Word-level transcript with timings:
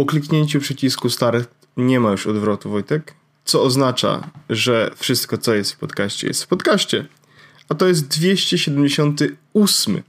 Po 0.00 0.04
kliknięciu 0.04 0.60
przycisku 0.60 1.10
start 1.10 1.50
nie 1.76 2.00
ma 2.00 2.10
już 2.10 2.26
odwrotu, 2.26 2.70
Wojtek, 2.70 3.14
co 3.44 3.62
oznacza, 3.62 4.30
że 4.50 4.90
wszystko, 4.96 5.38
co 5.38 5.54
jest 5.54 5.72
w 5.72 5.76
podcaście, 5.76 6.26
jest 6.26 6.44
w 6.44 6.46
podcaście. 6.46 7.06
A 7.68 7.74
to 7.74 7.88
jest 7.88 8.08
278 8.08 10.02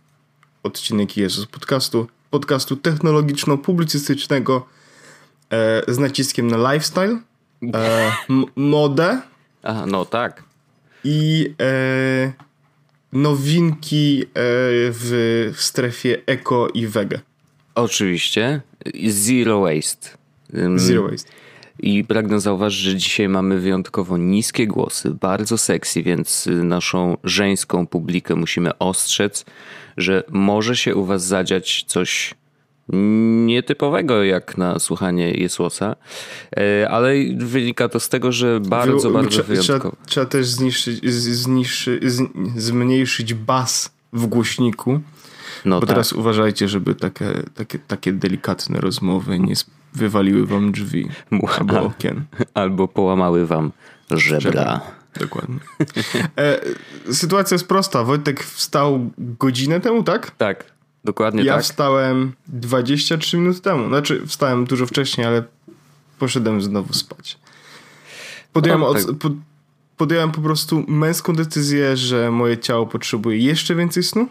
odcinek 0.63 1.17
Jezus 1.17 1.45
podcastu, 1.45 2.07
podcastu 2.29 2.75
technologiczno-publicystycznego 2.75 4.61
e, 5.49 5.93
z 5.93 5.97
naciskiem 5.97 6.47
na 6.47 6.73
lifestyle, 6.73 7.19
e, 7.73 8.11
modę. 8.55 9.21
Aha, 9.63 9.85
no 9.87 10.05
tak. 10.05 10.43
I 11.03 11.53
e, 11.61 12.33
nowinki 13.13 14.23
e, 14.23 14.27
w, 14.91 15.51
w 15.55 15.61
strefie 15.61 16.17
eko 16.25 16.67
i 16.73 16.87
wege. 16.87 17.19
Oczywiście. 17.75 18.61
Zero 19.07 19.61
waste. 19.61 20.09
Zero 20.75 21.09
waste. 21.09 21.29
I 21.79 22.03
pragnę 22.03 22.39
zauważyć, 22.39 22.79
że 22.79 22.95
dzisiaj 22.95 23.29
mamy 23.29 23.59
wyjątkowo 23.59 24.17
niskie 24.17 24.67
głosy, 24.67 25.11
bardzo 25.21 25.57
sexy, 25.57 26.03
więc 26.03 26.49
naszą 26.63 27.17
żeńską 27.23 27.87
publikę 27.87 28.35
musimy 28.35 28.77
ostrzec, 28.77 29.45
że 29.97 30.23
może 30.29 30.75
się 30.75 30.95
u 30.95 31.05
was 31.05 31.25
zadziać 31.25 31.83
coś 31.87 32.33
nietypowego 33.45 34.23
jak 34.23 34.57
na 34.57 34.79
słuchanie 34.79 35.31
Jesłosa, 35.31 35.95
e, 36.57 36.89
ale 36.89 37.13
wynika 37.37 37.89
to 37.89 37.99
z 37.99 38.09
tego, 38.09 38.31
że 38.31 38.59
bardzo, 38.59 39.09
Wy, 39.09 39.13
bardzo 39.13 39.43
wyjątkowo. 39.43 39.79
Trzeba, 39.79 40.05
trzeba 40.05 40.25
też 40.25 40.47
zniszczyć, 40.47 41.09
zniszczy, 41.13 41.99
zmniejszyć 42.55 43.33
bas 43.33 43.91
w 44.13 44.25
głośniku, 44.25 44.99
no 45.65 45.79
bo 45.79 45.85
tak. 45.85 45.89
teraz 45.95 46.13
uważajcie, 46.13 46.67
żeby 46.67 46.95
takie, 46.95 47.25
takie, 47.55 47.79
takie 47.79 48.13
delikatne 48.13 48.81
rozmowy 48.81 49.39
nie 49.39 49.53
wywaliły 49.93 50.45
wam 50.45 50.71
drzwi 50.71 51.09
albo 51.57 51.81
okien. 51.81 52.25
Albo 52.53 52.87
połamały 52.87 53.45
wam 53.45 53.71
żebra. 54.11 54.81
Dokładnie. 55.19 55.59
E, 56.37 56.59
sytuacja 57.13 57.55
jest 57.55 57.67
prosta. 57.67 58.03
Wojtek 58.03 58.43
wstał 58.43 59.11
godzinę 59.17 59.79
temu, 59.79 60.03
tak? 60.03 60.31
Tak, 60.31 60.65
dokładnie 61.03 61.43
ja 61.43 61.53
tak. 61.53 61.59
Ja 61.59 61.63
wstałem 61.63 62.33
23 62.47 63.37
minuty 63.37 63.61
temu. 63.61 63.87
Znaczy, 63.87 64.21
wstałem 64.27 64.65
dużo 64.65 64.85
wcześniej, 64.85 65.27
ale 65.27 65.43
poszedłem 66.19 66.61
znowu 66.61 66.93
spać. 66.93 67.37
Podjąłem, 68.53 68.81
no, 68.81 68.93
tak. 68.93 69.09
od, 69.09 69.17
po, 69.17 69.29
podjąłem 69.97 70.31
po 70.31 70.41
prostu 70.41 70.83
męską 70.87 71.33
decyzję, 71.33 71.97
że 71.97 72.31
moje 72.31 72.57
ciało 72.57 72.87
potrzebuje 72.87 73.37
jeszcze 73.37 73.75
więcej 73.75 74.03
snu. 74.03 74.27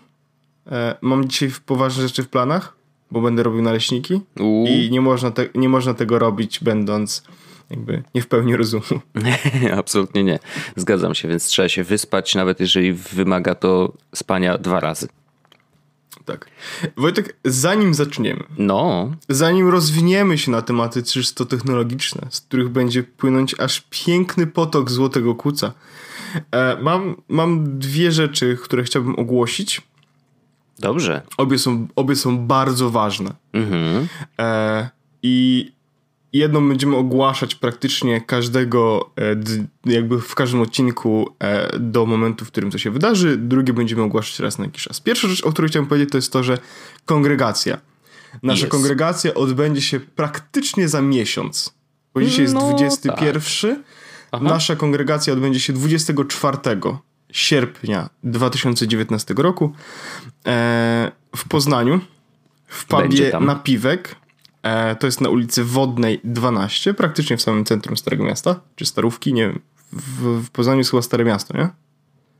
E, 0.66 0.96
mam 1.00 1.28
dzisiaj 1.28 1.50
poważne 1.66 2.02
rzeczy 2.02 2.22
w 2.22 2.28
planach 2.28 2.80
bo 3.10 3.20
będę 3.20 3.42
robił 3.42 3.62
naleśniki 3.62 4.20
Uuu. 4.40 4.66
i 4.66 4.90
nie 4.90 5.00
można, 5.00 5.30
te, 5.30 5.48
nie 5.54 5.68
można 5.68 5.94
tego 5.94 6.18
robić 6.18 6.60
będąc 6.62 7.22
jakby 7.70 8.02
nie 8.14 8.22
w 8.22 8.26
pełni 8.26 8.56
rozumu. 8.56 9.00
Absolutnie 9.78 10.24
nie. 10.24 10.38
Zgadzam 10.76 11.14
się, 11.14 11.28
więc 11.28 11.46
trzeba 11.46 11.68
się 11.68 11.84
wyspać, 11.84 12.34
nawet 12.34 12.60
jeżeli 12.60 12.92
wymaga 12.92 13.54
to 13.54 13.92
spania 14.14 14.58
dwa 14.58 14.80
razy. 14.80 15.08
Tak. 16.24 16.46
Wojtek, 16.96 17.36
zanim 17.44 17.94
zaczniemy, 17.94 18.44
no. 18.58 19.10
zanim 19.28 19.68
rozwiniemy 19.68 20.38
się 20.38 20.50
na 20.50 20.62
tematy 20.62 21.02
czysto 21.02 21.46
technologiczne, 21.46 22.26
z 22.30 22.40
których 22.40 22.68
będzie 22.68 23.02
płynąć 23.02 23.60
aż 23.60 23.86
piękny 23.90 24.46
potok 24.46 24.90
złotego 24.90 25.34
kuca, 25.34 25.72
e, 26.50 26.76
mam, 26.82 27.16
mam 27.28 27.78
dwie 27.78 28.12
rzeczy, 28.12 28.58
które 28.62 28.84
chciałbym 28.84 29.18
ogłosić. 29.18 29.82
Dobrze. 30.80 31.22
Obie 31.36 31.58
są, 31.58 31.88
obie 31.96 32.16
są 32.16 32.38
bardzo 32.46 32.90
ważne. 32.90 33.34
Mhm. 33.52 34.08
E, 34.38 34.90
I 35.22 35.72
jedną 36.32 36.68
będziemy 36.68 36.96
ogłaszać 36.96 37.54
praktycznie 37.54 38.20
każdego, 38.20 39.10
e, 39.86 39.92
jakby 39.92 40.20
w 40.20 40.34
każdym 40.34 40.60
odcinku 40.60 41.34
e, 41.38 41.78
do 41.78 42.06
momentu, 42.06 42.44
w 42.44 42.48
którym 42.48 42.70
to 42.70 42.78
się 42.78 42.90
wydarzy. 42.90 43.36
Drugie 43.36 43.72
będziemy 43.72 44.02
ogłaszać 44.02 44.40
raz 44.40 44.58
na 44.58 44.64
jakiś 44.64 44.82
czas. 44.82 45.00
Pierwsza 45.00 45.28
rzecz, 45.28 45.44
o 45.44 45.52
której 45.52 45.68
chciałem 45.68 45.86
powiedzieć, 45.86 46.10
to 46.10 46.18
jest 46.18 46.32
to, 46.32 46.42
że 46.42 46.58
kongregacja. 47.04 47.78
Nasza 48.42 48.66
yes. 48.66 48.70
kongregacja 48.70 49.34
odbędzie 49.34 49.80
się 49.80 50.00
praktycznie 50.00 50.88
za 50.88 51.02
miesiąc. 51.02 51.74
Bo 52.14 52.22
dzisiaj 52.22 52.42
jest 52.42 52.54
no, 52.54 52.60
21. 52.60 53.82
Tak. 54.30 54.42
Nasza 54.42 54.76
kongregacja 54.76 55.32
odbędzie 55.32 55.60
się 55.60 55.72
24 55.72 56.58
sierpnia 57.32 58.10
2019 58.24 59.34
roku 59.36 59.72
w 61.36 61.48
Poznaniu 61.48 62.00
w 62.66 62.86
pubie 62.86 63.32
Napiwek. 63.40 64.16
E, 64.62 64.96
to 64.96 65.06
jest 65.06 65.20
na 65.20 65.28
ulicy 65.28 65.64
Wodnej 65.64 66.20
12, 66.24 66.94
praktycznie 66.94 67.36
w 67.36 67.42
samym 67.42 67.64
centrum 67.64 67.96
Starego 67.96 68.24
Miasta, 68.24 68.60
czy 68.76 68.86
Starówki, 68.86 69.32
nie 69.32 69.48
wiem. 69.48 69.60
W, 69.92 70.44
w 70.46 70.50
Poznaniu 70.50 70.78
jest 70.78 70.90
chyba 70.90 71.02
Stare 71.02 71.24
Miasto, 71.24 71.56
nie? 71.56 71.68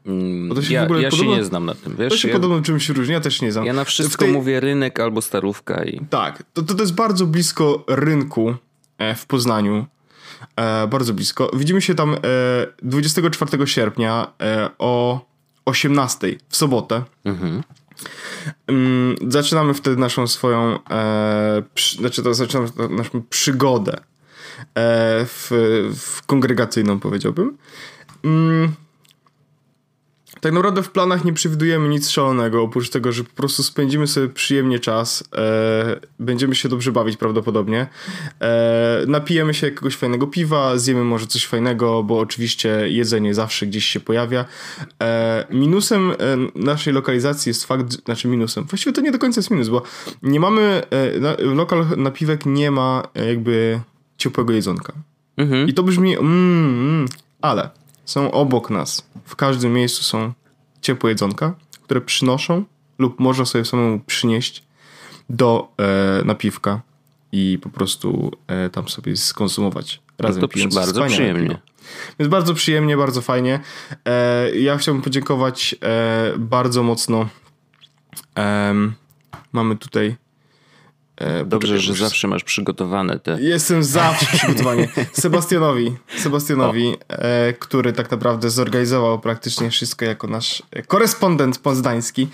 Mm, 0.06 0.54
to 0.54 0.62
się 0.62 0.74
ja, 0.74 0.80
w 0.80 0.84
ogóle 0.84 1.02
ja 1.02 1.10
podobno, 1.10 1.32
się 1.32 1.38
nie 1.38 1.44
znam 1.44 1.66
na 1.66 1.74
tym, 1.74 1.96
wiesz? 1.96 2.08
To 2.08 2.16
się 2.16 2.28
ja, 2.28 2.34
podobno 2.34 2.60
czymś 2.60 2.88
różni, 2.88 3.14
ja 3.14 3.20
też 3.20 3.42
nie 3.42 3.52
znam. 3.52 3.64
Ja 3.64 3.72
na 3.72 3.84
wszystko 3.84 4.24
tej... 4.24 4.34
mówię 4.34 4.60
rynek 4.60 5.00
albo 5.00 5.22
starówka 5.22 5.84
i... 5.84 6.00
Tak, 6.10 6.42
to, 6.52 6.62
to, 6.62 6.74
to 6.74 6.82
jest 6.82 6.94
bardzo 6.94 7.26
blisko 7.26 7.84
rynku 7.88 8.54
e, 8.98 9.14
w 9.14 9.26
Poznaniu. 9.26 9.86
E, 10.56 10.86
bardzo 10.86 11.14
blisko. 11.14 11.50
Widzimy 11.54 11.82
się 11.82 11.94
tam 11.94 12.14
e, 12.14 12.18
24 12.82 13.66
sierpnia 13.66 14.32
e, 14.42 14.70
o 14.78 15.20
18 15.64 16.36
w 16.48 16.56
sobotę. 16.56 17.02
Mhm. 17.24 17.62
Mm, 18.66 19.16
zaczynamy 19.28 19.74
wtedy 19.74 19.96
naszą 19.96 20.26
swoją, 20.26 20.78
e, 20.90 21.62
przy, 21.74 21.96
znaczy 21.96 22.22
to 22.22 22.34
zaczynamy 22.34 22.68
naszą 22.90 23.22
przygodę 23.30 23.92
e, 23.94 24.00
w, 25.24 25.50
w 25.96 26.26
kongregacyjną, 26.26 27.00
powiedziałbym. 27.00 27.56
Mm, 28.24 28.72
tak 30.40 30.52
naprawdę 30.52 30.82
w 30.82 30.90
planach 30.90 31.24
nie 31.24 31.32
przewidujemy 31.32 31.88
nic 31.88 32.08
szalonego, 32.08 32.62
oprócz 32.62 32.90
tego, 32.90 33.12
że 33.12 33.24
po 33.24 33.34
prostu 33.34 33.62
spędzimy 33.62 34.06
sobie 34.06 34.28
przyjemnie 34.28 34.78
czas, 34.78 35.24
e, 35.36 36.00
będziemy 36.18 36.54
się 36.54 36.68
dobrze 36.68 36.92
bawić 36.92 37.16
prawdopodobnie, 37.16 37.86
e, 38.40 39.04
napijemy 39.06 39.54
się 39.54 39.66
jakiegoś 39.66 39.96
fajnego 39.96 40.26
piwa, 40.26 40.78
zjemy 40.78 41.04
może 41.04 41.26
coś 41.26 41.46
fajnego, 41.46 42.02
bo 42.02 42.18
oczywiście 42.18 42.88
jedzenie 42.88 43.34
zawsze 43.34 43.66
gdzieś 43.66 43.84
się 43.84 44.00
pojawia. 44.00 44.44
E, 45.02 45.46
minusem 45.50 46.10
e, 46.10 46.14
naszej 46.54 46.92
lokalizacji 46.92 47.50
jest 47.50 47.64
fakt, 47.64 48.04
znaczy 48.04 48.28
minusem, 48.28 48.64
właściwie 48.64 48.92
to 48.92 49.00
nie 49.00 49.12
do 49.12 49.18
końca 49.18 49.38
jest 49.38 49.50
minus, 49.50 49.68
bo 49.68 49.82
nie 50.22 50.40
mamy, 50.40 50.82
e, 50.90 51.20
na, 51.20 51.36
lokal 51.38 51.86
napiwek 51.96 52.46
nie 52.46 52.70
ma 52.70 53.02
jakby 53.14 53.80
ciepłego 54.18 54.53
jedzonka. 54.53 54.92
Mhm. 55.36 55.68
I 55.68 55.74
to 55.74 55.82
brzmi, 55.82 56.16
mm, 56.16 56.26
mm, 56.26 57.09
ale 57.41 57.79
są 58.10 58.30
obok 58.30 58.71
nas. 58.71 59.10
W 59.24 59.36
każdym 59.36 59.72
miejscu 59.72 60.03
są 60.03 60.33
ciepłe 60.80 61.10
jedzonka, 61.10 61.54
które 61.83 62.01
przynoszą 62.01 62.65
lub 62.98 63.21
można 63.21 63.45
sobie 63.45 63.65
samemu 63.65 64.01
przynieść 64.07 64.62
do 65.30 65.68
e, 65.78 66.24
napiwka 66.24 66.80
i 67.33 67.59
po 67.62 67.71
prostu 67.71 68.30
e, 68.47 68.71
tam 68.71 68.89
sobie 68.89 69.16
skonsumować 69.16 70.01
razem 70.18 70.42
no 70.42 70.48
to 70.48 70.54
pijąc 70.54 70.74
bardzo 70.74 71.07
przyjemnie. 71.07 71.48
Piwo. 71.48 71.60
Więc 72.18 72.30
bardzo 72.30 72.54
przyjemnie, 72.54 72.97
bardzo 72.97 73.21
fajnie. 73.22 73.60
E, 74.04 74.51
ja 74.59 74.77
chciałbym 74.78 75.03
podziękować 75.03 75.74
e, 75.83 76.33
bardzo 76.39 76.83
mocno. 76.83 77.28
mamy 79.53 79.77
tutaj 79.77 80.16
Dobrze, 81.46 81.78
że 81.78 81.94
zawsze 81.94 82.28
masz 82.28 82.44
przygotowane 82.44 83.18
te. 83.18 83.38
Jestem 83.40 83.84
zawsze 83.84 84.26
przygotowany. 84.36 84.88
Sebastianowi, 85.12 85.96
Sebastianowi 86.16 86.96
e, 87.08 87.52
który 87.52 87.92
tak 87.92 88.10
naprawdę 88.10 88.50
zorganizował 88.50 89.18
praktycznie 89.18 89.70
wszystko 89.70 90.04
jako 90.04 90.26
nasz 90.26 90.62
korespondent 90.86 91.58
poznański, 91.58 92.28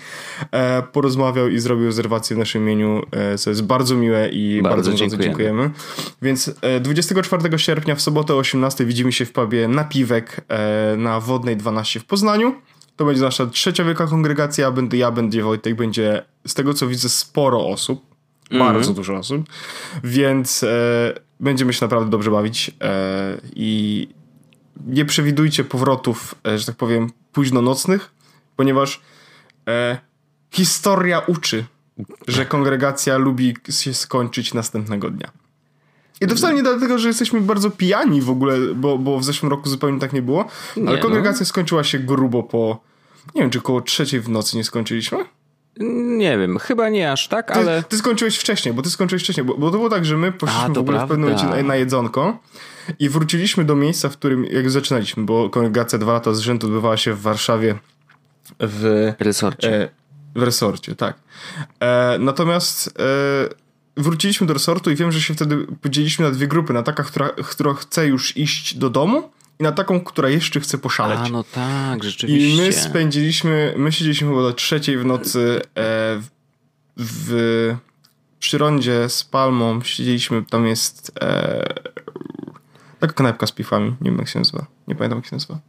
e, 0.51 0.83
porozmawiał 0.83 1.47
i 1.47 1.59
zrobił 1.59 1.85
rezerwację 1.85 2.35
w 2.35 2.39
naszym 2.39 2.63
imieniu, 2.63 3.01
e, 3.11 3.37
co 3.37 3.49
jest 3.49 3.63
bardzo 3.63 3.95
miłe 3.95 4.29
i 4.29 4.61
bardzo, 4.61 4.75
bardzo 4.75 4.93
dziękujemy. 4.93 5.23
dziękujemy. 5.23 5.71
Więc 6.21 6.51
24 6.81 7.55
e, 7.55 7.59
sierpnia 7.59 7.95
w 7.95 8.01
sobotę 8.01 8.33
o 8.33 8.37
18 8.37 8.85
widzimy 8.85 9.11
się 9.11 9.25
w 9.25 9.31
pubie 9.31 9.67
Napiwek 9.67 10.41
e, 10.49 10.95
na 10.97 11.19
Wodnej 11.19 11.57
12 11.57 11.99
w 11.99 12.05
Poznaniu. 12.05 12.55
To 12.95 13.05
będzie 13.05 13.21
nasza 13.21 13.45
trzecia 13.45 13.83
wielka 13.83 14.07
kongregacja. 14.07 14.71
Będę 14.71 14.97
ja, 14.97 15.11
będzie 15.11 15.43
Wojtek, 15.43 15.75
będzie 15.75 16.23
z 16.47 16.53
tego 16.53 16.73
co 16.73 16.87
widzę 16.87 17.09
sporo 17.09 17.67
osób 17.67 18.06
Mhm. 18.51 18.73
Bardzo 18.73 18.93
dużo 18.93 19.15
osób. 19.15 19.49
Więc 20.03 20.63
e, 20.63 21.13
będziemy 21.39 21.73
się 21.73 21.85
naprawdę 21.85 22.11
dobrze 22.11 22.31
bawić 22.31 22.71
e, 22.81 23.37
i 23.55 24.07
nie 24.87 25.05
przewidujcie 25.05 25.63
powrotów, 25.63 26.35
e, 26.47 26.57
że 26.57 26.65
tak 26.65 26.75
powiem, 26.75 27.09
późno 27.31 27.61
nocnych, 27.61 28.11
ponieważ 28.55 29.01
e, 29.67 29.97
historia 30.51 31.19
uczy, 31.19 31.65
że 32.27 32.45
kongregacja 32.45 33.17
lubi 33.17 33.55
się 33.69 33.93
skończyć 33.93 34.53
następnego 34.53 35.09
dnia. 35.09 35.31
I 36.21 36.27
to 36.27 36.35
wcale 36.35 36.53
nie 36.53 36.63
dlatego, 36.63 36.99
że 36.99 37.07
jesteśmy 37.07 37.41
bardzo 37.41 37.69
pijani 37.69 38.21
w 38.21 38.29
ogóle, 38.29 38.57
bo, 38.75 38.97
bo 38.97 39.19
w 39.19 39.23
zeszłym 39.23 39.51
roku 39.51 39.69
zupełnie 39.69 39.99
tak 39.99 40.13
nie 40.13 40.21
było, 40.21 40.45
ale 40.77 40.95
nie, 40.95 40.97
kongregacja 40.97 41.39
no. 41.39 41.45
skończyła 41.45 41.83
się 41.83 41.99
grubo 41.99 42.43
po, 42.43 42.79
nie 43.35 43.41
wiem, 43.41 43.49
czy 43.49 43.59
około 43.59 43.81
trzeciej 43.81 44.21
w 44.21 44.29
nocy 44.29 44.57
nie 44.57 44.63
skończyliśmy? 44.63 45.17
Nie 46.17 46.37
wiem, 46.37 46.59
chyba 46.59 46.89
nie 46.89 47.11
aż 47.11 47.27
tak, 47.27 47.47
Ty, 47.47 47.59
ale... 47.59 47.83
ty 47.83 47.97
skończyłeś 47.97 48.37
wcześniej, 48.37 48.73
bo 48.73 48.81
ty 48.81 48.89
skończyłeś 48.89 49.23
wcześniej, 49.23 49.45
bo, 49.45 49.57
bo 49.57 49.71
to 49.71 49.77
było 49.77 49.89
tak, 49.89 50.05
że 50.05 50.17
my 50.17 50.31
poszliśmy 50.31 50.65
A, 50.65 50.69
w 50.69 50.77
ogóle 50.77 50.97
w 51.05 51.09
pewnym 51.09 51.29
momencie 51.29 51.45
na, 51.45 51.63
na 51.67 51.75
jedzonko 51.75 52.39
i 52.99 53.09
wróciliśmy 53.09 53.65
do 53.65 53.75
miejsca, 53.75 54.09
w 54.09 54.17
którym 54.17 54.45
jak 54.45 54.69
zaczynaliśmy, 54.69 55.25
bo 55.25 55.49
kongregacja 55.49 55.99
dwa 55.99 56.13
lata 56.13 56.33
z 56.33 56.39
rzędu 56.39 56.67
odbywała 56.67 56.97
się 56.97 57.13
w 57.13 57.21
Warszawie 57.21 57.75
w, 58.59 59.13
Resorcie. 59.19 59.83
e, 59.83 59.89
w 60.35 60.43
resorcie, 60.43 60.95
tak. 60.95 61.17
E, 61.79 62.17
natomiast 62.19 62.87
e, 62.87 64.01
wróciliśmy 64.01 64.47
do 64.47 64.53
resortu 64.53 64.91
i 64.91 64.95
wiem, 64.95 65.11
że 65.11 65.21
się 65.21 65.33
wtedy 65.33 65.67
podzieliliśmy 65.81 66.25
na 66.25 66.31
dwie 66.31 66.47
grupy, 66.47 66.73
na 66.73 66.83
taka, 66.83 67.03
która, 67.03 67.29
która 67.29 67.73
chce 67.73 68.07
już 68.07 68.37
iść 68.37 68.77
do 68.77 68.89
domu 68.89 69.31
i 69.59 69.63
na 69.63 69.71
taką, 69.71 70.01
która 70.01 70.29
jeszcze 70.29 70.59
chce 70.59 70.77
poszaleć. 70.77 71.19
A, 71.23 71.29
no 71.29 71.43
tak, 71.43 72.03
I 72.03 72.07
rzeczywiście. 72.07 72.61
my 72.61 72.73
spędziliśmy, 72.73 73.73
my 73.77 73.91
siedzieliśmy 73.91 74.27
chyba 74.27 74.41
do 74.41 74.53
trzeciej 74.53 74.97
w 74.97 75.05
nocy 75.05 75.61
e, 75.77 76.21
w, 76.97 77.77
w 78.41 79.07
z 79.07 79.23
Palmą, 79.23 79.81
siedzieliśmy, 79.83 80.45
tam 80.49 80.67
jest 80.67 81.11
e, 81.21 81.73
taka 82.99 83.13
knajpka 83.13 83.47
z 83.47 83.51
piwami, 83.51 83.95
nie 84.01 84.11
wiem 84.11 84.19
jak 84.19 84.27
się 84.27 84.39
nazywa, 84.39 84.65
nie 84.87 84.95
pamiętam 84.95 85.19
jak 85.19 85.25
się 85.25 85.35
nazywa. 85.35 85.59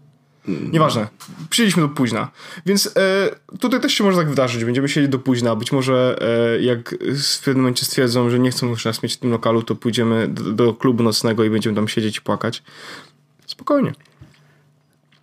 Nieważne, 0.48 1.08
siedzieliśmy 1.50 1.82
do 1.82 1.88
późna, 1.88 2.30
więc 2.66 2.86
e, 2.96 3.56
tutaj 3.58 3.80
też 3.80 3.92
się 3.92 4.04
może 4.04 4.16
tak 4.16 4.28
wydarzyć, 4.28 4.64
będziemy 4.64 4.88
siedzieć 4.88 5.10
do 5.10 5.18
późna, 5.18 5.56
być 5.56 5.72
może 5.72 6.18
e, 6.56 6.60
jak 6.60 6.94
w 7.34 7.44
pewnym 7.44 7.62
momencie 7.62 7.84
stwierdzą, 7.84 8.30
że 8.30 8.38
nie 8.38 8.50
chcą 8.50 8.68
już 8.68 8.84
nas 8.84 9.02
mieć 9.02 9.14
w 9.14 9.16
tym 9.16 9.30
lokalu, 9.30 9.62
to 9.62 9.74
pójdziemy 9.74 10.28
do, 10.28 10.52
do 10.52 10.74
klubu 10.74 11.02
nocnego 11.02 11.44
i 11.44 11.50
będziemy 11.50 11.76
tam 11.76 11.88
siedzieć 11.88 12.16
i 12.16 12.20
płakać. 12.20 12.62
Spokojnie. 13.58 13.92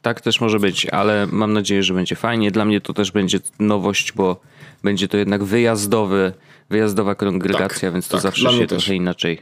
Tak 0.02 0.22
też 0.22 0.42
może 0.42 0.60
być, 0.60 0.86
ale 0.86 1.28
mam 1.32 1.54
nadzieję, 1.54 1.84
że 1.84 1.94
będzie 1.94 2.16
fajnie. 2.16 2.52
Dla 2.52 2.66
mnie 2.66 2.82
to 2.82 2.94
też 2.94 3.12
będzie 3.12 3.40
nowość, 3.60 4.12
bo 4.12 4.42
będzie 4.84 5.08
to 5.08 5.18
jednak 5.18 5.44
wyjazdowy, 5.44 6.34
wyjazdowa 6.70 7.16
kongregacja, 7.16 7.82
Tak, 7.90 7.94
więc 7.94 8.08
to 8.08 8.12
tak, 8.18 8.22
zawsze 8.22 8.52
się 8.52 8.68
też. 8.68 8.84
trochę 8.84 8.96
inaczej. 8.96 9.42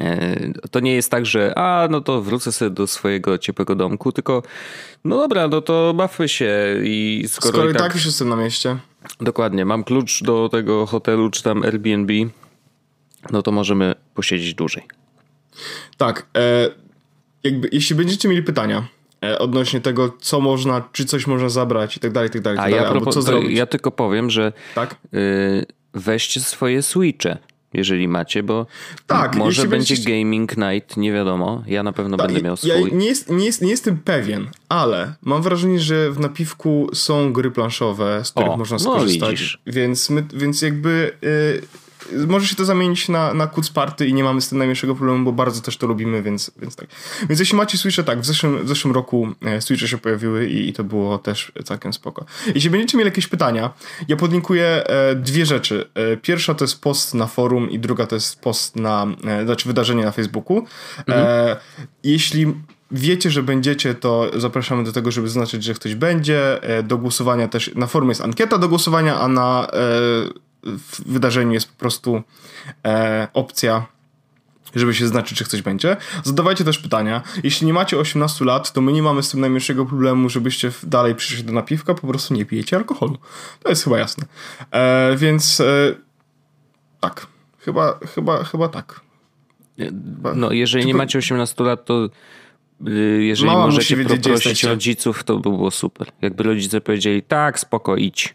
E, 0.00 0.36
To 0.70 0.80
nie 0.80 0.94
jest 0.94 1.10
tak, 1.10 1.26
że 1.26 1.52
a, 1.58 1.88
no 1.90 2.00
to 2.00 2.22
wrócę 2.22 2.52
sobie 2.52 2.70
do 2.70 2.86
swojego 2.86 3.38
ciepłego 3.38 3.74
domku, 3.74 4.12
tylko 4.12 4.42
no 5.04 5.16
dobra, 5.18 5.48
no 5.48 5.60
to 5.60 5.94
bawmy 5.94 6.28
się 6.28 6.50
i 6.84 7.24
skoro, 7.28 7.52
Skoro 7.52 7.70
i 7.70 7.72
tak, 7.72 7.82
tak 7.82 7.94
już 7.94 8.06
jestem 8.06 8.28
na 8.28 8.36
mieście. 8.36 8.76
dokładnie, 9.20 9.64
mam 9.64 9.84
klucz 9.84 10.22
do 10.22 10.48
tego 10.48 10.86
hotelu 10.86 11.30
czy 11.30 11.42
tam 11.42 11.62
Airbnb, 11.62 12.12
no 13.32 13.42
to 13.42 13.52
możemy 13.52 13.94
posiedzieć 14.14 14.54
dłużej. 14.54 14.82
Tak, 15.96 16.26
e, 16.36 16.68
jakby, 17.44 17.68
jeśli 17.72 17.96
będziecie 17.96 18.28
mieli 18.28 18.42
pytania 18.42 18.86
e, 19.24 19.38
odnośnie 19.38 19.80
tego, 19.80 20.16
co 20.20 20.40
można, 20.40 20.88
czy 20.92 21.04
coś 21.04 21.26
można 21.26 21.48
zabrać 21.48 21.96
i 21.96 22.00
tak 22.00 22.12
dalej, 22.12 22.28
i 22.28 22.32
tak 22.32 22.42
dalej, 22.42 22.58
A 22.58 22.62
tak 22.62 22.70
ja, 22.70 22.76
dalej, 22.76 22.92
albo 22.92 23.06
propo- 23.06 23.14
co 23.14 23.22
zrobić, 23.22 23.58
ja 23.58 23.66
tylko 23.66 23.90
powiem, 23.90 24.30
że 24.30 24.52
tak? 24.74 24.96
y, 25.14 25.66
weźcie 25.94 26.40
swoje 26.40 26.82
switche, 26.82 27.38
jeżeli 27.74 28.08
macie, 28.08 28.42
bo 28.42 28.66
Tak, 29.06 29.36
może 29.36 29.62
będzie 29.62 29.76
będziecie- 29.96 30.10
gaming 30.18 30.56
night, 30.56 30.96
nie 30.96 31.12
wiadomo. 31.12 31.62
Ja 31.66 31.82
na 31.82 31.92
pewno 31.92 32.16
Tak, 32.16 32.26
będę 32.26 32.42
miał 32.42 32.52
ja, 32.52 32.56
swój. 32.56 32.90
ja 32.90 32.96
nie, 32.96 33.06
jest, 33.06 33.30
nie, 33.30 33.44
jest, 33.46 33.62
nie 33.62 33.70
jestem 33.70 33.98
pewien, 33.98 34.48
ale 34.68 35.14
mam 35.22 35.42
wrażenie, 35.42 35.80
że 35.80 36.10
w 36.10 36.18
napiwku 36.20 36.88
są 36.94 37.32
gry 37.32 37.50
planszowe, 37.50 38.24
z 38.24 38.30
których 38.30 38.50
O, 38.50 38.56
można 38.56 38.74
no 38.74 38.78
skorzystać, 38.80 39.30
widzisz. 39.30 39.58
więc, 39.66 40.10
my, 40.10 40.24
więc 40.34 40.62
jakby 40.62 41.12
y, 41.24 41.62
może 42.28 42.46
się 42.46 42.56
to 42.56 42.64
zamienić 42.64 43.08
na, 43.08 43.34
na 43.34 43.46
kuc 43.46 43.70
party 43.70 44.06
i 44.06 44.14
nie 44.14 44.24
mamy 44.24 44.40
z 44.40 44.48
tym 44.48 44.58
najmniejszego 44.58 44.94
problemu, 44.94 45.24
bo 45.24 45.32
bardzo 45.32 45.60
też 45.60 45.76
to 45.76 45.86
lubimy, 45.86 46.22
więc, 46.22 46.50
więc 46.56 46.76
tak. 46.76 46.86
Więc 47.28 47.40
jeśli 47.40 47.56
macie 47.56 47.78
Switche, 47.78 48.04
tak, 48.04 48.20
w 48.20 48.24
zeszłym, 48.24 48.64
w 48.64 48.68
zeszłym 48.68 48.94
roku 48.94 49.28
e, 49.42 49.60
Switche 49.60 49.88
się 49.88 49.98
pojawiły 49.98 50.46
i, 50.46 50.68
i 50.68 50.72
to 50.72 50.84
było 50.84 51.18
też 51.18 51.52
całkiem 51.64 51.92
spoko. 51.92 52.24
Jeśli 52.54 52.70
będziecie 52.70 52.98
mieli 52.98 53.08
jakieś 53.08 53.26
pytania, 53.26 53.70
ja 54.08 54.16
podlinkuję 54.16 54.66
e, 54.66 55.14
dwie 55.14 55.46
rzeczy. 55.46 55.88
E, 55.94 56.16
pierwsza 56.16 56.54
to 56.54 56.64
jest 56.64 56.80
post 56.80 57.14
na 57.14 57.26
forum 57.26 57.70
i 57.70 57.78
druga 57.78 58.06
to 58.06 58.14
jest 58.14 58.40
post 58.40 58.76
na, 58.76 59.06
znaczy 59.44 59.68
wydarzenie 59.68 60.04
na 60.04 60.12
Facebooku. 60.12 60.66
E, 61.08 61.56
jeśli 62.04 62.54
wiecie, 62.90 63.30
że 63.30 63.42
będziecie, 63.42 63.94
to 63.94 64.30
zapraszamy 64.36 64.84
do 64.84 64.92
tego, 64.92 65.10
żeby 65.10 65.28
zaznaczyć, 65.28 65.64
że 65.64 65.74
ktoś 65.74 65.94
będzie. 65.94 66.60
Do 66.84 66.98
głosowania 66.98 67.48
też, 67.48 67.70
na 67.74 67.86
forumie 67.86 68.10
jest 68.10 68.20
ankieta 68.20 68.58
do 68.58 68.68
głosowania, 68.68 69.20
a 69.20 69.28
na 69.28 69.68
w 70.62 71.12
wydarzeniu 71.12 71.52
jest 71.52 71.72
po 71.72 71.78
prostu 71.78 72.22
e, 72.84 73.28
opcja 73.32 73.86
żeby 74.74 74.94
się 74.94 75.04
zaznaczyć, 75.04 75.38
czy 75.38 75.44
ktoś 75.44 75.62
będzie. 75.62 75.96
Zadawajcie 76.24 76.64
też 76.64 76.78
pytania. 76.78 77.22
Jeśli 77.42 77.66
nie 77.66 77.72
macie 77.72 77.98
18 77.98 78.44
lat, 78.44 78.72
to 78.72 78.80
my 78.80 78.92
nie 78.92 79.02
mamy 79.02 79.22
z 79.22 79.30
tym 79.30 79.40
najmniejszego 79.40 79.86
problemu, 79.86 80.28
żebyście 80.28 80.72
dalej 80.82 81.14
przyszli 81.14 81.44
do 81.44 81.52
napiwka, 81.52 81.94
po 81.94 82.06
prostu 82.06 82.34
nie 82.34 82.44
pijecie 82.44 82.76
alkoholu. 82.76 83.18
To 83.62 83.68
jest 83.68 83.84
chyba 83.84 83.98
jasne. 83.98 84.24
E, 84.70 85.16
więc 85.16 85.60
e, 85.60 85.94
tak. 87.00 87.26
Chyba, 87.58 87.98
chyba, 88.14 88.44
chyba 88.44 88.68
tak. 88.68 89.00
No, 90.34 90.52
jeżeli 90.52 90.86
nie 90.86 90.94
macie 90.94 91.18
18 91.18 91.64
lat, 91.64 91.84
to 91.84 92.08
y, 92.88 93.24
jeżeli 93.24 93.50
Mama 93.50 93.66
musi 93.66 93.76
możecie 93.76 93.96
wiedzieć, 93.96 94.18
gdzie 94.18 94.30
poprosić 94.30 94.64
rodziców, 94.64 95.24
to 95.24 95.36
by 95.36 95.42
było 95.42 95.70
super. 95.70 96.12
Jakby 96.22 96.42
rodzice 96.42 96.80
powiedzieli, 96.80 97.22
tak, 97.22 97.60
spoko, 97.60 97.96
idź. 97.96 98.34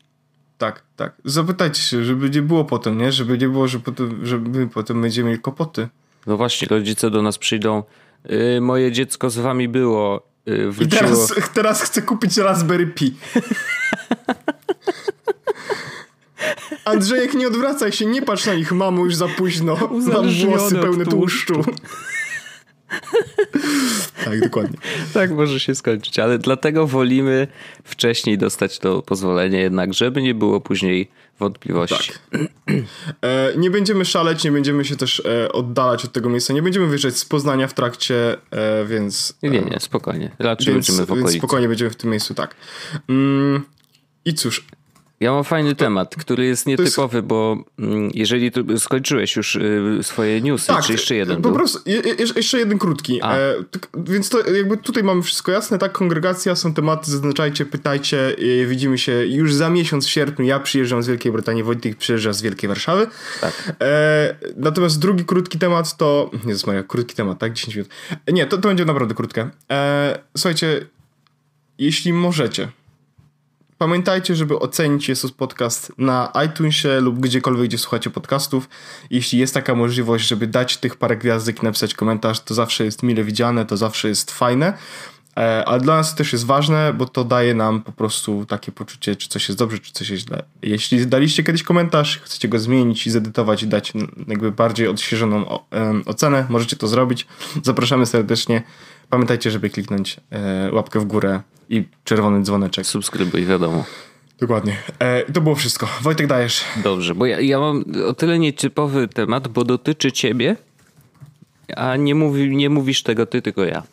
Tak, 0.58 0.84
tak. 0.96 1.14
Zapytajcie 1.26 1.82
się, 1.82 2.04
żeby 2.06 2.30
nie 2.30 2.42
było 2.42 2.66
potem, 2.66 2.98
nie? 2.98 3.12
Żeby 3.12 3.38
nie 3.38 3.50
było, 3.50 3.68
że 3.68 3.80
potem, 3.80 4.26
że 4.26 4.38
my 4.38 4.68
potem 4.68 5.02
będziemy 5.02 5.30
mieli 5.30 5.42
kłopoty. 5.42 5.88
No 6.28 6.38
właśnie, 6.38 6.68
rodzice 6.68 7.10
do 7.10 7.22
nas 7.22 7.38
przyjdą, 7.38 7.84
y, 8.32 8.62
moje 8.62 8.92
dziecko 8.92 9.30
z 9.30 9.38
wami 9.38 9.68
było, 9.68 10.28
y, 10.48 10.68
I 10.68 10.72
wróciło. 10.72 11.02
teraz, 11.02 11.34
teraz 11.54 11.82
chcę 11.82 12.02
kupić 12.02 12.38
Raspberry 12.38 12.88
Pi. 12.88 13.16
Andrzejek, 16.86 17.34
nie 17.34 17.48
odwracaj 17.48 17.92
się, 17.92 18.06
nie 18.06 18.22
patrz 18.22 18.46
na 18.46 18.54
nich, 18.54 18.72
mamo, 18.72 19.06
już 19.06 19.16
za 19.16 19.28
późno. 19.28 19.78
Mam 20.14 20.30
włosy 20.46 20.76
pełne 20.76 21.06
tłuszczu. 21.06 21.54
tłuszczu. 21.54 21.72
tak, 24.26 24.40
dokładnie. 24.40 24.78
Tak 25.14 25.32
może 25.32 25.60
się 25.60 25.76
skończyć, 25.76 26.20
ale 26.20 26.40
dlatego 26.40 26.88
wolimy 26.88 27.48
wcześniej 27.84 28.38
dostać 28.38 28.80
to 28.80 29.02
pozwolenie 29.02 29.60
jednak, 29.60 29.94
żeby 29.94 30.22
nie 30.22 30.36
było 30.36 30.62
później 30.62 31.12
wątpliwości. 31.40 32.12
Tak. 32.32 32.42
E, 33.22 33.54
nie 33.58 33.72
będziemy 33.72 34.06
szaleć, 34.06 34.44
nie 34.44 34.52
będziemy 34.52 34.86
się 34.86 34.96
też 34.96 35.20
e, 35.26 35.52
oddalać 35.52 36.06
od 36.06 36.12
tego 36.12 36.30
miejsca, 36.30 36.54
nie 36.54 36.62
będziemy 36.62 36.86
wyjeżdżać 36.88 37.18
z 37.18 37.26
Poznania 37.26 37.68
w 37.68 37.74
trakcie, 37.74 38.38
e, 38.52 38.86
więc... 38.86 39.34
Nie, 39.44 39.50
nie, 39.50 39.62
e, 39.62 39.66
nie, 39.66 39.80
spokojnie. 39.80 40.32
Raczej 40.40 40.74
Więc, 40.74 40.88
będziemy 40.88 41.06
w 41.06 41.10
więc 41.10 41.20
okolicy. 41.20 41.38
spokojnie 41.38 41.68
będziemy 41.68 41.92
w 41.92 41.96
tym 41.96 42.10
miejscu, 42.10 42.34
tak. 42.34 42.56
Mm, 43.10 43.64
I 44.26 44.34
cóż, 44.34 44.66
Ja 45.20 45.32
mam 45.32 45.44
fajny 45.44 45.76
temat, 45.76 46.16
który 46.16 46.46
jest 46.46 46.68
jest- 46.68 46.82
nietypowy, 46.82 47.24
bo 47.24 47.58
mm, 47.80 48.10
jeżeli 48.14 48.52
skończyłeś 48.78 49.36
już 49.36 49.56
y, 49.56 50.00
swoje 50.02 50.42
newsy, 50.42 50.74
czy 50.86 50.92
jeszcze 50.92 51.16
jeden 51.16 51.36
Tak, 51.36 51.44
po 51.44 51.50
był? 51.50 51.58
prostu, 51.58 51.80
je, 51.86 51.96
je, 51.96 52.16
jeszcze 52.36 52.60
jeden 52.60 52.78
krótki. 52.80 53.20
E, 53.24 53.54
tak, 53.72 53.88
więc 54.08 54.30
to 54.30 54.52
jakby 54.54 54.78
tutaj 54.78 55.04
mamy 55.04 55.22
wszystko 55.24 55.52
jasne, 55.52 55.78
tak? 55.78 55.92
Kongregacja, 55.92 56.56
są 56.56 56.74
tematy, 56.74 57.12
zaznaczajcie, 57.12 57.66
pytajcie. 57.66 58.36
E, 58.62 58.66
widzimy 58.66 58.98
się 58.98 59.12
już 59.26 59.54
za 59.54 59.70
miesiąc 59.70 60.06
w 60.06 60.10
sierpniu. 60.10 60.46
Ja 60.46 60.60
przyjeżdżam 60.60 61.04
z 61.04 61.08
Wielkiej 61.08 61.32
Brytanii, 61.32 61.64
Wojtek 61.64 61.98
przyjeżdża 61.98 62.34
z 62.34 62.42
Wielkiej 62.42 62.68
Warszawy. 62.68 63.08
Tak. 63.42 63.74
E, 63.82 64.36
natomiast 64.58 65.00
drugi 65.00 65.26
krótki 65.26 65.60
temat 65.60 65.98
to... 65.98 66.32
Jezus 66.48 66.68
Maria, 66.68 66.84
krótki 66.84 67.16
temat, 67.16 67.40
tak? 67.40 67.54
10 67.54 67.76
minut. 67.76 67.90
E, 68.26 68.34
Nie, 68.34 68.46
to, 68.46 68.58
to 68.58 68.68
będzie 68.68 68.86
naprawdę 68.86 69.16
krótkie. 69.16 69.50
E, 69.72 70.20
słuchajcie, 70.38 70.86
jeśli 71.78 72.14
możecie, 72.14 72.68
Pamiętajcie, 73.78 74.36
żeby 74.36 74.60
ocenić 74.60 75.10
Jesus 75.10 75.32
Podcast 75.32 75.92
na 75.98 76.32
iTunesie 76.46 77.02
lub 77.02 77.20
gdziekolwiek, 77.20 77.68
gdzie 77.68 77.78
słuchacie 77.78 78.10
podcastów. 78.10 78.70
Jeśli 79.10 79.40
jest 79.40 79.54
taka 79.54 79.76
możliwość, 79.76 80.28
żeby 80.28 80.48
dać 80.48 80.78
tych 80.78 80.96
parę 80.96 81.18
gwiazdek 81.18 81.64
i 81.64 81.66
napisać 81.66 81.94
komentarz, 81.94 82.40
to 82.40 82.54
zawsze 82.54 82.86
jest 82.86 83.04
mile 83.04 83.24
widziane, 83.24 83.66
to 83.66 83.78
zawsze 83.78 84.08
jest 84.08 84.32
fajne. 84.32 84.74
Ale 85.66 85.82
dla 85.82 85.96
nas 85.96 86.12
to 86.12 86.18
też 86.18 86.34
jest 86.34 86.46
ważne, 86.46 86.94
bo 86.94 87.06
to 87.06 87.24
daje 87.24 87.54
nam 87.54 87.82
po 87.82 87.92
prostu 87.92 88.46
takie 88.46 88.72
poczucie, 88.72 89.16
czy 89.16 89.30
coś 89.30 89.50
jest 89.50 89.60
dobrze, 89.60 89.80
czy 89.80 89.92
coś 89.92 90.10
jest 90.10 90.28
źle. 90.28 90.44
Jeśli 90.62 91.08
daliście 91.08 91.44
kiedyś 91.44 91.64
komentarz, 91.64 92.20
chcecie 92.24 92.48
go 92.48 92.60
zmienić 92.60 93.08
i 93.08 93.12
zedytować 93.12 93.64
i 93.64 93.68
dać 93.68 93.94
jakby 94.28 94.52
bardziej 94.52 94.88
odświeżoną 94.88 95.60
ocenę, 96.06 96.46
możecie 96.50 96.76
to 96.76 96.88
zrobić. 96.88 97.28
Zapraszamy 97.64 98.06
serdecznie. 98.06 98.64
Pamiętajcie, 99.10 99.52
żeby 99.52 99.70
kliknąć 99.70 100.20
e, 100.32 100.72
łapkę 100.72 101.00
w 101.00 101.06
górę 101.06 101.42
i 101.70 101.84
czerwony 102.04 102.44
dzwoneczek. 102.44 102.86
Subskrybuj, 102.86 103.46
wiadomo. 103.46 103.86
Dokładnie. 104.40 104.78
E, 105.00 105.32
to 105.32 105.42
było 105.42 105.56
wszystko. 105.56 105.88
Wojtek, 106.02 106.28
dajesz. 106.28 106.64
Dobrze, 106.84 107.16
bo 107.16 107.26
ja, 107.26 107.40
ja 107.40 107.60
mam 107.60 107.84
o 108.08 108.14
tyle 108.14 108.40
nietypowy 108.40 109.08
temat, 109.08 109.48
bo 109.48 109.64
dotyczy 109.64 110.12
ciebie, 110.12 110.56
a 111.76 111.96
nie, 111.96 112.16
mówi, 112.16 112.56
nie 112.56 112.70
mówisz 112.70 113.04
tego 113.04 113.26
ty, 113.26 113.42
tylko 113.42 113.64
ja. 113.66 113.84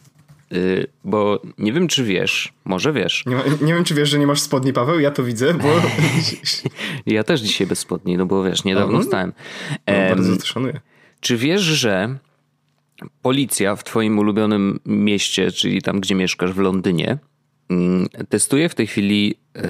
Y, 0.53 0.87
bo 1.05 1.41
nie 1.59 1.73
wiem, 1.73 1.89
czy 1.89 2.05
wiesz, 2.05 2.53
może 2.65 2.93
wiesz. 2.93 3.25
Nie, 3.27 3.37
nie 3.67 3.75
wiem, 3.75 3.85
czy 3.85 3.95
wiesz, 3.95 4.09
że 4.09 4.19
nie 4.19 4.27
masz 4.27 4.41
spodni, 4.41 4.73
Paweł? 4.73 5.01
Ja 5.01 5.11
to 5.11 5.25
widzę, 5.25 5.55
bo 5.55 5.69
Ja 7.07 7.25
też 7.25 7.41
dzisiaj 7.41 7.67
bez 7.67 7.79
spodni, 7.79 8.17
no 8.17 8.27
bo 8.27 8.45
wiesz, 8.45 8.65
niedawno 8.65 8.95
O, 8.95 8.99
no. 8.99 9.05
wstałem. 9.05 9.33
no, 9.87 9.95
bardzo 10.09 10.37
to 10.37 10.47
szanuję. 10.47 10.81
Czy 11.21 11.37
wiesz, 11.37 11.63
że 11.63 12.19
policja 13.23 13.77
w 13.77 13.85
twoim 13.85 14.19
ulubionym 14.19 14.81
mieście, 14.87 15.53
czyli 15.53 15.83
tam, 15.83 16.01
gdzie 16.01 16.15
mieszkasz 16.15 16.53
w 16.53 16.59
Londynie, 16.59 17.19
mm, 17.69 18.07
testuje 18.29 18.69
w 18.69 18.75
tej 18.75 18.87
chwili 18.87 19.35
e, 19.57 19.67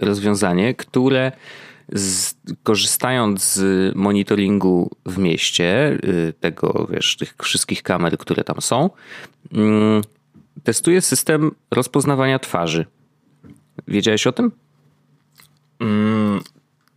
rozwiązanie, 0.00 0.74
które 0.74 1.32
z, 1.92 2.34
korzystając 2.62 3.54
z 3.54 3.96
monitoringu 3.96 4.90
w 5.06 5.18
mieście, 5.18 5.98
y, 6.04 6.32
tego, 6.40 6.88
wiesz, 6.90 7.16
tych 7.16 7.34
wszystkich 7.42 7.82
kamer, 7.82 8.18
które 8.18 8.44
tam 8.44 8.60
są, 8.60 8.90
mm, 9.52 10.02
testuje 10.62 11.00
system 11.00 11.50
rozpoznawania 11.70 12.38
twarzy. 12.38 12.86
Wiedziałeś 13.88 14.26
o 14.26 14.32
tym? 14.32 14.52
Mm, 15.80 16.40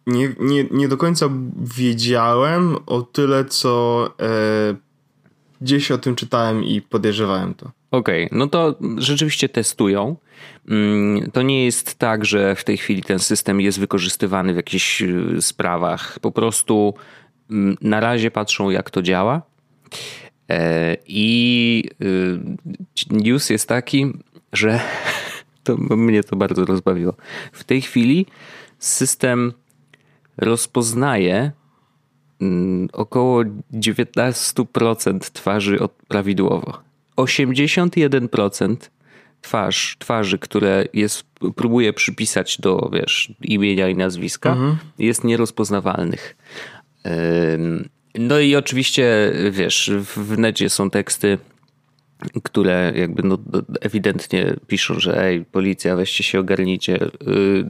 nie, 0.07 0.35
nie, 0.39 0.65
nie 0.71 0.87
do 0.87 0.97
końca 0.97 1.29
wiedziałem 1.77 2.75
o 2.85 3.01
tyle, 3.01 3.45
co 3.45 4.05
e, 4.19 4.86
gdzieś 5.61 5.91
o 5.91 5.97
tym 5.97 6.15
czytałem 6.15 6.63
i 6.63 6.81
podejrzewałem 6.81 7.53
to. 7.53 7.71
Okej, 7.91 8.25
okay, 8.25 8.37
no 8.37 8.47
to 8.47 8.75
rzeczywiście 8.97 9.49
testują. 9.49 10.15
Mm, 10.69 11.31
to 11.31 11.41
nie 11.41 11.65
jest 11.65 11.95
tak, 11.95 12.25
że 12.25 12.55
w 12.55 12.63
tej 12.63 12.77
chwili 12.77 13.03
ten 13.03 13.19
system 13.19 13.61
jest 13.61 13.79
wykorzystywany 13.79 14.53
w 14.53 14.55
jakichś 14.55 15.01
y, 15.01 15.41
sprawach. 15.41 16.19
Po 16.19 16.31
prostu 16.31 16.93
mm, 17.51 17.77
na 17.81 17.99
razie 17.99 18.31
patrzą, 18.31 18.69
jak 18.69 18.89
to 18.89 19.01
działa. 19.01 19.41
E, 20.49 20.97
I 21.07 21.83
y, 22.01 22.39
news 23.11 23.49
jest 23.49 23.69
taki, 23.69 24.13
że 24.53 24.79
to 25.63 25.77
mnie 25.77 26.23
to 26.23 26.35
bardzo 26.35 26.65
rozbawiło. 26.65 27.13
W 27.51 27.63
tej 27.63 27.81
chwili 27.81 28.25
system 28.79 29.53
rozpoznaje 30.37 31.51
około 32.93 33.43
19% 33.73 35.19
twarzy 35.19 35.77
prawidłowo. 36.07 36.77
81% 37.17 38.75
twarz, 39.41 39.95
twarzy, 39.99 40.39
które 40.39 40.85
jest, 40.93 41.23
próbuje 41.55 41.93
przypisać 41.93 42.57
do 42.61 42.89
wiesz, 42.93 43.33
imienia 43.41 43.89
i 43.89 43.95
nazwiska, 43.95 44.51
mhm. 44.51 44.77
jest 44.99 45.23
nierozpoznawalnych. 45.23 46.37
No 48.15 48.39
i 48.39 48.55
oczywiście, 48.55 49.33
wiesz, 49.51 49.91
w 50.15 50.37
necie 50.37 50.69
są 50.69 50.89
teksty 50.89 51.37
które 52.43 52.93
jakby 52.95 53.23
no, 53.23 53.37
ewidentnie 53.81 54.55
piszą, 54.67 54.99
że 54.99 55.23
ej, 55.23 55.45
policja, 55.45 55.95
weźcie 55.95 56.23
się, 56.23 56.39
ogarnijcie, 56.39 56.99
yy, 57.25 57.69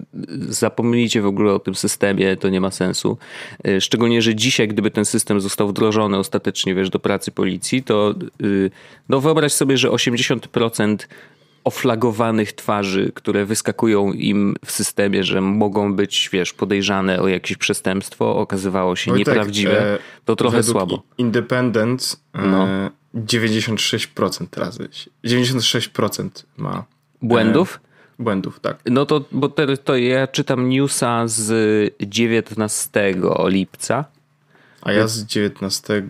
zapomnijcie 0.49 1.21
w 1.21 1.25
ogóle 1.25 1.53
o 1.53 1.59
tym 1.59 1.75
systemie, 1.75 2.37
to 2.37 2.49
nie 2.49 2.61
ma 2.61 2.71
sensu. 2.71 3.17
Yy, 3.63 3.81
szczególnie, 3.81 4.21
że 4.21 4.35
dzisiaj, 4.35 4.67
gdyby 4.67 4.91
ten 4.91 5.05
system 5.05 5.41
został 5.41 5.67
wdrożony 5.67 6.17
ostatecznie, 6.17 6.75
wiesz, 6.75 6.89
do 6.89 6.99
pracy 6.99 7.31
policji, 7.31 7.83
to 7.83 8.15
yy, 8.39 8.71
no 9.09 9.21
wyobraź 9.21 9.53
sobie, 9.53 9.77
że 9.77 9.89
80% 9.89 10.97
oflagowanych 11.67 12.53
twarzy, 12.53 13.11
które 13.15 13.45
wyskakują 13.45 14.13
im 14.13 14.55
w 14.65 14.71
systemie, 14.71 15.23
że 15.23 15.41
mogą 15.41 15.93
być, 15.93 16.29
wiesz, 16.33 16.53
podejrzane 16.53 17.21
o 17.21 17.27
jakieś 17.27 17.57
przestępstwo, 17.57 18.37
okazywało 18.37 18.95
się 18.95 19.11
Wojtek, 19.11 19.27
nieprawdziwe, 19.27 19.93
e, 19.93 19.97
to 20.25 20.35
trochę 20.35 20.63
słabo. 20.63 21.03
Independent 21.17 22.19
e, 22.33 22.47
no. 22.47 22.67
96% 23.25 24.47
teraz. 24.51 24.79
96% 25.25 26.29
ma. 26.57 26.85
Błędów? 27.21 27.79
E, 27.83 28.23
błędów, 28.23 28.59
tak. 28.59 28.77
No 28.85 29.05
to, 29.05 29.25
bo 29.31 29.49
to, 29.49 29.77
to 29.77 29.97
ja 29.97 30.27
czytam 30.27 30.69
newsa 30.69 31.27
z 31.27 31.93
19 31.99 33.15
lipca 33.45 34.05
a 34.87 34.91
ja 34.91 35.07
z 35.07 35.25
19, 35.25 36.03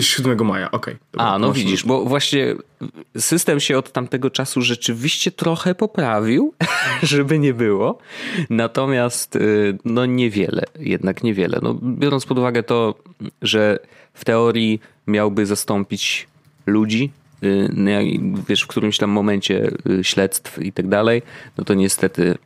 7 0.00 0.44
maja, 0.46 0.70
okej. 0.70 0.96
Okay, 1.12 1.26
A, 1.26 1.38
no 1.38 1.52
widzisz, 1.52 1.84
bo 1.84 2.04
właśnie 2.04 2.54
system 3.18 3.60
się 3.60 3.78
od 3.78 3.92
tamtego 3.92 4.30
czasu 4.30 4.62
rzeczywiście 4.62 5.30
trochę 5.30 5.74
poprawił, 5.74 6.54
żeby 7.02 7.38
nie 7.38 7.54
było. 7.54 7.98
Natomiast 8.50 9.36
y, 9.36 9.78
no 9.84 10.06
niewiele, 10.06 10.62
jednak 10.78 11.22
niewiele. 11.22 11.58
No, 11.62 11.74
biorąc 11.82 12.26
pod 12.26 12.38
uwagę 12.38 12.62
to, 12.62 12.94
że 13.42 13.78
w 14.14 14.24
teorii 14.24 14.80
miałby 15.06 15.46
zastąpić 15.46 16.28
ludzi, 16.66 17.12
y, 17.42 17.68
no 17.72 17.90
wiesz, 18.48 18.62
w 18.62 18.66
którymś 18.66 18.98
tam 18.98 19.10
momencie 19.10 19.70
y, 19.90 20.04
śledztw 20.04 20.62
i 20.62 20.72
tak 20.72 20.88
dalej, 20.88 21.22
no 21.58 21.64
to 21.64 21.74
niestety 21.74 22.38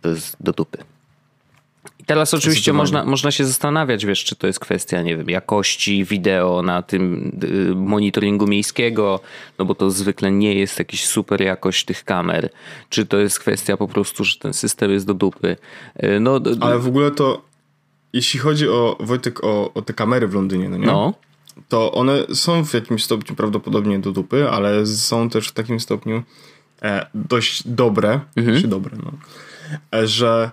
to 0.00 0.08
jest 0.08 0.36
do 0.40 0.52
dupy. 0.52 0.78
I 2.02 2.04
teraz 2.04 2.34
oczywiście 2.34 2.72
można, 2.72 3.04
można 3.04 3.30
się 3.30 3.44
zastanawiać, 3.44 4.06
wiesz, 4.06 4.24
czy 4.24 4.36
to 4.36 4.46
jest 4.46 4.60
kwestia, 4.60 5.02
nie 5.02 5.16
wiem, 5.16 5.30
jakości 5.30 6.04
wideo 6.04 6.62
na 6.62 6.82
tym 6.82 7.32
y, 7.44 7.74
monitoringu 7.74 8.46
miejskiego, 8.46 9.20
no 9.58 9.64
bo 9.64 9.74
to 9.74 9.90
zwykle 9.90 10.30
nie 10.32 10.54
jest 10.54 10.78
jakiś 10.78 11.06
super 11.06 11.40
jakość 11.40 11.84
tych 11.84 12.04
kamer. 12.04 12.50
Czy 12.88 13.06
to 13.06 13.18
jest 13.18 13.40
kwestia 13.40 13.76
po 13.76 13.88
prostu, 13.88 14.24
że 14.24 14.38
ten 14.38 14.52
system 14.52 14.90
jest 14.90 15.06
do 15.06 15.14
dupy. 15.14 15.56
Y, 16.04 16.20
no, 16.20 16.40
Ale 16.60 16.78
w 16.78 16.86
ogóle 16.86 17.10
to, 17.10 17.42
jeśli 18.12 18.40
chodzi 18.40 18.68
o, 18.68 18.96
Wojtek, 19.00 19.44
o, 19.44 19.74
o 19.74 19.82
te 19.82 19.92
kamery 19.92 20.28
w 20.28 20.34
Londynie, 20.34 20.68
no 20.68 20.76
nie? 20.76 20.86
No. 20.86 21.14
To 21.68 21.92
one 21.92 22.24
są 22.34 22.64
w 22.64 22.74
jakimś 22.74 23.04
stopniu 23.04 23.36
prawdopodobnie 23.36 23.98
do 23.98 24.12
dupy, 24.12 24.50
ale 24.50 24.86
są 24.86 25.30
też 25.30 25.48
w 25.48 25.52
takim 25.52 25.80
stopniu 25.80 26.22
e, 26.82 27.06
dość 27.14 27.68
dobre, 27.68 28.20
mhm. 28.36 28.60
czy 28.60 28.68
dobre, 28.68 28.96
no, 29.04 29.12
e, 29.98 30.06
że 30.06 30.50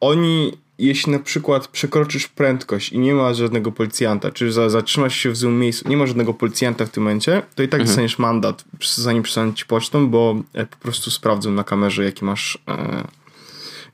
oni, 0.00 0.52
jeśli 0.78 1.12
na 1.12 1.18
przykład 1.18 1.68
przekroczysz 1.68 2.28
prędkość 2.28 2.92
i 2.92 2.98
nie 2.98 3.14
ma 3.14 3.34
żadnego 3.34 3.72
policjanta, 3.72 4.30
czy 4.30 4.52
za, 4.52 4.70
zatrzymasz 4.70 5.16
się 5.16 5.30
w 5.30 5.36
złym 5.36 5.58
miejscu, 5.58 5.88
nie 5.88 5.96
ma 5.96 6.06
żadnego 6.06 6.34
policjanta 6.34 6.86
w 6.86 6.90
tym 6.90 7.02
momencie, 7.02 7.42
to 7.54 7.62
i 7.62 7.68
tak 7.68 7.80
mhm. 7.80 7.86
dostaniesz 7.86 8.18
mandat, 8.18 8.64
zanim 8.94 9.22
przystaną 9.22 9.52
ci 9.52 9.66
pocztą, 9.66 10.10
bo 10.10 10.42
e, 10.54 10.66
po 10.66 10.76
prostu 10.76 11.10
sprawdzą 11.10 11.50
na 11.50 11.64
kamerze, 11.64 12.04
jaki 12.04 12.24
masz 12.24 12.58
e, 12.68 13.04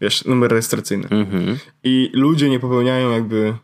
wiesz, 0.00 0.24
numer 0.24 0.50
rejestracyjny. 0.50 1.08
Mhm. 1.10 1.58
I 1.84 2.10
ludzie 2.12 2.50
nie 2.50 2.60
popełniają 2.60 3.10
jakby 3.10 3.54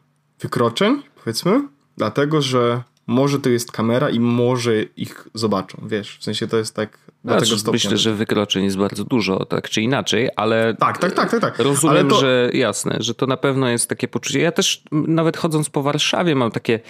wykroczeń, 0.41 1.03
powiedzmy, 1.25 1.69
dlatego, 1.97 2.43
że 2.43 2.83
może 3.07 3.39
to 3.39 3.49
jest 3.49 3.73
kamera 3.73 4.11
i 4.11 4.21
może 4.21 4.83
ich 4.83 5.29
zobaczą, 5.35 5.83
wiesz, 5.87 6.19
w 6.19 6.25
sensie 6.25 6.47
to 6.47 6.57
jest 6.57 6.75
tak 6.75 6.99
stopnia. 7.25 7.73
Myślę, 7.73 7.97
że 7.97 8.15
wykroczeń 8.15 8.65
jest 8.65 8.77
bardzo 8.77 9.05
dużo, 9.05 9.45
tak 9.45 9.69
czy 9.69 9.83
inaczej, 9.83 10.29
ale 10.37 10.75
tak, 10.79 10.99
tak, 10.99 11.13
tak, 11.13 11.31
tak, 11.31 11.41
tak. 11.41 11.59
rozumiem, 11.59 12.09
to... 12.09 12.21
że 12.21 12.51
jasne, 12.53 12.97
że 13.01 13.15
to 13.15 13.27
na 13.27 13.37
pewno 13.37 13.69
jest 13.69 13.89
takie 13.89 14.09
poczucie. 14.09 14.41
Ja 14.41 14.53
też 14.53 14.83
nawet 14.93 15.37
chodząc 15.37 15.71
po 15.71 15.83
Warszawie 15.83 16.35
mam 16.35 16.51
takie, 16.51 16.81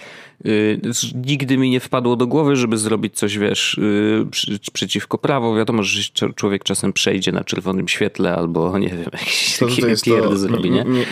yy, 0.43 0.79
nigdy 1.15 1.57
mi 1.57 1.69
nie 1.69 1.79
wpadło 1.79 2.15
do 2.15 2.27
głowy, 2.27 2.55
żeby 2.55 2.77
zrobić 2.77 3.15
coś, 3.15 3.37
wiesz, 3.37 3.79
yy, 3.81 4.25
przy, 4.31 4.59
przeciwko 4.73 5.17
prawu. 5.17 5.55
Wiadomo, 5.55 5.83
że 5.83 6.01
człowiek 6.35 6.63
czasem 6.63 6.93
przejdzie 6.93 7.31
na 7.31 7.43
czerwonym 7.43 7.87
świetle 7.87 8.35
albo, 8.35 8.77
nie 8.79 8.89
wiem, 8.89 9.09
jakieś 9.13 9.57
to, 9.57 9.67
takie 9.67 9.95
pierdy 10.05 10.37
zrobi, 10.37 10.71
nie? 10.71 10.83
nie? 10.83 11.05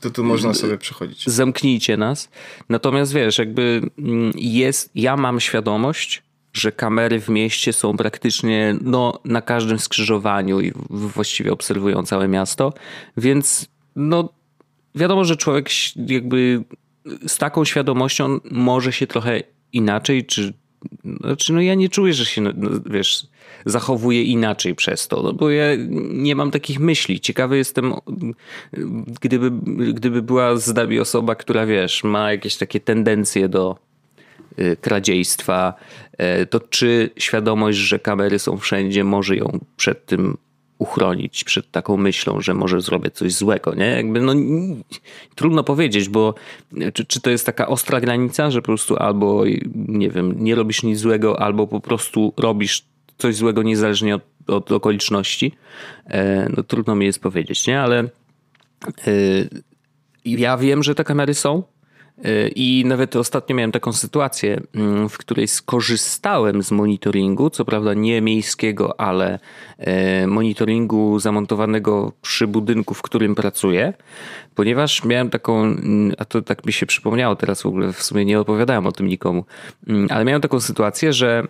To 0.00 0.10
tu 0.10 0.24
można 0.24 0.54
sobie 0.54 0.78
przechodzić. 0.78 1.26
Zamknijcie 1.26 1.96
nas. 1.96 2.30
Natomiast 2.68 3.12
wiesz, 3.12 3.38
jakby 3.38 3.82
mm, 3.98 4.32
jest, 4.36 4.90
ja 4.94 5.16
mam 5.16 5.40
świadomość, 5.40 6.22
że 6.58 6.72
kamery 6.72 7.20
w 7.20 7.28
mieście 7.28 7.72
są 7.72 7.96
praktycznie 7.96 8.76
no, 8.80 9.20
na 9.24 9.42
każdym 9.42 9.78
skrzyżowaniu 9.78 10.60
i 10.60 10.72
właściwie 10.90 11.52
obserwują 11.52 12.02
całe 12.02 12.28
miasto, 12.28 12.72
więc 13.16 13.66
no, 13.96 14.28
wiadomo, 14.94 15.24
że 15.24 15.36
człowiek 15.36 15.68
jakby 15.96 16.64
z 17.26 17.38
taką 17.38 17.64
świadomością 17.64 18.40
może 18.50 18.92
się 18.92 19.06
trochę 19.06 19.42
inaczej, 19.72 20.26
czy 20.26 20.52
znaczy, 21.20 21.52
no 21.52 21.60
ja 21.60 21.74
nie 21.74 21.88
czuję, 21.88 22.14
że 22.14 22.26
się, 22.26 22.40
no, 22.40 22.52
wiesz, 22.86 23.26
zachowuje 23.66 24.22
inaczej 24.22 24.74
przez 24.74 25.08
to, 25.08 25.22
no 25.22 25.32
bo 25.32 25.50
ja 25.50 25.64
nie 26.10 26.36
mam 26.36 26.50
takich 26.50 26.80
myśli. 26.80 27.20
Ciekawy 27.20 27.56
jestem, 27.56 27.94
gdyby, 29.20 29.50
gdyby 29.92 30.22
była 30.22 30.56
z 30.56 30.74
nami 30.74 31.00
osoba, 31.00 31.34
która, 31.34 31.66
wiesz, 31.66 32.04
ma 32.04 32.32
jakieś 32.32 32.56
takie 32.56 32.80
tendencje 32.80 33.48
do 33.48 33.87
kradziejstwa, 34.80 35.74
y, 36.42 36.46
to 36.46 36.60
czy 36.60 37.10
świadomość, 37.16 37.78
że 37.78 37.98
kamery 37.98 38.38
są 38.38 38.58
wszędzie, 38.58 39.04
może 39.04 39.36
ją 39.36 39.58
przed 39.76 40.06
tym 40.06 40.36
uchronić, 40.78 41.44
przed 41.44 41.70
taką 41.70 41.96
myślą, 41.96 42.40
że 42.40 42.54
może 42.54 42.80
zrobię 42.80 43.10
coś 43.10 43.32
złego, 43.32 43.74
nie? 43.74 43.86
Jakby 43.86 44.20
no 44.20 44.34
trudno 45.34 45.64
powiedzieć, 45.64 46.08
bo 46.08 46.34
czy, 46.94 47.04
czy 47.04 47.20
to 47.20 47.30
jest 47.30 47.46
taka 47.46 47.68
ostra 47.68 48.00
granica, 48.00 48.50
że 48.50 48.62
po 48.62 48.66
prostu 48.66 48.96
albo, 48.96 49.44
nie 49.74 50.10
wiem, 50.10 50.34
nie 50.44 50.54
robisz 50.54 50.82
nic 50.82 50.98
złego, 50.98 51.40
albo 51.40 51.66
po 51.66 51.80
prostu 51.80 52.32
robisz 52.36 52.84
coś 53.18 53.36
złego 53.36 53.62
niezależnie 53.62 54.14
od, 54.14 54.22
od 54.46 54.72
okoliczności. 54.72 55.52
E, 56.06 56.48
no 56.56 56.62
trudno 56.62 56.94
mi 56.94 57.06
jest 57.06 57.20
powiedzieć, 57.20 57.66
nie? 57.66 57.80
Ale 57.80 57.98
e, 58.00 58.08
ja 60.24 60.56
wiem, 60.56 60.82
że 60.82 60.94
te 60.94 61.04
kamery 61.04 61.34
są, 61.34 61.62
i 62.54 62.84
nawet 62.86 63.16
ostatnio 63.16 63.56
miałem 63.56 63.72
taką 63.72 63.92
sytuację, 63.92 64.60
mm, 64.74 65.08
w 65.08 65.18
której 65.18 65.48
skorzystałem 65.48 66.62
z 66.62 66.70
monitoringu, 66.70 67.50
co 67.50 67.64
prawda 67.64 67.94
nie 67.94 68.20
miejskiego, 68.20 69.00
ale 69.00 69.38
e, 69.78 70.26
monitoringu 70.26 71.18
zamontowanego 71.18 72.12
przy 72.22 72.46
budynku, 72.46 72.94
w 72.94 73.02
którym 73.02 73.34
pracuję, 73.34 73.92
ponieważ 74.54 75.04
miałem 75.04 75.30
taką, 75.30 75.62
mm, 75.62 76.12
a 76.18 76.24
to 76.24 76.42
tak 76.42 76.66
mi 76.66 76.72
się 76.72 76.86
przypomniało 76.86 77.36
teraz 77.36 77.62
w 77.62 77.66
ogóle, 77.66 77.92
w 77.92 78.02
sumie 78.02 78.24
nie 78.24 78.40
opowiadałem 78.40 78.86
o 78.86 78.92
tym 78.92 79.06
nikomu, 79.06 79.44
mm, 79.86 80.06
ale 80.10 80.24
miałem 80.24 80.42
taką 80.42 80.60
sytuację, 80.60 81.12
że 81.12 81.42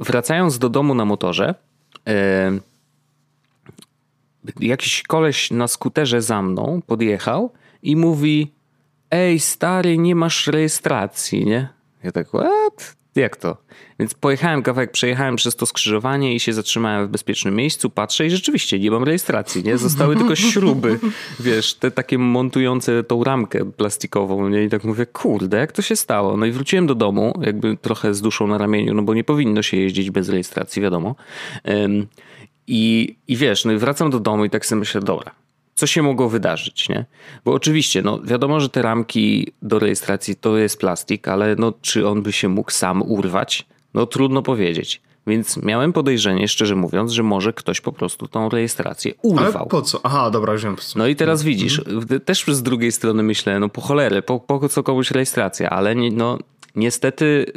wracając 0.00 0.58
do 0.58 0.68
domu 0.68 0.94
na 0.94 1.04
motorze, 1.04 1.54
e, 2.08 2.58
jakiś 4.60 5.02
koleś 5.02 5.50
na 5.50 5.68
skuterze 5.68 6.22
za 6.22 6.42
mną 6.42 6.80
podjechał 6.86 7.52
i 7.82 7.96
mówi 7.96 8.55
ej 9.10 9.40
stary, 9.40 9.98
nie 9.98 10.14
masz 10.14 10.46
rejestracji, 10.46 11.46
nie? 11.46 11.68
Ja 12.04 12.12
tak, 12.12 12.28
what? 12.28 12.96
Jak 13.14 13.36
to? 13.36 13.56
Więc 13.98 14.14
pojechałem 14.14 14.62
kawałek, 14.62 14.90
przejechałem 14.90 15.36
przez 15.36 15.56
to 15.56 15.66
skrzyżowanie 15.66 16.34
i 16.34 16.40
się 16.40 16.52
zatrzymałem 16.52 17.06
w 17.06 17.10
bezpiecznym 17.10 17.54
miejscu, 17.54 17.90
patrzę 17.90 18.26
i 18.26 18.30
rzeczywiście 18.30 18.78
nie 18.78 18.90
mam 18.90 19.04
rejestracji, 19.04 19.64
nie? 19.64 19.78
Zostały 19.78 20.16
tylko 20.16 20.36
śruby, 20.36 20.98
wiesz, 21.40 21.74
te 21.74 21.90
takie 21.90 22.18
montujące 22.18 23.04
tą 23.04 23.24
ramkę 23.24 23.72
plastikową, 23.72 24.48
nie? 24.48 24.64
I 24.64 24.68
tak 24.68 24.84
mówię, 24.84 25.06
kurde, 25.06 25.58
jak 25.58 25.72
to 25.72 25.82
się 25.82 25.96
stało? 25.96 26.36
No 26.36 26.46
i 26.46 26.52
wróciłem 26.52 26.86
do 26.86 26.94
domu, 26.94 27.40
jakby 27.42 27.76
trochę 27.76 28.14
z 28.14 28.20
duszą 28.20 28.46
na 28.46 28.58
ramieniu, 28.58 28.94
no 28.94 29.02
bo 29.02 29.14
nie 29.14 29.24
powinno 29.24 29.62
się 29.62 29.76
jeździć 29.76 30.10
bez 30.10 30.28
rejestracji, 30.28 30.82
wiadomo. 30.82 31.14
I, 32.66 33.16
i 33.28 33.36
wiesz, 33.36 33.64
no 33.64 33.72
i 33.72 33.78
wracam 33.78 34.10
do 34.10 34.20
domu 34.20 34.44
i 34.44 34.50
tak 34.50 34.66
sobie 34.66 34.78
myślę, 34.78 35.00
dobra, 35.00 35.30
co 35.76 35.86
się 35.86 36.02
mogło 36.02 36.28
wydarzyć, 36.28 36.88
nie? 36.88 37.04
Bo 37.44 37.52
oczywiście, 37.52 38.02
no 38.02 38.20
wiadomo, 38.22 38.60
że 38.60 38.68
te 38.68 38.82
ramki 38.82 39.52
do 39.62 39.78
rejestracji 39.78 40.36
to 40.36 40.56
jest 40.56 40.78
plastik, 40.78 41.28
ale 41.28 41.56
no 41.58 41.72
czy 41.82 42.08
on 42.08 42.22
by 42.22 42.32
się 42.32 42.48
mógł 42.48 42.70
sam 42.70 43.02
urwać? 43.02 43.66
No 43.94 44.06
trudno 44.06 44.42
powiedzieć. 44.42 45.00
Więc 45.26 45.56
miałem 45.56 45.92
podejrzenie, 45.92 46.48
szczerze 46.48 46.76
mówiąc, 46.76 47.12
że 47.12 47.22
może 47.22 47.52
ktoś 47.52 47.80
po 47.80 47.92
prostu 47.92 48.28
tą 48.28 48.48
rejestrację 48.48 49.14
urwał. 49.22 49.56
Ale 49.56 49.66
po 49.66 49.82
co? 49.82 50.00
Aha, 50.02 50.30
dobra, 50.30 50.52
już 50.52 50.64
wiem. 50.64 50.76
No 50.96 51.06
i 51.06 51.16
teraz 51.16 51.42
widzisz, 51.42 51.78
mhm. 51.78 52.20
też 52.20 52.44
z 52.46 52.62
drugiej 52.62 52.92
strony 52.92 53.22
myślę, 53.22 53.60
no 53.60 53.68
po 53.68 53.80
cholerę, 53.80 54.22
po, 54.22 54.40
po 54.40 54.68
co 54.68 54.82
komuś 54.82 55.10
rejestracja, 55.10 55.70
ale 55.70 55.96
nie, 55.96 56.10
no 56.10 56.38
Niestety 56.76 57.52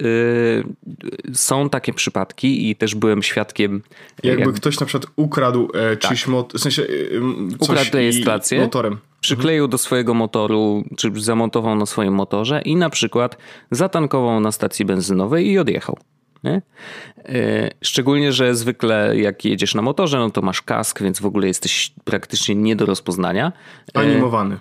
yy, 1.26 1.36
są 1.36 1.70
takie 1.70 1.94
przypadki 1.94 2.70
i 2.70 2.76
też 2.76 2.96
byłem 2.96 3.24
świadkiem. 3.24 3.82
Jakby 4.24 4.46
jak... 4.46 4.56
ktoś 4.56 4.80
na 4.80 4.86
przykład 4.86 5.12
ukradł 5.16 5.72
e, 5.74 5.98
tak. 5.98 6.10
czyjś 6.10 6.28
motor, 6.28 6.60
w 6.60 6.64
sensie 6.64 6.82
yy, 6.82 7.22
ukradł 7.60 7.90
rejestrację, 7.94 8.62
motorem. 8.62 8.98
Przykleił 9.22 9.64
mhm. 9.64 9.72
do 9.72 9.78
swojego 9.78 10.14
motoru, 10.14 10.84
czy 10.98 11.12
zamontował 11.16 11.76
na 11.76 11.86
swoim 11.86 12.14
motorze 12.14 12.62
i 12.62 12.76
na 12.76 12.90
przykład 12.90 13.38
zatankował 13.72 14.40
na 14.40 14.52
stacji 14.52 14.86
benzynowej 14.86 15.48
i 15.48 15.60
odjechał. 15.60 15.98
Nie? 16.44 16.62
E, 17.26 17.70
szczególnie, 17.82 18.34
że 18.34 18.56
zwykle 18.56 19.18
jak 19.18 19.46
jedziesz 19.46 19.76
na 19.76 19.82
motorze, 19.82 20.18
no 20.18 20.30
to 20.30 20.42
masz 20.42 20.62
kask, 20.62 21.02
więc 21.02 21.20
w 21.20 21.26
ogóle 21.26 21.48
jesteś 21.48 21.94
praktycznie 22.04 22.56
nie 22.56 22.76
do 22.76 22.86
rozpoznania. 22.86 23.52
E, 23.96 24.00
Animowany. 24.00 24.58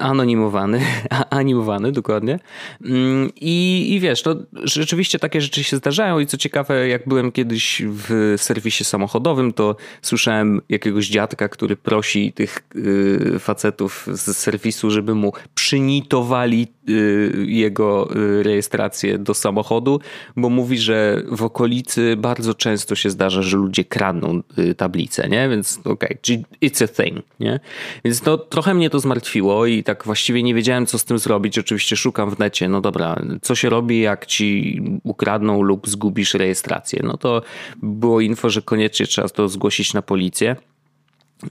Anonimowany, 0.00 0.80
animowany, 1.30 1.92
dokładnie. 1.92 2.38
Mm, 2.84 3.30
I, 3.40 3.86
I 3.94 4.00
wiesz, 4.00 4.22
to 4.22 4.36
rzeczywiście 4.52 5.18
takie 5.18 5.40
rzeczy 5.40 5.64
się 5.64 5.76
zdarzają 5.76 6.18
i 6.18 6.26
co 6.26 6.36
ciekawe, 6.36 6.88
jak 6.88 7.08
byłem 7.08 7.32
kiedyś 7.32 7.82
w 7.86 8.34
serwisie 8.36 8.84
samochodowym, 8.84 9.52
to 9.52 9.76
słyszałem 10.02 10.60
jakiegoś 10.68 11.08
dziadka, 11.08 11.48
który 11.48 11.76
prosi 11.76 12.32
tych 12.32 12.62
y, 12.76 13.38
facetów 13.38 14.06
z 14.12 14.36
serwisu, 14.36 14.90
żeby 14.90 15.14
mu 15.14 15.32
przynitowali 15.54 16.68
y, 16.88 17.44
jego 17.48 18.16
y, 18.16 18.42
rejestrację 18.42 19.18
do 19.18 19.34
samochodu, 19.34 20.00
bo 20.36 20.50
mówi, 20.50 20.78
że 20.78 21.22
w 21.30 21.42
okolicy 21.42 22.16
bardzo 22.16 22.54
często 22.54 22.94
się 22.94 23.10
zdarza, 23.10 23.42
że 23.42 23.56
ludzie 23.56 23.84
kradną 23.84 24.42
tablice, 24.76 25.28
nie? 25.28 25.48
Więc 25.48 25.78
okej, 25.84 26.18
okay, 26.22 26.44
it's 26.62 26.84
a 26.84 26.88
thing, 26.88 27.24
nie? 27.40 27.60
Więc 28.04 28.20
to 28.20 28.38
trochę 28.38 28.74
mnie 28.74 28.90
to 28.90 29.00
zmartwiło, 29.00 29.59
i 29.66 29.84
tak 29.84 30.04
właściwie 30.04 30.42
nie 30.42 30.54
wiedziałem, 30.54 30.86
co 30.86 30.98
z 30.98 31.04
tym 31.04 31.18
zrobić. 31.18 31.58
Oczywiście 31.58 31.96
szukam 31.96 32.30
w 32.30 32.38
necie, 32.38 32.68
no 32.68 32.80
dobra, 32.80 33.22
co 33.42 33.54
się 33.54 33.70
robi, 33.70 34.00
jak 34.00 34.26
ci 34.26 34.80
ukradną 35.02 35.62
lub 35.62 35.88
zgubisz 35.88 36.34
rejestrację? 36.34 37.00
No 37.04 37.16
to 37.16 37.42
było 37.82 38.20
info, 38.20 38.50
że 38.50 38.62
koniecznie 38.62 39.06
trzeba 39.06 39.28
to 39.28 39.48
zgłosić 39.48 39.94
na 39.94 40.02
policję. 40.02 40.56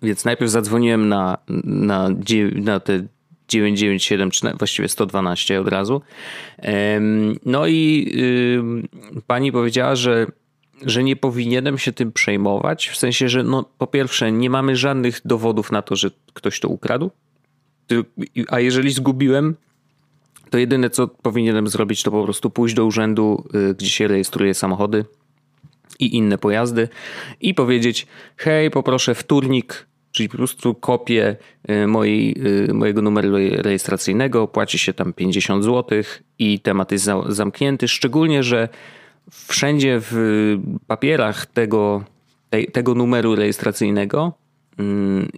Więc 0.01 0.25
najpierw 0.25 0.51
zadzwoniłem 0.51 1.09
na, 1.09 1.37
na, 1.63 2.09
na 2.55 2.79
te 2.79 3.07
997, 3.47 4.31
czy 4.31 4.47
właściwie 4.57 4.89
112 4.89 5.61
od 5.61 5.67
razu. 5.67 6.01
No 7.45 7.67
i 7.67 8.11
pani 9.27 9.51
powiedziała, 9.51 9.95
że 9.95 10.27
że 10.85 11.03
nie 11.03 11.15
powinienem 11.15 11.77
się 11.77 11.91
tym 11.91 12.11
przejmować, 12.11 12.89
w 12.89 12.97
sensie, 12.97 13.29
że 13.29 13.43
no, 13.43 13.65
po 13.77 13.87
pierwsze 13.87 14.31
nie 14.31 14.49
mamy 14.49 14.75
żadnych 14.75 15.21
dowodów 15.25 15.71
na 15.71 15.81
to, 15.81 15.95
że 15.95 16.11
ktoś 16.33 16.59
to 16.59 16.67
ukradł, 16.67 17.11
a 18.47 18.59
jeżeli 18.59 18.91
zgubiłem, 18.91 19.55
to 20.49 20.57
jedyne 20.57 20.89
co 20.89 21.07
powinienem 21.07 21.67
zrobić, 21.67 22.03
to 22.03 22.11
po 22.11 22.23
prostu 22.23 22.49
pójść 22.49 22.75
do 22.75 22.85
urzędu, 22.85 23.47
y, 23.55 23.73
gdzie 23.73 23.89
się 23.89 24.07
rejestruje 24.07 24.53
samochody 24.53 25.05
i 25.99 26.17
inne 26.17 26.37
pojazdy 26.37 26.89
i 27.41 27.53
powiedzieć: 27.53 28.07
Hej, 28.37 28.71
poproszę 28.71 29.15
wtórnik, 29.15 29.87
czyli 30.11 30.29
po 30.29 30.37
prostu 30.37 30.75
kopię 30.75 31.35
y, 31.69 31.87
mojej, 31.87 32.35
y, 32.69 32.73
mojego 32.73 33.01
numeru 33.01 33.35
rejestracyjnego, 33.57 34.47
płaci 34.47 34.79
się 34.79 34.93
tam 34.93 35.13
50 35.13 35.63
zł 35.63 36.03
i 36.39 36.59
temat 36.59 36.91
jest 36.91 37.09
zamknięty. 37.29 37.87
Szczególnie, 37.87 38.43
że 38.43 38.69
wszędzie 39.31 39.97
w 40.01 40.57
papierach 40.87 41.45
tego, 41.45 42.03
tego 42.73 42.95
numeru 42.95 43.35
rejestracyjnego 43.35 44.33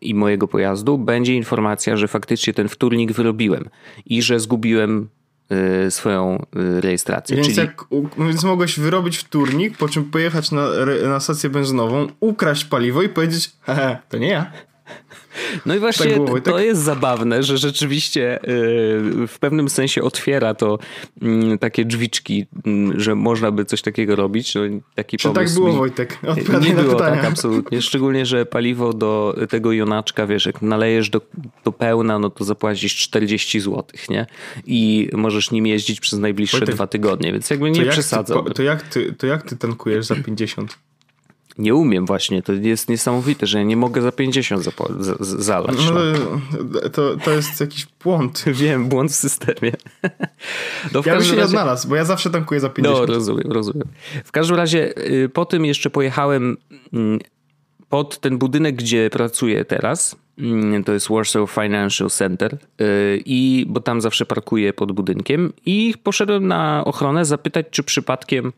i 0.02 0.16
mojego 0.16 0.48
pojazdu 0.48 0.98
będzie 0.98 1.36
informacja, 1.36 1.98
że 1.98 2.08
faktycznie 2.08 2.54
ten 2.54 2.70
wtórnik 2.70 3.12
wyrobiłem 3.12 3.70
i 4.06 4.22
że 4.22 4.40
zgubiłem 4.40 5.10
y, 5.88 5.92
swoją 5.92 6.46
y, 6.56 6.82
rejestrację. 6.82 7.36
Więc, 7.36 7.48
Czyli... 7.48 7.60
jak, 7.60 7.86
więc 8.18 8.44
mogłeś 8.44 8.80
wyrobić 8.80 9.18
wtórnik, 9.18 9.78
po 9.78 9.90
czym 9.90 10.06
pojechać 10.06 10.52
na, 10.52 10.68
na 11.08 11.20
stację 11.20 11.50
benzynową, 11.50 12.08
ukraść 12.20 12.66
paliwo 12.66 13.02
i 13.02 13.10
powiedzieć, 13.10 13.52
to 14.10 14.18
nie 14.18 14.28
ja. 14.28 14.52
No 15.66 15.76
i 15.76 15.80
właśnie 15.80 16.06
tak 16.06 16.16
było, 16.16 16.42
to 16.42 16.52
tak? 16.52 16.64
jest 16.64 16.82
zabawne, 16.82 17.44
że 17.44 17.58
rzeczywiście 17.58 18.40
y, 18.44 19.28
w 19.28 19.38
pewnym 19.40 19.70
sensie 19.70 20.04
otwiera 20.04 20.54
to 20.54 20.80
mm, 21.22 21.58
takie 21.58 21.86
drzwiczki, 21.86 22.46
mm, 22.66 23.00
że 23.00 23.16
można 23.16 23.52
by 23.52 23.66
coś 23.66 23.82
takiego 23.82 24.16
robić. 24.16 24.56
No, 24.56 24.62
taki 24.96 25.18
Czy 25.18 25.30
tak 25.34 25.54
było, 25.54 25.68
mi... 25.68 25.78
Wojtek? 25.78 26.20
Odpowiadaj 26.28 26.70
nie 26.70 26.76
było 26.76 26.96
pytania. 26.96 27.22
tak, 27.22 27.32
absolutnie. 27.32 27.82
Szczególnie, 27.82 28.26
że 28.26 28.46
paliwo 28.46 28.94
do 28.94 29.36
tego 29.50 29.72
jonaczka, 29.72 30.28
wiesz, 30.28 30.46
jak 30.46 30.62
nalejesz 30.62 31.10
do, 31.10 31.22
do 31.66 31.72
pełna, 31.72 32.20
no 32.20 32.30
to 32.30 32.44
zapłacisz 32.44 32.96
40 32.96 33.60
zł, 33.60 33.84
nie? 34.10 34.26
I 34.66 35.10
możesz 35.14 35.52
nim 35.52 35.68
jeździć 35.68 36.00
przez 36.00 36.20
najbliższe 36.20 36.58
Wojtek, 36.58 36.76
dwa 36.76 36.88
tygodnie, 36.88 37.32
więc 37.32 37.50
jakby 37.50 37.72
nie 37.72 37.86
przesadzam. 37.86 38.46
To 38.46 38.64
jak, 38.64 38.82
ty, 38.82 39.14
to 39.14 39.28
jak 39.28 39.44
ty 39.44 39.58
tankujesz 39.58 40.06
za 40.06 40.16
50? 40.16 40.78
Nie 41.62 41.76
umiem 41.76 42.06
właśnie, 42.06 42.42
to 42.42 42.54
jest 42.54 42.90
niesamowite, 42.90 43.48
że 43.48 43.58
ja 43.58 43.64
nie 43.64 43.78
mogę 43.78 44.02
za 44.02 44.12
50 44.12 44.66
zalać. 45.22 45.76
No, 45.86 45.94
no. 45.94 46.90
To, 46.90 47.18
to 47.18 47.32
jest 47.32 47.62
jakiś 47.62 47.88
błąd. 48.04 48.44
Wiem, 48.62 48.90
błąd 48.90 49.12
w 49.12 49.16
systemie. 49.16 49.72
No, 50.94 51.04
w 51.04 51.06
ja 51.06 51.14
bym 51.14 51.24
się 51.24 51.30
razie... 51.30 51.36
nie 51.36 51.44
odnalazł, 51.44 51.90
bo 51.90 51.96
ja 51.96 52.06
zawsze 52.06 52.30
tankuję 52.30 52.60
za 52.60 52.70
50. 52.70 53.08
No, 53.08 53.14
rozumiem, 53.14 53.52
rozumiem. 53.52 53.88
W 54.24 54.32
każdym 54.32 54.58
razie 54.58 54.98
y, 55.12 55.30
po 55.30 55.46
tym 55.46 55.66
jeszcze 55.66 55.90
pojechałem 55.90 56.58
mm, 56.94 57.20
pod 57.90 58.20
ten 58.20 58.38
budynek, 58.38 58.76
gdzie 58.76 59.10
pracuję 59.10 59.66
teraz. 59.66 60.16
Mm, 60.38 60.84
to 60.84 60.94
jest 60.94 61.10
Warsaw 61.10 61.52
Financial 61.52 62.10
Center 62.10 62.54
y, 62.54 62.58
i 63.26 63.66
bo 63.70 63.80
tam 63.80 64.02
zawsze 64.02 64.26
parkuję 64.26 64.74
pod 64.74 64.92
budynkiem 64.92 65.54
i 65.66 65.94
poszedłem 66.04 66.48
na 66.48 66.86
ochronę 66.86 67.26
zapytać, 67.26 67.66
czy 67.72 67.84
przypadkiem 67.84 68.54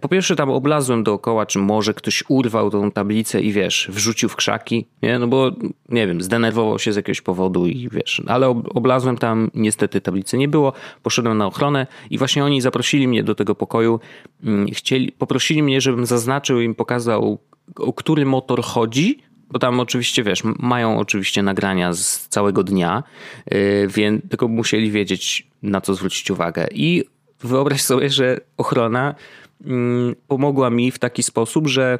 po 0.00 0.08
pierwsze 0.08 0.36
tam 0.36 0.50
oblazłem 0.50 1.04
dookoła, 1.04 1.46
czy 1.46 1.58
może 1.58 1.94
ktoś 1.94 2.24
urwał 2.28 2.70
tą 2.70 2.90
tablicę 2.90 3.40
i 3.40 3.52
wiesz, 3.52 3.88
wrzucił 3.92 4.28
w 4.28 4.36
krzaki, 4.36 4.86
nie? 5.02 5.18
No 5.18 5.26
bo 5.26 5.50
nie 5.88 6.06
wiem, 6.06 6.22
zdenerwował 6.22 6.78
się 6.78 6.92
z 6.92 6.96
jakiegoś 6.96 7.20
powodu 7.20 7.66
i 7.66 7.88
wiesz, 7.92 8.22
ale 8.26 8.48
oblazłem 8.48 9.18
tam, 9.18 9.50
niestety 9.54 10.00
tablicy 10.00 10.38
nie 10.38 10.48
było, 10.48 10.72
poszedłem 11.02 11.38
na 11.38 11.46
ochronę 11.46 11.86
i 12.10 12.18
właśnie 12.18 12.44
oni 12.44 12.60
zaprosili 12.60 13.08
mnie 13.08 13.24
do 13.24 13.34
tego 13.34 13.54
pokoju, 13.54 14.00
mm, 14.44 14.66
chcieli, 14.66 15.12
poprosili 15.12 15.62
mnie, 15.62 15.80
żebym 15.80 16.06
zaznaczył 16.06 16.60
im 16.60 16.74
pokazał, 16.74 17.38
o 17.76 17.92
który 17.92 18.26
motor 18.26 18.62
chodzi, 18.62 19.18
bo 19.50 19.58
tam 19.58 19.80
oczywiście, 19.80 20.22
wiesz, 20.22 20.42
mają 20.44 20.98
oczywiście 20.98 21.42
nagrania 21.42 21.92
z 21.92 22.28
całego 22.28 22.62
dnia, 22.62 23.02
e, 23.46 23.86
więc 23.86 24.28
tylko 24.28 24.48
musieli 24.48 24.90
wiedzieć, 24.90 25.46
na 25.62 25.80
co 25.80 25.94
zwrócić 25.94 26.30
uwagę. 26.30 26.66
I 26.72 27.04
wyobraź 27.40 27.82
sobie, 27.82 28.10
że 28.10 28.40
ochrona 28.56 29.14
pomogła 30.28 30.70
mi 30.70 30.90
w 30.90 30.98
taki 30.98 31.22
sposób, 31.22 31.68
że 31.68 31.98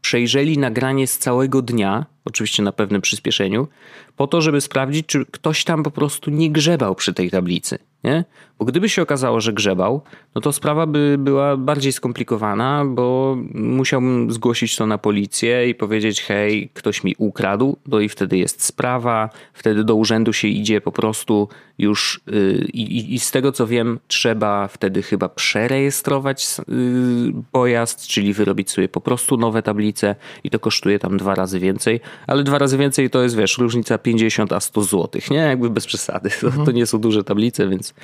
przejrzeli 0.00 0.58
nagranie 0.58 1.06
z 1.06 1.18
całego 1.18 1.62
dnia, 1.62 2.06
oczywiście 2.24 2.62
na 2.62 2.72
pewnym 2.72 3.00
przyspieszeniu, 3.00 3.68
po 4.16 4.26
to, 4.26 4.40
żeby 4.40 4.60
sprawdzić, 4.60 5.06
czy 5.06 5.26
ktoś 5.26 5.64
tam 5.64 5.82
po 5.82 5.90
prostu 5.90 6.30
nie 6.30 6.50
grzebał 6.50 6.94
przy 6.94 7.14
tej 7.14 7.30
tablicy. 7.30 7.78
nie? 8.04 8.24
Bo 8.62 8.66
gdyby 8.66 8.88
się 8.88 9.02
okazało, 9.02 9.40
że 9.40 9.52
grzebał, 9.52 10.02
no 10.34 10.40
to 10.40 10.52
sprawa 10.52 10.86
by 10.86 11.16
była 11.18 11.56
bardziej 11.56 11.92
skomplikowana, 11.92 12.84
bo 12.84 13.36
musiałbym 13.54 14.32
zgłosić 14.32 14.76
to 14.76 14.86
na 14.86 14.98
policję 14.98 15.68
i 15.68 15.74
powiedzieć, 15.74 16.22
hej, 16.22 16.70
ktoś 16.74 17.04
mi 17.04 17.14
ukradł, 17.18 17.76
no 17.86 18.00
i 18.00 18.08
wtedy 18.08 18.38
jest 18.38 18.64
sprawa, 18.64 19.30
wtedy 19.52 19.84
do 19.84 19.94
urzędu 19.94 20.32
się 20.32 20.48
idzie 20.48 20.80
po 20.80 20.92
prostu 20.92 21.48
już 21.78 22.20
yy, 22.26 22.68
i, 22.72 23.14
i, 23.14 23.18
z 23.18 23.30
tego 23.30 23.52
co 23.52 23.66
wiem, 23.66 23.98
trzeba 24.08 24.68
wtedy 24.68 25.02
chyba 25.02 25.28
przerejestrować 25.28 26.46
yy, 26.68 27.32
pojazd, 27.52 28.06
czyli 28.06 28.32
wyrobić 28.32 28.70
sobie 28.70 28.88
po 28.88 29.00
prostu 29.00 29.36
nowe 29.36 29.62
tablice 29.62 30.14
i 30.44 30.50
to 30.50 30.58
kosztuje 30.58 30.98
tam 30.98 31.16
dwa 31.16 31.34
razy 31.34 31.60
więcej, 31.60 32.00
ale 32.26 32.42
dwa 32.42 32.58
razy 32.58 32.78
więcej 32.78 33.10
to 33.10 33.22
jest, 33.22 33.36
wiesz, 33.36 33.58
różnica 33.58 33.98
50 33.98 34.52
a 34.52 34.60
100 34.60 34.82
zł, 34.82 35.20
nie? 35.30 35.36
Jakby 35.36 35.70
bez 35.70 35.86
przesady. 35.86 36.30
Mhm. 36.52 36.66
To 36.66 36.72
nie 36.72 36.86
są 36.86 36.98
duże 36.98 37.24
tablice, 37.24 37.68
więc 37.68 37.94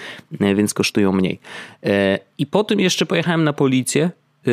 E, 0.41 0.48
więc 0.55 0.75
kosztują 0.75 1.13
mniej. 1.13 1.41
E, 1.87 2.19
I 2.39 2.47
po 2.47 2.65
tym 2.65 2.81
jeszcze 2.81 3.07
pojechałem 3.07 3.45
na 3.45 3.53
policję, 3.53 4.05
e, 4.05 4.51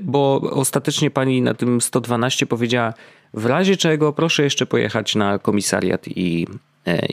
bo 0.00 0.40
ostatecznie 0.40 1.10
pani 1.10 1.42
na 1.42 1.54
tym 1.54 1.80
112 1.80 2.46
powiedziała, 2.46 2.94
w 3.34 3.46
razie 3.46 3.76
czego 3.76 4.12
proszę 4.12 4.42
jeszcze 4.42 4.66
pojechać 4.66 5.14
na 5.14 5.38
komisariat 5.38 6.08
i, 6.08 6.46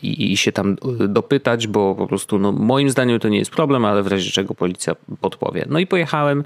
i, 0.02 0.32
i 0.32 0.38
się 0.38 0.52
tam 0.52 0.76
dopytać, 1.08 1.68
bo 1.68 1.96
po 1.96 2.08
prostu 2.08 2.40
no, 2.40 2.52
moim 2.52 2.90
zdaniem 2.90 3.20
to 3.20 3.30
nie 3.30 3.40
jest 3.40 3.52
problem, 3.52 3.86
ale 3.86 4.04
w 4.04 4.08
razie 4.08 4.32
czego 4.32 4.56
policja 4.56 4.96
podpowie. 5.22 5.66
No 5.70 5.80
i 5.80 5.88
pojechałem. 5.88 6.44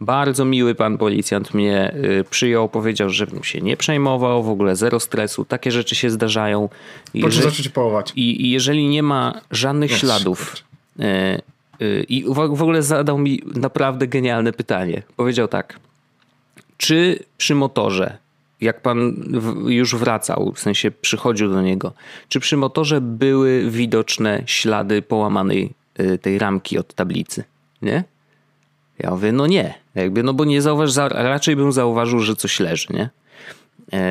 Bardzo 0.00 0.44
miły 0.44 0.74
pan 0.74 0.98
policjant 0.98 1.54
mnie 1.54 1.94
przyjął, 2.30 2.68
powiedział, 2.68 3.10
żebym 3.10 3.44
się 3.44 3.60
nie 3.60 3.76
przejmował, 3.76 4.42
w 4.42 4.48
ogóle 4.48 4.76
zero 4.76 5.00
stresu, 5.00 5.44
takie 5.44 5.70
rzeczy 5.70 5.94
się 5.94 6.10
zdarzają. 6.10 6.68
Proszę 7.20 7.42
zacząć 7.42 7.68
połować. 7.68 8.12
I, 8.16 8.46
I 8.46 8.50
jeżeli 8.50 8.88
nie 8.88 9.02
ma 9.02 9.40
żadnych 9.50 9.92
śladów 9.92 10.54
E, 10.54 10.60
e, 10.60 10.73
I 12.08 12.24
w 12.28 12.38
ogóle 12.38 12.82
zadał 12.82 13.18
mi 13.18 13.42
naprawdę 13.54 14.06
genialne 14.06 14.52
pytanie. 14.52 15.02
Powiedział 15.16 15.48
tak: 15.48 15.80
Czy 16.76 17.18
przy 17.36 17.54
motorze, 17.54 18.18
jak 18.60 18.80
pan 18.80 19.14
już 19.66 19.96
wracał, 19.96 20.52
w 20.54 20.60
sensie 20.60 20.90
przychodził 20.90 21.50
do 21.50 21.62
niego, 21.62 21.92
czy 22.28 22.40
przy 22.40 22.56
motorze 22.56 23.00
były 23.00 23.70
widoczne 23.70 24.42
ślady 24.46 25.02
połamanej 25.02 25.74
e, 25.94 26.18
tej 26.18 26.38
ramki 26.38 26.78
od 26.78 26.94
tablicy? 26.94 27.44
Nie? 27.82 28.04
Ja 28.98 29.10
mówię, 29.10 29.32
no 29.32 29.46
nie. 29.46 29.74
Jakby, 29.94 30.22
no 30.22 30.34
bo 30.34 30.44
nie 30.44 30.62
zauważ, 30.62 30.96
raczej 31.10 31.56
bym 31.56 31.72
zauważył, 31.72 32.20
że 32.20 32.36
coś 32.36 32.60
leży, 32.60 32.86
nie? 32.90 33.10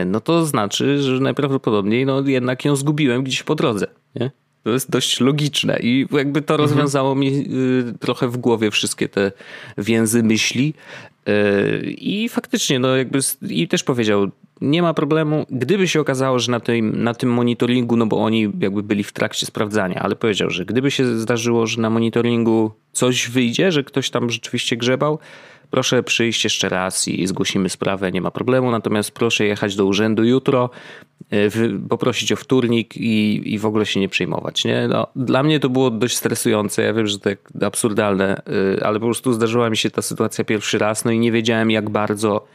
No 0.06 0.19
to 0.19 0.46
znaczy, 0.46 1.02
że 1.02 1.19
najprawdopodobniej 1.19 2.06
no 2.06 2.22
jednak 2.22 2.65
ją 2.65 2.76
zgubiłem 2.76 3.24
gdzieś 3.24 3.43
po 3.43 3.56
drodze, 3.56 3.88
nie? 4.15 4.32
To 4.63 4.69
jest 4.69 4.91
dość 4.91 5.19
logiczne 5.19 5.80
i 5.82 6.08
jakby 6.12 6.41
to 6.41 6.54
mhm. 6.54 6.69
rozwiązało 6.69 7.15
mi 7.15 7.28
y, 7.28 7.93
trochę 7.99 8.28
w 8.28 8.38
głowie 8.38 8.71
wszystkie 8.71 9.10
te 9.10 9.32
więzy 9.78 10.23
myśli. 10.23 10.73
Y, 11.30 11.91
I 11.97 12.30
faktycznie, 12.30 12.80
no 12.80 12.95
jakby, 12.95 13.19
i 13.49 13.67
też 13.67 13.84
powiedział, 13.84 14.32
nie 14.62 14.82
ma 14.82 14.93
problemu, 14.93 15.45
gdyby 15.49 15.88
się 15.88 16.02
okazało, 16.02 16.39
że 16.39 16.52
na 16.52 16.60
tym, 16.60 17.04
na 17.04 17.13
tym 17.13 17.34
monitoringu, 17.34 17.97
no 17.97 18.06
bo 18.06 18.23
oni 18.23 18.52
jakby 18.60 18.84
byli 18.84 19.04
w 19.04 19.12
trakcie 19.12 19.45
sprawdzania, 19.45 19.99
ale 19.99 20.15
powiedział, 20.15 20.49
że 20.49 20.65
gdyby 20.65 20.91
się 20.91 21.19
zdarzyło, 21.19 21.67
że 21.67 21.82
na 21.82 21.89
monitoringu 21.89 22.71
coś 22.91 23.30
wyjdzie, 23.30 23.71
że 23.71 23.84
ktoś 23.84 24.10
tam 24.10 24.30
rzeczywiście 24.30 24.78
grzebał, 24.78 25.19
proszę 25.74 26.04
przyjść 26.04 26.44
jeszcze 26.44 26.70
raz 26.70 27.08
i 27.08 27.28
zgłosimy 27.28 27.70
sprawę, 27.70 28.12
nie 28.12 28.22
ma 28.22 28.32
problemu, 28.32 28.72
natomiast 28.72 29.12
proszę 29.12 29.46
jechać 29.46 29.76
do 29.76 29.86
urzędu 29.86 30.24
jutro, 30.24 30.70
e, 31.32 31.50
poprosić 31.90 32.32
o 32.32 32.36
wtórnik 32.36 32.98
i, 32.98 33.42
i 33.54 33.60
w 33.60 33.66
ogóle 33.66 33.86
się 33.86 34.00
nie 34.00 34.10
przejmować. 34.10 34.66
Nie? 34.66 34.88
No, 34.88 35.08
dla 35.16 35.44
mnie 35.44 35.60
to 35.60 35.70
było 35.70 35.92
dość 35.92 36.18
stresujące, 36.18 36.84
ja 36.84 36.94
wiem, 36.94 37.08
że 37.08 37.20
to 37.20 37.30
absurdalne, 37.66 38.42
e, 38.78 38.86
ale 38.86 39.00
po 39.00 39.06
prostu 39.06 39.34
zdarzyła 39.34 39.70
mi 39.70 39.78
się 39.78 39.90
ta 39.90 40.02
sytuacja 40.02 40.44
pierwszy 40.44 40.78
raz, 40.78 41.06
no 41.06 41.12
i 41.12 41.20
nie 41.20 41.32
wiedziałem 41.32 41.72
jak 41.72 41.90
bardzo 41.90 42.46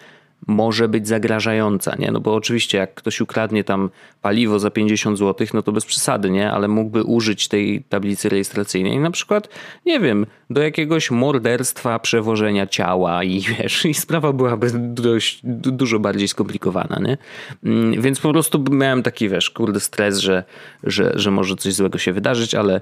może 0.46 0.88
być 0.88 1.09
zagrażająca, 1.09 1.96
nie? 1.98 2.12
No 2.12 2.20
bo 2.20 2.35
oczywiście 2.35 2.79
jak 2.79 2.94
ktoś 2.94 3.20
ukradnie 3.20 3.64
tam 3.64 3.90
paliwo 4.22 4.59
za 4.59 4.70
50 4.70 5.18
zł, 5.18 5.46
no 5.55 5.62
to 5.62 5.72
bez 5.72 5.85
przesady, 5.85 6.31
nie? 6.31 6.51
Ale 6.51 6.68
mógłby 6.68 7.05
użyć 7.05 7.48
tej 7.48 7.83
tablicy 7.83 8.29
rejestracyjnej 8.29 8.98
na 8.98 9.11
przykład, 9.11 9.48
nie 9.87 10.01
wiem, 10.01 10.27
do 10.51 10.62
jakiegoś 10.62 11.11
morderstwa, 11.11 11.98
przewożenia 11.98 12.66
ciała 12.66 13.24
i 13.24 13.40
wiesz, 13.59 13.85
i 13.85 13.94
sprawa 13.94 14.33
byłaby 14.33 14.70
dość, 14.74 15.40
dużo 15.44 15.98
bardziej 15.98 16.29
skomplikowana, 16.29 16.98
nie? 17.03 17.18
Mm, 17.64 18.03
więc 18.03 18.20
po 18.20 18.33
prostu 18.33 18.64
miałem 18.70 19.03
taki, 19.03 19.29
wiesz, 19.29 19.51
kurde 19.51 19.81
stres, 19.81 20.18
że, 20.18 20.44
że, 20.85 21.12
że 21.14 21.31
może 21.31 21.57
coś 21.57 21.74
złego 21.74 21.98
się 21.98 22.12
wydarzyć, 22.12 22.55
ale 22.55 22.81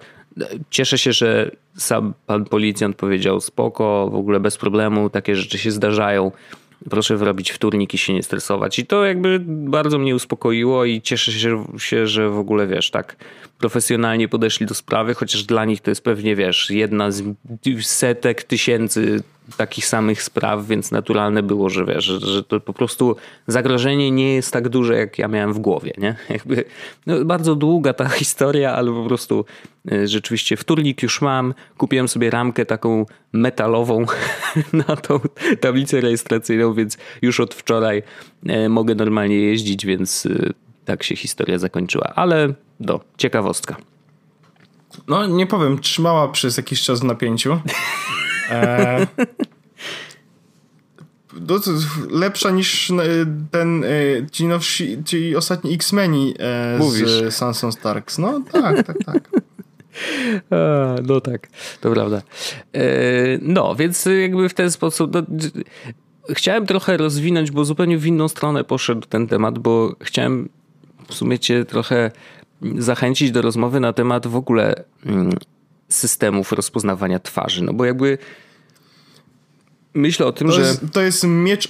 cieszę 0.70 0.98
się, 0.98 1.12
że 1.12 1.50
sam 1.76 2.14
pan 2.26 2.44
policjant 2.44 2.96
powiedział 2.96 3.40
spoko, 3.40 4.08
w 4.12 4.14
ogóle 4.14 4.40
bez 4.40 4.56
problemu, 4.56 5.10
takie 5.10 5.36
rzeczy 5.36 5.58
się 5.58 5.70
zdarzają 5.70 6.32
proszę 6.90 7.16
wyrobić 7.16 7.50
wtórnik 7.50 7.94
i 7.94 7.98
się 7.98 8.14
nie 8.14 8.22
stresować. 8.22 8.78
I 8.78 8.86
to 8.86 9.04
jakby 9.04 9.40
bardzo 9.48 9.98
mnie 9.98 10.14
uspokoiło 10.14 10.84
i 10.84 11.02
cieszę 11.02 11.56
się, 11.78 12.06
że 12.06 12.30
w 12.30 12.38
ogóle 12.38 12.66
wiesz, 12.66 12.90
tak 12.90 13.16
profesjonalnie 13.58 14.28
podeszli 14.28 14.66
do 14.66 14.74
sprawy, 14.74 15.14
chociaż 15.14 15.44
dla 15.44 15.64
nich 15.64 15.80
to 15.80 15.90
jest 15.90 16.04
pewnie 16.04 16.36
wiesz, 16.36 16.70
jedna 16.70 17.10
z 17.10 17.22
setek 17.82 18.44
tysięcy 18.44 19.22
takich 19.56 19.86
samych 19.86 20.22
spraw, 20.22 20.66
więc 20.66 20.90
naturalne 20.90 21.42
było, 21.42 21.70
że 21.70 21.84
wiesz, 21.84 22.04
że, 22.04 22.44
to 22.44 22.60
po 22.60 22.72
prostu 22.72 23.16
zagrożenie 23.46 24.10
nie 24.10 24.34
jest 24.34 24.52
tak 24.52 24.68
duże, 24.68 24.96
jak 24.96 25.18
ja 25.18 25.28
miałem 25.28 25.52
w 25.52 25.58
głowie, 25.58 25.92
nie? 25.98 26.16
Jakby, 26.30 26.64
no, 27.06 27.24
bardzo 27.24 27.54
długa 27.54 27.92
ta 27.92 28.08
historia, 28.22 28.74
ale 28.74 28.92
po 28.92 29.04
prostu 29.04 29.44
e, 29.92 30.08
rzeczywiście 30.08 30.56
wtórnik 30.56 31.02
już 31.02 31.22
mam, 31.22 31.54
kupiłem 31.76 32.08
sobie 32.08 32.30
ramkę 32.30 32.66
taką 32.66 33.06
metalową 33.32 34.06
na 34.88 34.96
tą 34.96 35.20
tablicę 35.60 36.00
rejestracyjną, 36.00 36.74
więc 36.74 36.98
już 37.22 37.40
od 37.40 37.54
wczoraj 37.54 38.02
e, 38.46 38.68
mogę 38.68 38.94
normalnie 38.94 39.36
jeździć, 39.36 39.86
więc 39.86 40.26
e, 40.26 40.65
tak 40.87 41.03
się 41.03 41.16
historia 41.16 41.59
zakończyła, 41.59 42.12
ale 42.14 42.55
do, 42.81 43.01
ciekawostka. 43.16 43.77
No 45.09 45.27
nie 45.27 45.46
powiem, 45.46 45.79
trzymała 45.79 46.29
przez 46.29 46.57
jakiś 46.57 46.83
czas 46.83 47.01
w 47.01 47.05
napięciu. 47.05 47.61
E, 48.51 49.07
no, 51.49 51.61
lepsza 52.11 52.51
niż 52.51 52.90
e, 52.90 52.94
ten 53.51 53.85
e, 53.85 53.88
ci, 54.33 54.46
nowsi, 54.46 55.05
ci 55.05 55.37
ostatni 55.37 55.75
X-Meni 55.75 56.35
e, 56.38 56.79
z 57.07 57.35
Sanson 57.35 57.72
Starks. 57.72 58.18
No 58.18 58.42
tak, 58.53 58.87
tak, 58.87 58.96
tak. 59.07 59.31
A, 60.51 60.94
no 61.03 61.20
tak, 61.20 61.49
to 61.81 61.90
prawda. 61.90 62.22
E, 62.75 62.83
no, 63.42 63.75
więc 63.75 64.09
jakby 64.20 64.49
w 64.49 64.55
ten 64.55 64.70
sposób. 64.70 65.14
No, 65.14 65.22
chciałem 66.31 66.66
trochę 66.66 66.96
rozwinąć, 66.96 67.51
bo 67.51 67.64
zupełnie 67.64 67.99
w 67.99 68.07
inną 68.07 68.29
stronę 68.29 68.64
poszedł 68.64 69.07
ten 69.09 69.27
temat, 69.27 69.59
bo 69.59 69.96
chciałem 70.01 70.49
w 71.08 71.14
sumie 71.14 71.38
cię 71.38 71.64
trochę 71.64 72.10
zachęcić 72.78 73.30
do 73.30 73.42
rozmowy 73.42 73.80
na 73.80 73.92
temat 73.92 74.26
w 74.26 74.36
ogóle 74.36 74.84
mm, 75.06 75.32
systemów 75.88 76.52
rozpoznawania 76.52 77.18
twarzy. 77.18 77.64
No 77.64 77.72
bo 77.72 77.84
jakby 77.84 78.18
myślę 79.94 80.26
o 80.26 80.32
tym, 80.32 80.48
to 80.48 80.54
że. 80.54 80.60
Jest, 80.60 80.80
to 80.92 81.02
jest 81.02 81.24
miecz 81.24 81.68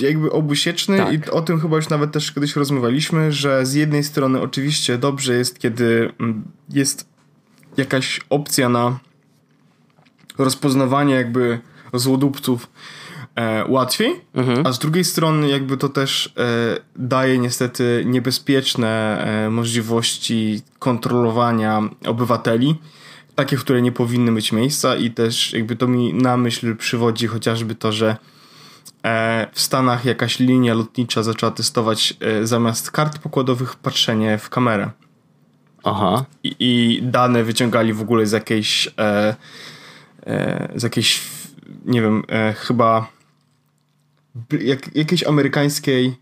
jakby 0.00 0.32
obusieczny 0.32 0.96
tak. 0.96 1.14
i 1.14 1.30
o 1.30 1.42
tym 1.42 1.60
chyba 1.60 1.76
już 1.76 1.88
nawet 1.88 2.12
też 2.12 2.32
kiedyś 2.32 2.56
rozmawialiśmy, 2.56 3.32
że 3.32 3.66
z 3.66 3.74
jednej 3.74 4.04
strony 4.04 4.40
oczywiście 4.40 4.98
dobrze 4.98 5.34
jest, 5.34 5.58
kiedy 5.58 6.12
mm, 6.20 6.44
jest 6.70 7.08
jakaś 7.76 8.20
opcja 8.30 8.68
na 8.68 8.98
rozpoznawanie 10.38 11.14
jakby 11.14 11.58
złodupców 11.92 12.68
e, 13.36 13.64
łatwiej, 13.68 14.20
mhm. 14.34 14.66
a 14.66 14.72
z 14.72 14.78
drugiej 14.78 15.04
strony 15.04 15.48
jakby 15.48 15.76
to 15.76 15.88
też 15.88 16.34
e, 16.36 16.80
daje 16.96 17.38
niestety 17.38 18.02
niebezpieczne 18.06 19.18
e, 19.46 19.50
możliwości 19.50 20.62
kontrolowania 20.78 21.82
obywateli, 22.06 22.74
takie, 23.34 23.56
w 23.56 23.60
które 23.60 23.82
nie 23.82 23.92
powinny 23.92 24.30
mieć 24.30 24.52
miejsca 24.52 24.96
i 24.96 25.10
też 25.10 25.52
jakby 25.52 25.76
to 25.76 25.86
mi 25.88 26.14
na 26.14 26.36
myśl 26.36 26.76
przywodzi 26.76 27.26
chociażby 27.26 27.74
to, 27.74 27.92
że 27.92 28.16
e, 29.04 29.46
w 29.52 29.60
Stanach 29.60 30.04
jakaś 30.04 30.38
linia 30.38 30.74
lotnicza 30.74 31.22
zaczęła 31.22 31.52
testować 31.52 32.14
e, 32.20 32.46
zamiast 32.46 32.90
kart 32.90 33.18
pokładowych 33.18 33.76
patrzenie 33.76 34.38
w 34.38 34.50
kamerę. 34.50 34.90
Aha. 35.84 36.24
I, 36.42 36.56
i 36.58 37.02
dane 37.02 37.44
wyciągali 37.44 37.92
w 37.92 38.00
ogóle 38.00 38.26
z 38.26 38.32
jakiejś 38.32 38.88
e, 38.98 39.36
z 40.74 40.82
jakiejś 40.82 41.20
nie 41.84 42.02
wiem, 42.02 42.22
chyba 42.56 43.08
jak, 44.60 44.96
jakiejś 44.96 45.24
amerykańskiej 45.24 46.16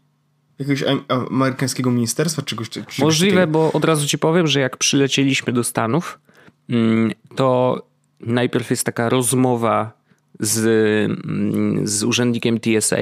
jakiegoś 0.59 0.85
amerykańskiego 1.31 1.91
ministerstwa 1.91 2.43
czegoś, 2.43 2.69
czegoś 2.69 2.99
Możliwe, 2.99 3.37
takiego. 3.37 3.53
bo 3.53 3.73
od 3.73 3.85
razu 3.85 4.07
ci 4.07 4.19
powiem, 4.19 4.47
że 4.47 4.61
jak 4.61 4.77
przylecieliśmy 4.77 5.53
do 5.53 5.65
Stanów, 5.65 6.21
mm, 6.69 7.13
to 7.37 7.79
najpierw 8.21 8.71
jest 8.71 8.85
taka 8.85 9.09
rozmowa 9.09 9.93
z, 10.41 10.59
mm, 11.25 11.87
z 11.87 12.05
urzędnikiem 12.05 12.61
TSA 12.61 12.97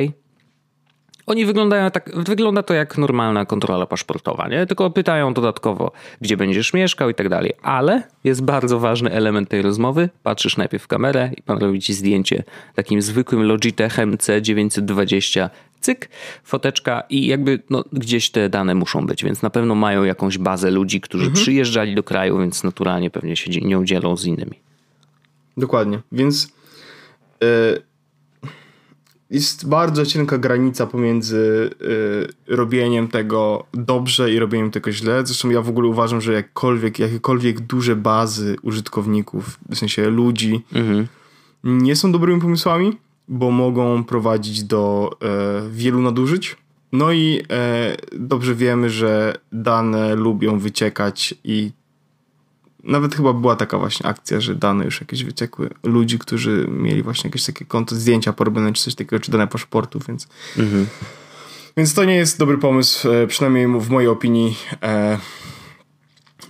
oni 1.30 1.46
wyglądają 1.46 1.90
tak, 1.90 2.10
wygląda 2.14 2.62
to 2.62 2.74
jak 2.74 2.98
normalna 2.98 3.46
kontrola 3.46 3.86
paszportowa, 3.86 4.48
nie? 4.48 4.66
Tylko 4.66 4.90
pytają 4.90 5.34
dodatkowo, 5.34 5.92
gdzie 6.20 6.36
będziesz 6.36 6.72
mieszkał 6.72 7.10
i 7.10 7.14
tak 7.14 7.28
dalej. 7.28 7.52
Ale 7.62 8.02
jest 8.24 8.42
bardzo 8.44 8.80
ważny 8.80 9.12
element 9.12 9.48
tej 9.48 9.62
rozmowy. 9.62 10.08
Patrzysz 10.22 10.56
najpierw 10.56 10.84
w 10.84 10.86
kamerę 10.86 11.30
i 11.36 11.42
pan 11.42 11.58
robi 11.58 11.80
ci 11.80 11.94
zdjęcie 11.94 12.42
takim 12.74 13.02
zwykłym 13.02 13.42
Logitechem 13.42 14.16
C920 14.16 15.50
cyk, 15.80 16.08
foteczka 16.44 17.02
i 17.10 17.26
jakby 17.26 17.62
no, 17.70 17.84
gdzieś 17.92 18.30
te 18.30 18.48
dane 18.48 18.74
muszą 18.74 19.06
być, 19.06 19.24
więc 19.24 19.42
na 19.42 19.50
pewno 19.50 19.74
mają 19.74 20.04
jakąś 20.04 20.38
bazę 20.38 20.70
ludzi, 20.70 21.00
którzy 21.00 21.24
mhm. 21.24 21.42
przyjeżdżali 21.42 21.94
do 21.94 22.02
kraju, 22.02 22.38
więc 22.38 22.64
naturalnie 22.64 23.10
pewnie 23.10 23.36
się 23.36 23.60
nie 23.60 23.78
udzielą 23.78 24.16
z 24.16 24.24
innymi. 24.24 24.58
Dokładnie, 25.56 26.00
więc 26.12 26.52
yy, 27.40 27.48
jest 29.30 29.68
bardzo 29.68 30.06
cienka 30.06 30.38
granica 30.38 30.86
pomiędzy 30.86 31.70
yy, 32.48 32.56
robieniem 32.56 33.08
tego 33.08 33.64
dobrze 33.74 34.32
i 34.32 34.38
robieniem 34.38 34.70
tego 34.70 34.92
źle. 34.92 35.26
Zresztą 35.26 35.50
ja 35.50 35.62
w 35.62 35.68
ogóle 35.68 35.88
uważam, 35.88 36.20
że 36.20 36.32
jakkolwiek, 36.32 36.98
jakiekolwiek 36.98 37.60
duże 37.60 37.96
bazy 37.96 38.56
użytkowników, 38.62 39.58
w 39.70 39.76
sensie 39.76 40.10
ludzi, 40.10 40.64
mhm. 40.72 41.06
nie 41.64 41.96
są 41.96 42.12
dobrymi 42.12 42.40
pomysłami, 42.40 42.96
bo 43.28 43.50
mogą 43.50 44.04
prowadzić 44.04 44.64
do 44.64 45.10
e, 45.22 45.70
wielu 45.70 46.02
nadużyć. 46.02 46.56
No 46.92 47.12
i 47.12 47.42
e, 47.50 47.96
dobrze 48.12 48.54
wiemy, 48.54 48.90
że 48.90 49.34
dane 49.52 50.14
lubią 50.14 50.58
wyciekać 50.58 51.34
i 51.44 51.70
nawet 52.84 53.14
chyba 53.14 53.32
była 53.32 53.56
taka 53.56 53.78
właśnie 53.78 54.06
akcja, 54.06 54.40
że 54.40 54.54
dane 54.54 54.84
już 54.84 55.00
jakieś 55.00 55.24
wyciekły 55.24 55.70
ludzi, 55.82 56.18
którzy 56.18 56.66
mieli 56.70 57.02
właśnie 57.02 57.28
jakieś 57.28 57.44
takie 57.44 57.64
konto, 57.64 57.94
zdjęcia 57.94 58.32
porobione 58.32 58.72
czy 58.72 58.82
coś 58.82 58.94
takiego, 58.94 59.20
czy 59.20 59.30
dane 59.30 59.46
paszportów, 59.46 60.06
więc 60.06 60.28
mhm. 60.58 60.86
więc 61.76 61.94
to 61.94 62.04
nie 62.04 62.16
jest 62.16 62.38
dobry 62.38 62.58
pomysł, 62.58 63.10
e, 63.10 63.26
przynajmniej 63.26 63.80
w 63.80 63.90
mojej 63.90 64.08
opinii. 64.08 64.56
E, 64.82 65.18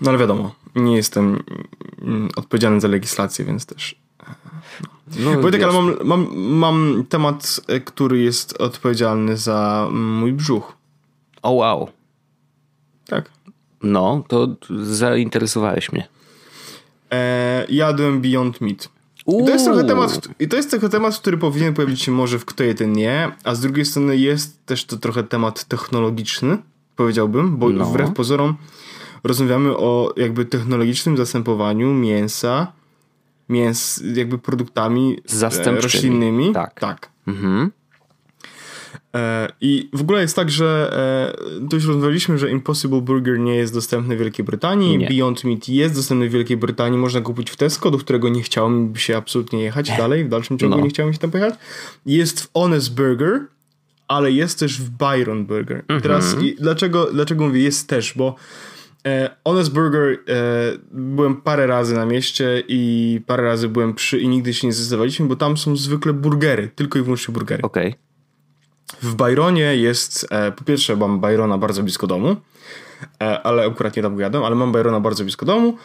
no 0.03 0.11
ale 0.11 0.19
wiadomo, 0.19 0.55
nie 0.75 0.97
jestem 0.97 1.43
mm, 2.03 2.29
odpowiedzialny 2.37 2.81
za 2.81 2.89
legislację, 2.89 3.45
więc 3.45 3.67
też 3.67 4.01
no, 5.19 5.41
Wojtek, 5.41 5.63
ale 5.63 5.73
mam, 5.73 5.97
mam, 6.05 6.37
mam 6.37 7.05
temat, 7.09 7.61
e, 7.69 7.81
który 7.81 8.19
jest 8.19 8.61
odpowiedzialny 8.61 9.37
za 9.37 9.89
mój 9.93 10.33
brzuch. 10.33 10.77
O 11.43 11.51
wow. 11.51 11.89
Tak. 13.07 13.31
No, 13.83 14.25
to 14.29 14.49
zainteresowałeś 14.83 15.93
mnie. 15.93 16.09
E, 17.13 17.67
jadłem 17.69 18.21
Beyond 18.21 18.61
Meat. 18.61 18.89
I 19.27 19.45
to, 19.45 19.51
jest 19.51 19.65
trochę 19.65 19.85
temat, 19.85 20.29
I 20.41 20.49
to 20.49 20.57
jest 20.57 20.71
trochę 20.71 20.89
temat, 20.89 21.19
który 21.19 21.39
powinien 21.39 21.75
pojawić 21.75 22.03
się 22.03 22.13
może 22.13 22.39
w 22.39 22.45
Kto 22.45 22.65
je 22.65 22.75
ten 22.75 22.93
nie, 22.93 23.33
a 23.45 23.55
z 23.55 23.61
drugiej 23.61 23.85
strony 23.85 24.17
jest 24.17 24.67
też 24.67 24.85
to 24.85 24.97
trochę 24.97 25.23
temat 25.23 25.65
technologiczny, 25.65 26.59
powiedziałbym, 26.97 27.57
bo 27.57 27.69
no. 27.69 27.85
wbrew 27.85 28.13
pozorom 28.13 28.55
rozmawiamy 29.25 29.77
o 29.77 30.15
jakby 30.17 30.45
technologicznym 30.45 31.17
zastępowaniu 31.17 31.95
mięsa 31.95 32.73
mięs, 33.49 34.03
jakby 34.15 34.39
produktami 34.39 35.19
e, 35.67 35.81
roślinnymi. 35.81 36.53
Tak. 36.53 36.81
tak. 36.81 37.11
Mhm. 37.27 37.71
E, 39.15 39.49
I 39.61 39.89
w 39.93 40.01
ogóle 40.01 40.21
jest 40.21 40.37
tak, 40.37 40.51
że 40.51 40.93
e, 41.61 41.61
dość 41.61 41.87
rozmawialiśmy, 41.87 42.39
że 42.39 42.51
Impossible 42.51 43.01
Burger 43.01 43.39
nie 43.39 43.57
jest 43.57 43.75
dostępny 43.75 44.17
w 44.17 44.19
Wielkiej 44.19 44.45
Brytanii. 44.45 44.99
Nie. 44.99 45.09
Beyond 45.09 45.45
Meat 45.45 45.69
jest 45.69 45.95
dostępny 45.95 46.29
w 46.29 46.33
Wielkiej 46.33 46.57
Brytanii. 46.57 46.99
Można 46.99 47.21
kupić 47.21 47.51
w 47.51 47.57
Tesco, 47.57 47.91
do 47.91 47.99
którego 47.99 48.29
nie 48.29 48.43
chciałem 48.43 48.97
się 48.97 49.17
absolutnie 49.17 49.63
jechać 49.63 49.91
dalej. 49.99 50.25
W 50.25 50.29
dalszym 50.29 50.59
ciągu 50.59 50.77
no. 50.77 50.83
nie 50.83 50.91
chciałem 50.91 51.13
się 51.13 51.19
tam 51.19 51.31
pojechać. 51.31 51.55
Jest 52.07 52.41
w 52.41 52.53
Honest 52.55 52.95
Burger, 52.95 53.41
ale 54.09 54.33
jest 54.33 54.59
też 54.59 54.81
w 54.81 54.91
Byron 54.91 55.47
Burger. 55.47 55.77
Mhm. 55.77 56.01
Teraz 56.01 56.37
dlaczego, 56.59 57.13
dlaczego 57.13 57.47
mówię 57.47 57.63
jest 57.63 57.89
też? 57.89 58.15
Bo 58.17 58.35
E, 59.07 59.37
Honest 59.45 59.73
Burger 59.73 60.13
e, 60.13 60.17
byłem 60.93 61.37
parę 61.37 61.67
razy 61.67 61.95
na 61.95 62.07
mieście 62.07 62.63
i 62.69 63.21
parę 63.27 63.43
razy 63.43 63.69
byłem 63.69 63.95
przy 63.95 64.19
i 64.19 64.29
nigdy 64.29 64.55
się 64.55 64.67
nie 64.67 64.73
zdecydowaliśmy, 64.73 65.27
bo 65.27 65.37
tam 65.37 65.57
są 65.57 65.77
zwykle 65.77 66.13
burgery, 66.13 66.71
tylko 66.75 66.99
i 66.99 67.03
wyłącznie 67.03 67.35
burgery. 67.35 67.63
Okej. 67.63 67.89
Okay. 67.89 68.10
W 69.03 69.15
Byronie 69.15 69.77
jest, 69.77 70.27
e, 70.31 70.53
po 70.53 70.65
pierwsze 70.65 70.97
mam 70.97 71.21
Byrona 71.21 71.59
bardzo 71.59 71.83
blisko 71.83 72.07
domu, 72.07 72.37
e, 73.21 73.43
ale 73.43 73.67
akurat 73.67 73.97
nie 73.97 74.03
tam 74.03 74.21
jadłem, 74.21 74.45
ale 74.45 74.55
mam 74.55 74.73
Byrona 74.73 75.01
bardzo 75.01 75.25
blisko 75.25 75.47
domu, 75.47 75.77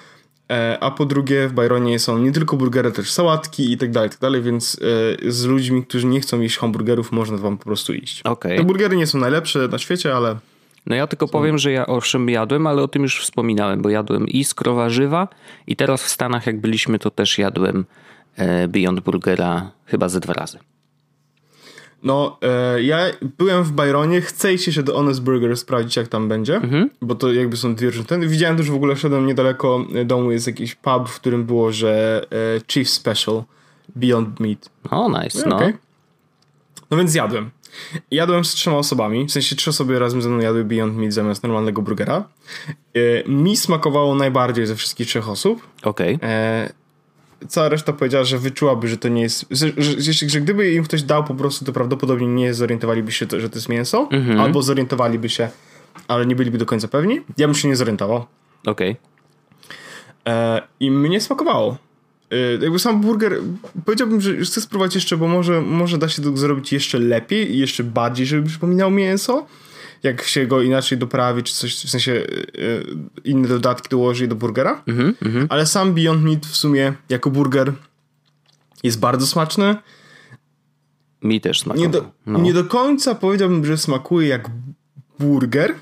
e, 0.51 0.77
a 0.81 0.91
po 0.91 1.05
drugie 1.05 1.47
w 1.47 1.53
Byronie 1.53 1.99
są 1.99 2.17
nie 2.17 2.31
tylko 2.31 2.57
burgery, 2.57 2.91
też 2.91 3.11
sałatki 3.11 3.71
i 3.71 3.77
tak 3.77 3.91
dalej, 3.91 4.09
tak 4.09 4.19
dalej, 4.19 4.41
więc 4.41 4.79
z 5.27 5.45
ludźmi, 5.45 5.83
którzy 5.83 6.07
nie 6.07 6.21
chcą 6.21 6.41
jeść 6.41 6.57
hamburgerów, 6.57 7.11
można 7.11 7.37
wam 7.37 7.57
po 7.57 7.65
prostu 7.65 7.93
iść. 7.93 8.21
Okay. 8.21 8.57
Te 8.57 8.63
burgery 8.63 8.97
nie 8.97 9.07
są 9.07 9.19
najlepsze 9.19 9.67
na 9.67 9.77
świecie, 9.77 10.15
ale 10.15 10.35
no 10.85 10.95
ja 10.95 11.07
tylko 11.07 11.27
powiem, 11.27 11.57
że 11.57 11.71
ja 11.71 11.87
owszem 11.87 12.29
jadłem, 12.29 12.67
ale 12.67 12.83
o 12.83 12.87
tym 12.87 13.01
już 13.01 13.21
wspominałem, 13.21 13.81
bo 13.81 13.89
jadłem 13.89 14.27
i 14.27 14.43
skrowarzywa 14.43 15.27
i 15.67 15.75
teraz 15.75 16.03
w 16.03 16.09
Stanach 16.09 16.47
jak 16.47 16.61
byliśmy, 16.61 16.99
to 16.99 17.11
też 17.11 17.37
jadłem 17.37 17.85
Beyond 18.67 18.99
Burgera 18.99 19.71
chyba 19.85 20.09
ze 20.09 20.19
dwa 20.19 20.33
razy. 20.33 20.59
No, 22.05 22.37
e, 22.41 22.83
ja 22.83 22.99
byłem 23.37 23.63
w 23.63 23.71
Byronie, 23.71 24.21
chcę 24.21 24.53
iść 24.53 24.73
się 24.73 24.83
do 24.83 24.93
Honest 24.93 25.21
Burger 25.21 25.57
sprawdzić 25.57 25.95
jak 25.95 26.07
tam 26.07 26.29
będzie, 26.29 26.55
mhm. 26.55 26.89
bo 27.01 27.15
to 27.15 27.33
jakby 27.33 27.57
są 27.57 27.75
dwie 27.75 27.89
różne. 27.89 28.19
Widziałem 28.19 28.57
też 28.57 28.71
w 28.71 28.75
ogóle, 28.75 28.95
szedłem 28.95 29.25
niedaleko 29.25 29.85
domu, 30.05 30.31
jest 30.31 30.47
jakiś 30.47 30.75
pub, 30.75 31.09
w 31.09 31.15
którym 31.15 31.45
było, 31.45 31.71
że 31.71 32.21
e, 32.57 32.61
Chief 32.71 32.89
Special 32.89 33.43
Beyond 33.95 34.39
Meat. 34.39 34.69
O, 34.91 35.23
nice, 35.23 35.49
no. 35.49 35.55
Okay. 35.55 35.73
No 36.91 36.97
więc 36.97 37.11
zjadłem. 37.11 37.49
Jadłem 38.11 38.45
z 38.45 38.53
trzema 38.53 38.77
osobami, 38.77 39.25
w 39.25 39.31
sensie 39.31 39.55
trzy 39.55 39.69
osoby 39.69 39.99
razem 39.99 40.21
ze 40.21 40.29
mną 40.29 40.39
jadły 40.39 40.63
Beyond 40.63 40.97
Meat 40.97 41.13
zamiast 41.13 41.43
normalnego 41.43 41.81
burgera. 41.81 42.23
E, 42.93 43.29
mi 43.29 43.57
smakowało 43.57 44.15
najbardziej 44.15 44.65
ze 44.65 44.75
wszystkich 44.75 45.07
trzech 45.07 45.29
osób. 45.29 45.67
Okej. 45.83 46.15
Okay. 46.15 46.84
E, 47.45 47.47
cała 47.47 47.69
reszta 47.69 47.93
powiedziała, 47.93 48.23
że 48.23 48.37
wyczułaby, 48.37 48.87
że 48.87 48.97
to 48.97 49.07
nie 49.07 49.21
jest. 49.21 49.45
Że, 49.51 49.71
że, 49.77 50.13
że, 50.29 50.41
gdyby 50.41 50.73
im 50.73 50.83
ktoś 50.83 51.03
dał 51.03 51.23
po 51.23 51.35
prostu, 51.35 51.65
to 51.65 51.73
prawdopodobnie 51.73 52.27
nie 52.27 52.53
zorientowaliby 52.53 53.11
się, 53.11 53.25
że 53.37 53.49
to 53.49 53.55
jest 53.55 53.69
mięso, 53.69 54.05
-hmm. 54.11 54.41
albo 54.41 54.61
zorientowaliby 54.61 55.29
się, 55.29 55.49
ale 56.07 56.25
nie 56.25 56.35
byliby 56.35 56.57
do 56.57 56.65
końca 56.65 56.87
pewni. 56.87 57.21
Ja 57.37 57.47
bym 57.47 57.55
się 57.55 57.67
nie 57.67 57.75
zorientował. 57.75 58.25
Okej. 58.65 58.91
Okay. 58.91 60.33
E, 60.33 60.61
I 60.79 60.91
mnie 60.91 61.21
smakowało. 61.21 61.77
Y, 62.33 62.59
jakby 62.61 62.79
sam 62.79 63.01
burger, 63.01 63.39
powiedziałbym, 63.85 64.21
że 64.21 64.37
chcę 64.37 64.61
spróbować 64.61 64.95
jeszcze, 64.95 65.17
bo 65.17 65.27
może, 65.27 65.61
może 65.61 65.97
da 65.97 66.09
się 66.09 66.21
to 66.21 66.37
zrobić 66.37 66.73
jeszcze 66.73 66.99
lepiej 66.99 67.55
i 67.55 67.57
jeszcze 67.57 67.83
bardziej, 67.83 68.25
żeby 68.25 68.47
przypominał 68.47 68.91
mięso. 68.91 69.45
Jak 70.05 70.23
się 70.23 70.47
go 70.47 70.61
inaczej 70.61 70.97
doprawi, 70.97 71.43
czy 71.43 71.53
coś, 71.53 71.75
w 71.75 71.89
sensie 71.89 72.11
yy, 72.11 72.95
inne 73.23 73.47
dodatki 73.47 73.89
dołoży 73.89 74.27
do 74.27 74.35
burgera. 74.35 74.83
Mm 74.87 75.13
-hmm. 75.13 75.45
Ale 75.49 75.65
sam 75.65 75.93
Beyond 75.93 76.23
Meat 76.23 76.45
w 76.45 76.55
sumie 76.55 76.93
jako 77.09 77.31
burger 77.31 77.73
jest 78.83 78.99
bardzo 78.99 79.27
smaczny. 79.27 79.75
Mi 81.21 81.41
też 81.41 81.59
smakuje. 81.59 81.85
Nie 81.85 81.91
do, 81.91 82.11
no. 82.25 82.39
nie 82.39 82.53
do 82.53 82.63
końca 82.63 83.15
powiedziałbym, 83.15 83.65
że 83.65 83.77
smakuje 83.77 84.27
jak 84.27 84.49
burger, 85.19 85.75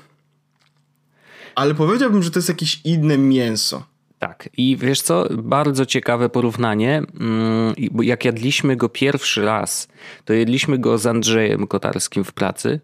ale 1.54 1.74
powiedziałbym, 1.74 2.22
że 2.22 2.30
to 2.30 2.38
jest 2.38 2.48
jakieś 2.48 2.80
inne 2.84 3.18
mięso. 3.18 3.86
Tak, 4.28 4.48
i 4.56 4.76
wiesz 4.76 5.02
co, 5.02 5.26
bardzo 5.30 5.86
ciekawe 5.86 6.28
porównanie. 6.28 7.02
Mm, 7.20 7.74
jak 8.02 8.24
jadliśmy 8.24 8.76
go 8.76 8.88
pierwszy 8.88 9.44
raz, 9.44 9.88
to 10.24 10.32
jedliśmy 10.32 10.78
go 10.78 10.98
z 10.98 11.06
Andrzejem 11.06 11.66
Kotarskim 11.66 12.24
w 12.24 12.32
pracy. 12.32 12.80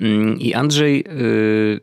Mm, 0.00 0.38
I 0.38 0.54
Andrzej, 0.54 1.04
y, 1.08 1.80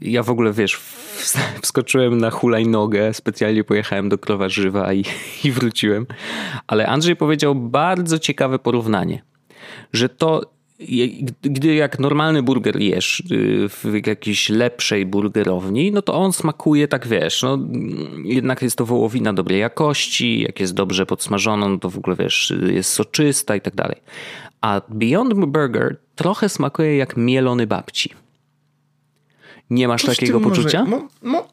ja 0.00 0.22
w 0.22 0.30
ogóle 0.30 0.52
wiesz, 0.52 0.80
wskoczyłem 1.62 2.18
na 2.18 2.30
hulajnogę, 2.30 3.14
specjalnie 3.14 3.64
pojechałem 3.64 4.08
do 4.08 4.18
Krowarzywa 4.18 4.92
i, 4.92 5.04
i 5.44 5.52
wróciłem. 5.52 6.06
Ale 6.66 6.86
Andrzej 6.86 7.16
powiedział 7.16 7.54
bardzo 7.54 8.18
ciekawe 8.18 8.58
porównanie, 8.58 9.22
że 9.92 10.08
to 10.08 10.57
gdy 11.42 11.74
jak 11.74 11.98
normalny 11.98 12.42
burger 12.42 12.80
jesz 12.80 13.20
y, 13.20 13.68
w 13.68 14.06
jakiejś 14.06 14.48
lepszej 14.48 15.06
burgerowni, 15.06 15.92
no 15.92 16.02
to 16.02 16.14
on 16.14 16.32
smakuje 16.32 16.88
tak 16.88 17.06
wiesz, 17.06 17.42
no 17.42 17.58
jednak 18.24 18.62
jest 18.62 18.76
to 18.76 18.86
wołowina 18.86 19.32
dobrej 19.32 19.60
jakości, 19.60 20.42
jak 20.42 20.60
jest 20.60 20.74
dobrze 20.74 21.06
podsmażona, 21.06 21.68
no 21.68 21.78
to 21.78 21.90
w 21.90 21.98
ogóle 21.98 22.16
wiesz, 22.16 22.52
jest 22.70 22.90
soczysta 22.92 23.56
i 23.56 23.60
tak 23.60 23.74
dalej. 23.74 23.96
A 24.60 24.80
Beyond 24.88 25.34
Burger 25.34 25.96
trochę 26.14 26.48
smakuje 26.48 26.96
jak 26.96 27.16
mielony 27.16 27.66
babci. 27.66 28.10
Nie 29.70 29.88
masz 29.88 30.04
coś 30.04 30.16
takiego 30.16 30.40
poczucia? 30.40 30.84
Może, 30.84 31.02
mo, 31.02 31.08
mo, 31.22 31.48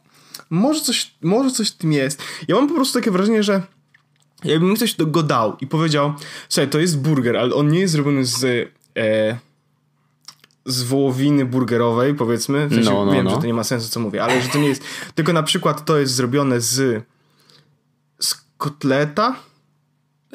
może, 0.49 0.81
coś, 0.81 1.15
może 1.21 1.51
coś 1.51 1.69
w 1.69 1.77
tym 1.77 1.93
jest. 1.93 2.23
Ja 2.47 2.55
mam 2.55 2.67
po 2.67 2.75
prostu 2.75 2.99
takie 2.99 3.11
wrażenie, 3.11 3.43
że 3.43 3.61
jakby 4.43 4.65
mi 4.65 4.75
ktoś 4.75 4.95
go 4.97 5.23
dał 5.23 5.57
i 5.61 5.67
powiedział, 5.67 6.13
słuchaj, 6.49 6.69
to 6.69 6.79
jest 6.79 7.01
burger, 7.01 7.37
ale 7.37 7.55
on 7.55 7.67
nie 7.67 7.79
jest 7.79 7.93
zrobiony 7.93 8.25
z 8.25 8.69
e, 8.97 9.37
z 10.65 10.83
wołowiny 10.83 11.45
burgerowej, 11.45 12.13
powiedzmy. 12.13 12.67
W 12.67 12.73
sensie 12.73 12.89
no, 12.89 13.05
no, 13.05 13.11
wiem, 13.11 13.25
no. 13.25 13.29
że 13.31 13.37
to 13.37 13.45
nie 13.45 13.53
ma 13.53 13.63
sensu, 13.63 13.89
co 13.89 13.99
mówię, 13.99 14.23
ale 14.23 14.41
że 14.41 14.49
to 14.49 14.57
nie 14.57 14.67
jest. 14.67 14.83
Tylko 15.15 15.33
na 15.33 15.43
przykład 15.43 15.85
to 15.85 15.97
jest 15.97 16.13
zrobione 16.13 16.61
z. 16.61 17.03
z 18.19 18.35
kotleta. 18.57 19.35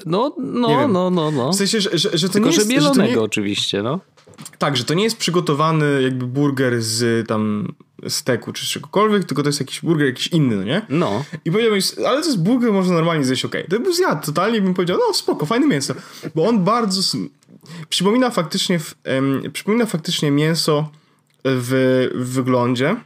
No, 0.06 0.34
no, 0.38 0.88
no, 0.88 1.10
no, 1.10 1.30
no. 1.30 1.52
W 1.52 1.56
sensie, 1.56 1.80
że, 1.80 1.98
że, 1.98 2.18
że 2.18 2.28
to 2.28 2.32
Tylko, 2.32 2.48
nie 2.48 2.54
jest. 2.54 2.66
że 2.66 2.74
mielonego 2.74 3.12
nie... 3.12 3.20
oczywiście, 3.20 3.82
no. 3.82 4.00
Tak, 4.58 4.76
że 4.76 4.84
to 4.84 4.94
nie 4.94 5.04
jest 5.04 5.16
przygotowany 5.16 6.02
jakby 6.02 6.26
burger 6.26 6.82
z 6.82 7.28
tam 7.28 7.74
steku 8.08 8.52
czy 8.52 8.66
czegokolwiek, 8.66 9.24
tylko 9.24 9.42
to 9.42 9.48
jest 9.48 9.60
jakiś 9.60 9.80
burger 9.80 10.06
jakiś 10.06 10.26
inny, 10.26 10.56
no 10.56 10.62
nie? 10.64 10.86
No. 10.88 11.24
I 11.44 11.50
powiedział 11.50 11.74
mi, 11.74 11.80
ale 12.06 12.20
to 12.20 12.26
jest 12.26 12.42
burger, 12.42 12.72
można 12.72 12.94
normalnie 12.94 13.24
zjeść, 13.24 13.44
okej. 13.44 13.66
Okay. 13.66 13.78
To 13.78 13.84
był 13.84 13.92
zjadł, 13.92 14.26
totalnie 14.26 14.60
bym 14.60 14.74
powiedział, 14.74 14.98
no 15.08 15.14
spoko, 15.14 15.46
fajne 15.46 15.66
mięso. 15.66 15.94
Bo 16.34 16.48
on 16.48 16.64
bardzo... 16.64 17.02
Przypomina 17.88 18.30
faktycznie, 18.30 18.78
w, 18.78 18.94
um, 19.06 19.42
przypomina 19.52 19.86
faktycznie 19.86 20.30
mięso 20.30 20.88
w, 21.44 22.08
w 22.14 22.34
wyglądzie. 22.34 22.96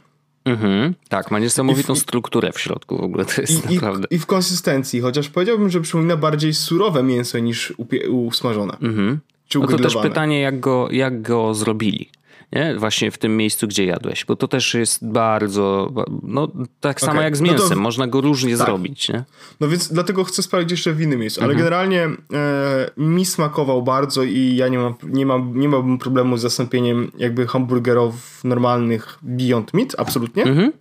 Mhm, 0.45 0.95
tak, 1.09 1.31
ma 1.31 1.39
niesamowitą 1.39 1.95
w, 1.95 1.99
strukturę 1.99 2.51
w 2.51 2.59
środku 2.59 2.97
w 2.97 3.01
ogóle, 3.01 3.25
to 3.25 3.41
jest 3.41 3.71
i, 3.71 3.75
naprawdę. 3.75 4.07
I, 4.11 4.15
I, 4.15 4.19
w 4.19 4.25
konsystencji, 4.25 5.01
chociaż 5.01 5.29
powiedziałbym, 5.29 5.69
że 5.69 5.81
przypomina 5.81 6.17
bardziej 6.17 6.53
surowe 6.53 7.03
mięso 7.03 7.39
niż 7.39 7.73
usmażone. 8.09 8.77
Mhm. 8.81 9.19
Czy 9.47 9.59
no 9.59 9.67
to 9.67 9.77
też 9.77 9.95
pytanie, 9.95 10.41
jak 10.41 10.59
go, 10.59 10.87
jak 10.91 11.21
go 11.21 11.53
zrobili 11.53 12.09
nie? 12.53 12.75
Właśnie 12.77 13.11
w 13.11 13.17
tym 13.17 13.37
miejscu, 13.37 13.67
gdzie 13.67 13.85
jadłeś, 13.85 14.25
bo 14.25 14.35
to 14.35 14.47
też 14.47 14.73
jest 14.73 15.07
bardzo, 15.07 15.91
no 16.23 16.47
tak 16.79 17.01
samo 17.01 17.11
okay. 17.11 17.23
jak 17.23 17.37
z 17.37 17.41
mięsem, 17.41 17.69
no 17.69 17.75
to... 17.75 17.81
można 17.81 18.07
go 18.07 18.21
różnie 18.21 18.57
tak. 18.57 18.67
zrobić, 18.67 19.09
nie? 19.09 19.23
No 19.59 19.67
więc 19.67 19.93
dlatego 19.93 20.23
chcę 20.23 20.43
sprawdzić 20.43 20.71
jeszcze 20.71 20.93
w 20.93 21.01
innym 21.01 21.19
miejscu, 21.19 21.41
ale 21.41 21.53
mhm. 21.53 21.57
generalnie 21.57 22.03
e, 22.33 22.89
mi 22.97 23.25
smakował 23.25 23.83
bardzo 23.83 24.23
i 24.23 24.55
ja 24.55 24.67
nie 24.67 24.77
mam, 24.77 24.93
nie 25.03 25.25
mam, 25.25 25.59
nie 25.59 25.69
mam 25.69 25.97
problemu 25.97 26.37
z 26.37 26.41
zastąpieniem 26.41 27.11
jakby 27.17 27.47
hamburgerów 27.47 28.43
normalnych 28.43 29.19
Beyond 29.21 29.73
Meat, 29.73 29.95
absolutnie. 29.97 30.43
Mhm. 30.43 30.71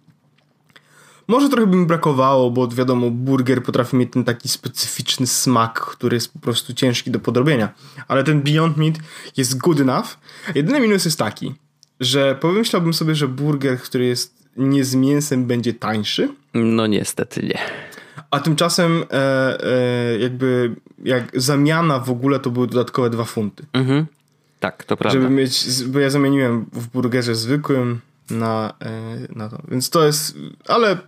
Może 1.27 1.49
trochę 1.49 1.67
by 1.67 1.77
mi 1.77 1.87
brakowało, 1.87 2.51
bo 2.51 2.69
wiadomo, 2.69 3.11
burger 3.11 3.63
potrafi 3.63 3.97
mieć 3.97 4.13
ten 4.13 4.25
taki 4.25 4.49
specyficzny 4.49 5.27
smak, 5.27 5.81
który 5.81 6.17
jest 6.17 6.33
po 6.33 6.39
prostu 6.39 6.75
ciężki 6.75 7.11
do 7.11 7.21
podrobienia. 7.21 7.69
Ale 8.09 8.25
ten 8.25 8.43
Beyond 8.43 8.77
Meat 8.77 8.95
jest 9.37 9.59
good 9.59 9.81
enough. 9.81 10.07
Jedyny 10.55 10.81
minus 10.81 11.05
jest 11.05 11.19
taki, 11.19 11.55
że 12.01 12.35
pomyślałbym 12.41 12.95
sobie, 12.95 13.15
że 13.15 13.29
burger, 13.29 13.79
który 13.79 14.05
jest 14.05 14.45
nie 14.57 14.85
z 14.85 14.95
mięsem, 14.95 15.47
będzie 15.47 15.75
tańszy. 15.75 16.29
No 16.55 16.87
niestety 16.87 17.43
nie. 17.43 17.59
A 18.31 18.41
tymczasem 18.41 19.05
e, 19.11 19.65
e, 19.65 20.19
jakby 20.19 20.75
jak 21.05 21.41
zamiana 21.41 21.99
w 21.99 22.11
ogóle 22.11 22.41
to 22.41 22.51
były 22.51 22.67
dodatkowe 22.67 23.11
dwa 23.11 23.25
funty. 23.25 23.67
Mhm. 23.73 24.07
Tak, 24.61 24.85
to 24.85 24.97
prawda. 24.97 25.21
Żeby 25.21 25.35
mieć, 25.35 25.85
bo 25.87 25.99
ja 25.99 26.11
zamieniłem 26.11 26.67
w 26.73 26.87
burgerze 26.87 27.35
zwykłym 27.35 28.01
na, 28.31 28.75
e, 28.81 28.91
na 29.37 29.49
to. 29.49 29.59
Więc 29.69 29.91
to 29.91 30.07
jest, 30.07 30.37
ale 30.69 30.99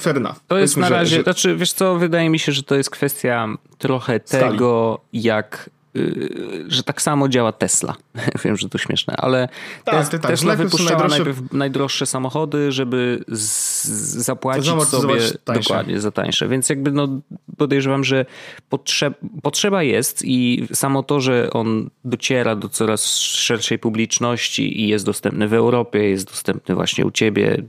fair 0.00 0.16
enough. 0.16 0.36
To 0.48 0.58
jest 0.58 0.76
na 0.76 0.88
razie, 0.88 1.16
że... 1.16 1.22
znaczy 1.22 1.56
wiesz 1.56 1.72
co, 1.72 1.96
wydaje 1.96 2.30
mi 2.30 2.38
się, 2.38 2.52
że 2.52 2.62
to 2.62 2.74
jest 2.74 2.90
kwestia 2.90 3.48
trochę 3.78 4.20
Stali. 4.24 4.52
tego, 4.52 5.00
jak 5.12 5.70
Y, 5.96 6.64
że 6.68 6.82
tak 6.82 7.02
samo 7.02 7.28
działa 7.28 7.52
Tesla. 7.52 7.94
Wiem, 8.44 8.56
że 8.56 8.68
to 8.68 8.78
śmieszne, 8.78 9.14
ale 9.16 9.48
tak, 9.84 10.08
te, 10.08 10.18
tak, 10.18 10.30
Tesla 10.30 10.56
wypuszczała 10.56 10.90
najdroższe... 10.90 11.24
najpierw 11.24 11.52
najdroższe 11.52 12.06
samochody, 12.06 12.72
żeby 12.72 13.24
z, 13.28 13.84
zapłacić 14.24 14.82
sobie 14.82 15.20
dokładnie 15.46 16.00
za 16.00 16.10
tańsze. 16.10 16.48
Więc 16.48 16.68
jakby 16.68 16.92
no, 16.92 17.08
podejrzewam, 17.56 18.04
że 18.04 18.26
potrzeb, 18.68 19.18
potrzeba 19.42 19.82
jest 19.82 20.24
i 20.24 20.68
samo 20.72 21.02
to, 21.02 21.20
że 21.20 21.50
on 21.52 21.90
dociera 22.04 22.56
do 22.56 22.68
coraz 22.68 23.16
szerszej 23.18 23.78
publiczności 23.78 24.80
i 24.80 24.88
jest 24.88 25.06
dostępny 25.06 25.48
w 25.48 25.54
Europie, 25.54 25.98
jest 25.98 26.28
dostępny 26.28 26.74
właśnie 26.74 27.06
u 27.06 27.10
ciebie. 27.10 27.62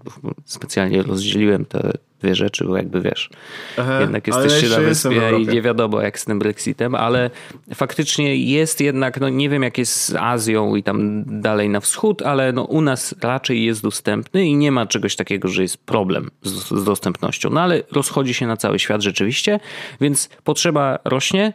Specjalnie 0.46 1.04
rozdzieliłem 1.04 1.66
te 1.66 1.92
dwie 2.22 2.36
rzeczy, 2.36 2.66
bo 2.66 2.78
jakby 2.78 3.02
wiesz, 3.02 3.30
Aha, 3.78 4.02
jednak 4.02 4.28
jesteście 4.28 4.70
na 4.70 4.80
wyspie 4.80 5.40
i 5.40 5.48
nie 5.48 5.62
wiadomo 5.62 6.02
jak 6.02 6.20
z 6.20 6.26
tym 6.26 6.40
Brexitem, 6.40 6.96
ale 6.96 7.30
faktycznie 7.74 8.36
jest 8.36 8.82
jednak, 8.82 9.20
no 9.20 9.30
nie 9.30 9.50
wiem 9.50 9.64
jak 9.64 9.78
jest 9.78 10.06
z 10.06 10.16
Azją 10.16 10.76
i 10.76 10.84
tam 10.84 11.24
dalej 11.42 11.70
na 11.70 11.80
wschód, 11.80 12.22
ale 12.22 12.54
no 12.54 12.64
u 12.64 12.82
nas 12.82 13.16
raczej 13.22 13.66
jest 13.66 13.82
dostępny 13.82 14.46
i 14.46 14.56
nie 14.56 14.72
ma 14.72 14.86
czegoś 14.86 15.16
takiego, 15.16 15.48
że 15.48 15.62
jest 15.62 15.78
problem 15.78 16.30
z, 16.44 16.80
z 16.82 16.84
dostępnością. 16.84 17.50
No 17.50 17.62
ale 17.62 17.84
rozchodzi 17.92 18.34
się 18.34 18.48
na 18.48 18.58
cały 18.58 18.80
świat 18.80 19.02
rzeczywiście, 19.02 19.60
więc 20.02 20.30
potrzeba 20.44 21.00
rośnie 21.06 21.54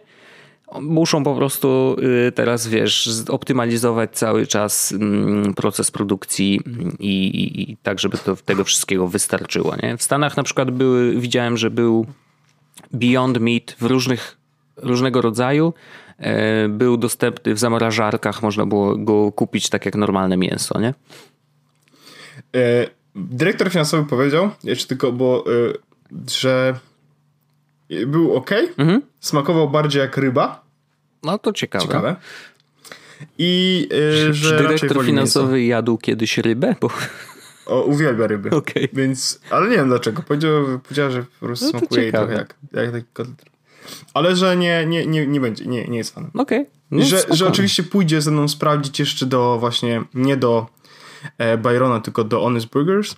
muszą 0.80 1.24
po 1.24 1.34
prostu 1.34 1.96
y, 2.28 2.32
teraz, 2.32 2.68
wiesz, 2.68 3.10
optymalizować 3.28 4.10
cały 4.10 4.46
czas 4.46 4.92
mm, 4.92 5.54
proces 5.54 5.90
produkcji 5.90 6.60
i, 6.98 7.26
i, 7.26 7.70
i 7.72 7.76
tak, 7.76 7.98
żeby 7.98 8.18
to, 8.18 8.36
tego 8.36 8.64
wszystkiego 8.64 9.08
wystarczyło. 9.08 9.76
Nie? 9.82 9.96
W 9.96 10.02
Stanach 10.02 10.36
na 10.36 10.42
przykład 10.42 10.70
były, 10.70 11.20
widziałem, 11.20 11.56
że 11.56 11.70
był 11.70 12.06
Beyond 12.92 13.38
Meat 13.38 13.76
w 13.78 13.82
różnych, 13.82 14.36
różnego 14.76 15.22
rodzaju. 15.22 15.74
E, 16.18 16.68
był 16.68 16.96
dostępny 16.96 17.54
w 17.54 17.58
zamrażarkach, 17.58 18.42
można 18.42 18.66
było 18.66 18.96
go 18.96 19.32
kupić 19.32 19.68
tak 19.68 19.84
jak 19.84 19.94
normalne 19.94 20.36
mięso, 20.36 20.80
nie? 20.80 20.94
E, 22.56 22.86
dyrektor 23.14 23.70
finansowy 23.70 24.08
powiedział, 24.08 24.50
jeszcze 24.64 24.88
tylko, 24.88 25.12
bo 25.12 25.44
e, 25.46 25.72
że 26.30 26.74
był 28.06 28.34
ok, 28.34 28.50
mhm. 28.78 29.02
smakował 29.20 29.70
bardziej 29.70 30.00
jak 30.00 30.16
ryba. 30.16 30.61
No 31.22 31.38
to 31.38 31.52
ciekawe. 31.52 31.84
ciekawe. 31.84 32.16
I 33.38 33.88
yy, 33.90 34.34
że 34.34 34.58
dyrektor 34.58 35.04
finansowy 35.04 35.62
jadł 35.62 35.98
kiedyś 35.98 36.38
rybę? 36.38 36.74
Bo... 36.80 36.90
O, 37.66 37.82
uwielbia 37.82 38.26
ryby. 38.26 38.50
Okay. 38.50 38.88
Więc, 38.92 39.40
ale 39.50 39.70
nie 39.70 39.76
wiem 39.76 39.88
dlaczego. 39.88 40.22
Powiedział, 40.22 40.52
powiedział 40.78 41.10
że 41.10 41.22
po 41.40 41.46
prostu 41.46 41.64
no 41.64 41.70
smakuje 41.70 42.02
jej 42.02 42.12
trochę 42.12 42.32
jak, 42.32 42.54
jak 42.72 42.92
taki 42.92 43.06
kotlet. 43.12 43.44
Ale 44.14 44.36
że 44.36 44.56
nie, 44.56 44.86
nie, 44.86 45.06
nie, 45.06 45.26
nie 45.26 45.40
będzie, 45.40 45.66
nie, 45.66 45.88
nie 45.88 45.98
jest 45.98 46.14
fanem. 46.14 46.30
Okej. 46.34 46.60
Okay. 46.60 46.72
No, 46.90 47.04
że, 47.04 47.22
że 47.30 47.46
oczywiście 47.48 47.82
pójdzie 47.82 48.20
ze 48.20 48.30
mną 48.30 48.48
sprawdzić 48.48 49.00
jeszcze 49.00 49.26
do 49.26 49.58
właśnie, 49.58 50.04
nie 50.14 50.36
do 50.36 50.66
e, 51.38 51.58
Byrona, 51.58 52.00
tylko 52.00 52.24
do 52.24 52.40
Honest 52.40 52.66
Burgers, 52.66 53.16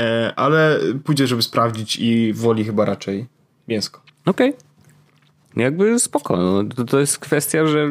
e, 0.00 0.32
ale 0.36 0.80
pójdzie, 1.04 1.26
żeby 1.26 1.42
sprawdzić 1.42 1.96
i 1.96 2.32
woli 2.32 2.64
chyba 2.64 2.84
raczej 2.84 3.26
mięsko. 3.68 4.00
Okej. 4.26 4.50
Okay. 4.50 4.65
Jakby 5.56 5.98
spoko. 5.98 6.36
No, 6.36 6.64
to, 6.76 6.84
to 6.84 7.00
jest 7.00 7.18
kwestia, 7.18 7.66
że 7.66 7.90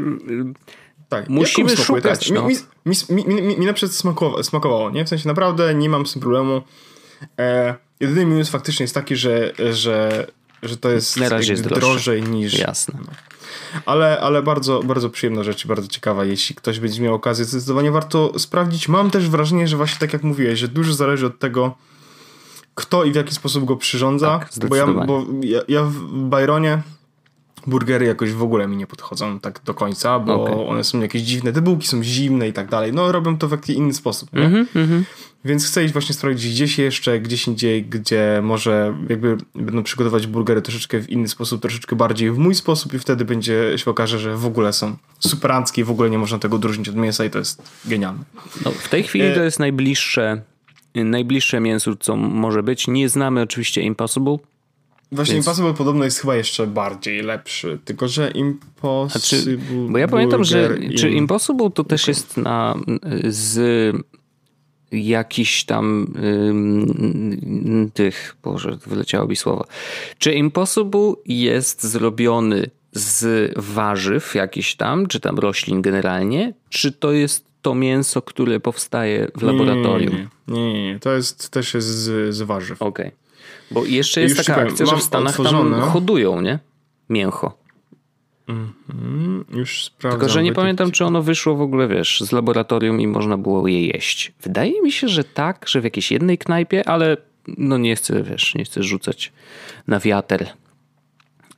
tak, 1.10 1.30
musimy 1.30 1.78
szukać. 1.78 2.28
Tak. 2.28 2.36
No. 2.36 2.48
Mi, 2.48 2.56
mi, 2.86 3.26
mi, 3.26 3.42
mi, 3.42 3.58
mi 3.60 3.66
na 3.66 3.74
przykład 3.74 3.96
smakowało, 3.96 4.44
smakowało, 4.44 4.92
nie? 4.92 5.06
W 5.06 5.10
sensie 5.10 5.28
naprawdę 5.28 5.76
nie 5.76 5.90
mam 5.90 6.06
z 6.06 6.14
tym 6.14 6.22
problemu. 6.22 6.62
E, 7.40 7.76
jedyny 8.00 8.26
minus 8.26 8.50
faktycznie 8.50 8.84
jest 8.84 8.94
taki, 8.94 9.16
że, 9.16 9.54
że, 9.72 10.28
że 10.64 10.78
to 10.78 10.90
jest, 10.90 11.18
na 11.18 11.30
razie 11.30 11.54
jest 11.54 11.68
drożej 11.68 12.24
niż... 12.24 12.60
Jasne. 12.60 13.00
No. 13.06 13.12
Ale, 13.86 14.20
ale 14.20 14.44
bardzo, 14.44 14.84
bardzo 14.84 15.10
przyjemna 15.10 15.44
rzecz, 15.44 15.68
bardzo 15.68 15.88
ciekawa. 15.88 16.26
Jeśli 16.26 16.56
ktoś 16.56 16.80
będzie 16.80 17.02
miał 17.02 17.14
okazję, 17.14 17.46
zdecydowanie 17.46 17.92
warto 17.92 18.40
sprawdzić. 18.40 18.88
Mam 18.88 19.12
też 19.12 19.30
wrażenie, 19.30 19.68
że 19.68 19.78
właśnie 19.78 20.00
tak 20.00 20.14
jak 20.14 20.24
mówiłeś, 20.24 20.60
że 20.60 20.68
dużo 20.68 20.94
zależy 20.94 21.26
od 21.26 21.40
tego, 21.40 21.76
kto 22.76 23.04
i 23.04 23.12
w 23.12 23.16
jaki 23.16 23.34
sposób 23.34 23.66
go 23.66 23.76
przyrządza. 23.76 24.40
Tak, 24.40 24.70
bo 24.70 24.76
ja, 24.76 24.88
bo 24.88 25.26
ja, 25.42 25.60
ja 25.68 25.84
w 25.84 25.96
Byronie 26.12 26.82
burgery 27.68 28.06
jakoś 28.06 28.32
w 28.32 28.44
ogóle 28.44 28.68
mi 28.68 28.78
nie 28.78 28.88
podchodzą 28.88 29.40
tak 29.40 29.62
do 29.66 29.74
końca, 29.74 30.20
bo 30.20 30.44
okay. 30.44 30.68
one 30.68 30.84
są 30.84 31.02
jakieś 31.02 31.22
dziwne, 31.22 31.54
te 31.54 31.62
bułki 31.62 31.88
są 31.88 32.04
zimne 32.04 32.48
i 32.48 32.54
tak 32.54 32.70
dalej. 32.70 32.94
No 32.94 33.12
robią 33.12 33.38
to 33.38 33.48
w 33.48 33.52
jakiś 33.52 33.76
inny 33.76 33.94
sposób. 33.94 34.30
Mm 34.34 34.52
-hmm, 34.52 34.66
mm 34.76 34.90
-hmm. 34.90 35.04
Więc 35.46 35.68
chcę 35.68 35.84
iść 35.84 35.94
właśnie 35.94 36.16
sprawdzić 36.16 36.54
gdzieś 36.54 36.78
jeszcze, 36.78 37.20
gdzieś 37.20 37.48
indziej, 37.48 37.84
gdzie 37.86 38.40
może 38.44 38.98
jakby 39.10 39.38
będą 39.56 39.84
przygotować 39.84 40.28
burgery 40.28 40.62
troszeczkę 40.62 41.02
w 41.02 41.10
inny 41.10 41.28
sposób, 41.28 41.62
troszeczkę 41.62 41.96
bardziej 41.96 42.32
w 42.32 42.38
mój 42.38 42.56
sposób 42.56 42.94
i 42.94 43.00
wtedy 43.00 43.26
będzie 43.26 43.78
się 43.78 43.92
okaże, 43.92 44.20
że 44.20 44.38
w 44.38 44.46
ogóle 44.46 44.74
są 44.74 44.98
superanckie 45.20 45.82
i 45.82 45.84
w 45.86 45.92
ogóle 45.92 46.10
nie 46.10 46.18
można 46.18 46.40
tego 46.40 46.56
odróżnić 46.56 46.90
od 46.90 46.96
mięsa 46.96 47.26
i 47.26 47.30
to 47.30 47.40
jest 47.40 47.62
genialne. 47.86 48.24
No, 48.66 48.72
w 48.72 48.90
tej 48.90 49.04
chwili 49.04 49.26
e... 49.26 49.36
to 49.36 49.44
jest 49.44 49.60
najbliższe 49.60 50.42
najbliższe 51.04 51.60
mięso, 51.60 51.96
co 51.96 52.16
może 52.16 52.64
być. 52.64 52.88
Nie 52.88 53.10
znamy 53.10 53.42
oczywiście 53.42 53.82
Impossible, 53.82 54.38
Właśnie 55.12 55.34
Więc... 55.34 55.46
Impossible 55.46 55.74
podobno 55.74 56.06
jest 56.06 56.20
chyba 56.20 56.36
jeszcze 56.36 56.68
bardziej 56.68 57.22
lepszy, 57.22 57.80
tylko 57.86 58.08
że 58.08 58.32
Impossible... 58.32 59.22
Czy, 59.22 59.58
bo 59.90 59.98
ja 59.98 60.08
pamiętam, 60.08 60.44
że 60.44 60.78
czy 60.98 61.10
Impossible 61.10 61.72
to 61.72 61.84
też 61.84 62.08
jest 62.08 62.38
na 62.38 62.76
z 63.24 63.96
jakiś 64.92 65.64
tam 65.64 66.14
ym, 66.48 67.92
tych, 67.94 68.36
boże, 68.44 68.78
wyleciało 68.88 69.28
mi 69.28 69.36
słowo. 69.36 69.66
Czy 70.18 70.34
Impossible 70.34 71.14
jest 71.26 71.84
zrobiony 71.84 72.70
z 72.92 73.52
warzyw 73.56 74.36
jakiś 74.36 74.76
tam, 74.76 75.08
czy 75.08 75.20
tam 75.20 75.40
roślin 75.40 75.82
generalnie, 75.82 76.54
czy 76.70 76.92
to 76.92 77.12
jest 77.12 77.46
to 77.62 77.76
mięso, 77.76 78.22
które 78.22 78.60
powstaje 78.60 79.28
w 79.38 79.42
laboratorium? 79.42 80.16
Nie, 80.48 80.56
nie, 80.56 80.74
nie, 80.74 80.94
nie. 80.94 81.00
to 81.00 81.14
jest 81.14 81.50
też 81.50 81.74
jest 81.74 81.88
z, 81.88 82.36
z 82.36 82.42
warzyw. 82.42 82.82
Okej. 82.82 83.08
Okay. 83.08 83.25
Bo 83.76 83.86
jeszcze 83.86 84.22
jest 84.22 84.38
taka 84.38 84.54
powiem, 84.54 84.68
akcja, 84.70 84.86
że 84.86 84.98
w 84.98 85.04
Stanach 85.04 85.40
otworzone. 85.40 85.80
tam 85.80 85.90
hodują, 85.90 86.42
nie? 86.42 86.60
Mięcho. 87.10 87.58
Mm-hmm, 88.48 89.58
już 89.58 89.86
sprawdzam. 89.86 90.20
Tylko, 90.20 90.34
że 90.34 90.44
nie 90.44 90.54
pamiętam, 90.54 90.92
czy 90.92 91.06
ono 91.06 91.22
wyszło 91.22 91.56
w 91.56 91.62
ogóle, 91.62 91.88
wiesz, 91.88 92.22
z 92.22 92.32
laboratorium 92.32 93.02
i 93.02 93.08
można 93.08 93.38
było 93.38 93.68
je 93.68 93.88
jeść. 93.88 94.34
Wydaje 94.42 94.82
mi 94.82 94.92
się, 94.92 95.08
że 95.08 95.24
tak, 95.24 95.66
że 95.68 95.82
w 95.82 95.84
jakiejś 95.84 96.12
jednej 96.12 96.38
knajpie, 96.38 96.90
ale 96.90 97.18
no 97.58 97.78
nie 97.78 97.96
chcę, 97.96 98.24
wiesz, 98.24 98.56
nie 98.56 98.66
chcę 98.66 98.84
rzucać 98.84 99.34
na 99.88 100.00
wiatr. 100.00 100.46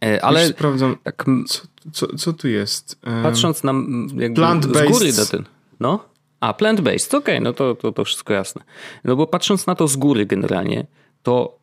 E, 0.05 0.25
ale 0.25 0.41
już 0.43 0.51
sprawdzam, 0.51 0.97
tak, 1.03 1.25
co, 1.47 1.61
co, 1.91 2.15
co 2.15 2.33
tu 2.33 2.47
jest? 2.47 2.99
Patrząc 3.23 3.63
na 3.63 3.73
jakby 4.15 4.41
z 4.61 4.91
góry 4.91 5.13
na 5.17 5.25
ten, 5.25 5.45
no? 5.79 6.05
A, 6.39 6.53
plant-based, 6.53 7.17
okej, 7.17 7.35
okay, 7.35 7.41
no 7.41 7.53
to, 7.53 7.75
to, 7.75 7.91
to 7.91 8.03
wszystko 8.03 8.33
jasne. 8.33 8.63
No 9.03 9.15
bo 9.15 9.27
patrząc 9.27 9.67
na 9.67 9.75
to 9.75 9.87
z 9.87 9.95
góry 9.95 10.25
generalnie, 10.25 10.85
to 11.23 11.57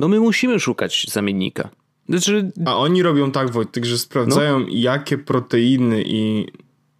no 0.00 0.08
my 0.08 0.20
musimy 0.20 0.60
szukać 0.60 1.06
zamiennika. 1.08 1.68
Znaczy... 2.08 2.52
A 2.66 2.76
oni 2.76 3.02
robią 3.02 3.30
tak, 3.30 3.50
Wojtek, 3.50 3.84
że 3.84 3.98
sprawdzają 3.98 4.58
no. 4.60 4.66
jakie 4.70 5.18
proteiny 5.18 6.02
i 6.06 6.46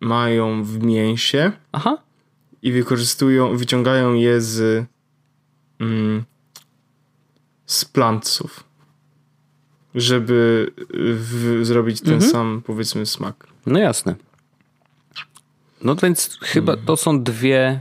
mają 0.01 0.65
w 0.65 0.83
mięsie. 0.83 1.53
Aha. 1.73 1.99
I 2.63 2.73
wykorzystują, 2.73 3.57
wyciągają 3.57 4.15
je 4.15 4.41
z 4.41 4.87
mm, 5.81 6.25
z 7.67 7.85
plantców. 7.85 8.65
Żeby 9.95 10.71
w, 11.15 11.61
zrobić 11.63 12.01
ten 12.01 12.15
mhm. 12.15 12.33
sam, 12.33 12.63
powiedzmy, 12.67 13.07
smak. 13.07 13.47
No 13.67 13.79
jasne. 13.79 14.15
No 15.85 15.97
więc 15.97 16.39
chyba 16.43 16.77
to 16.77 16.97
są 16.97 17.23
dwie, 17.23 17.81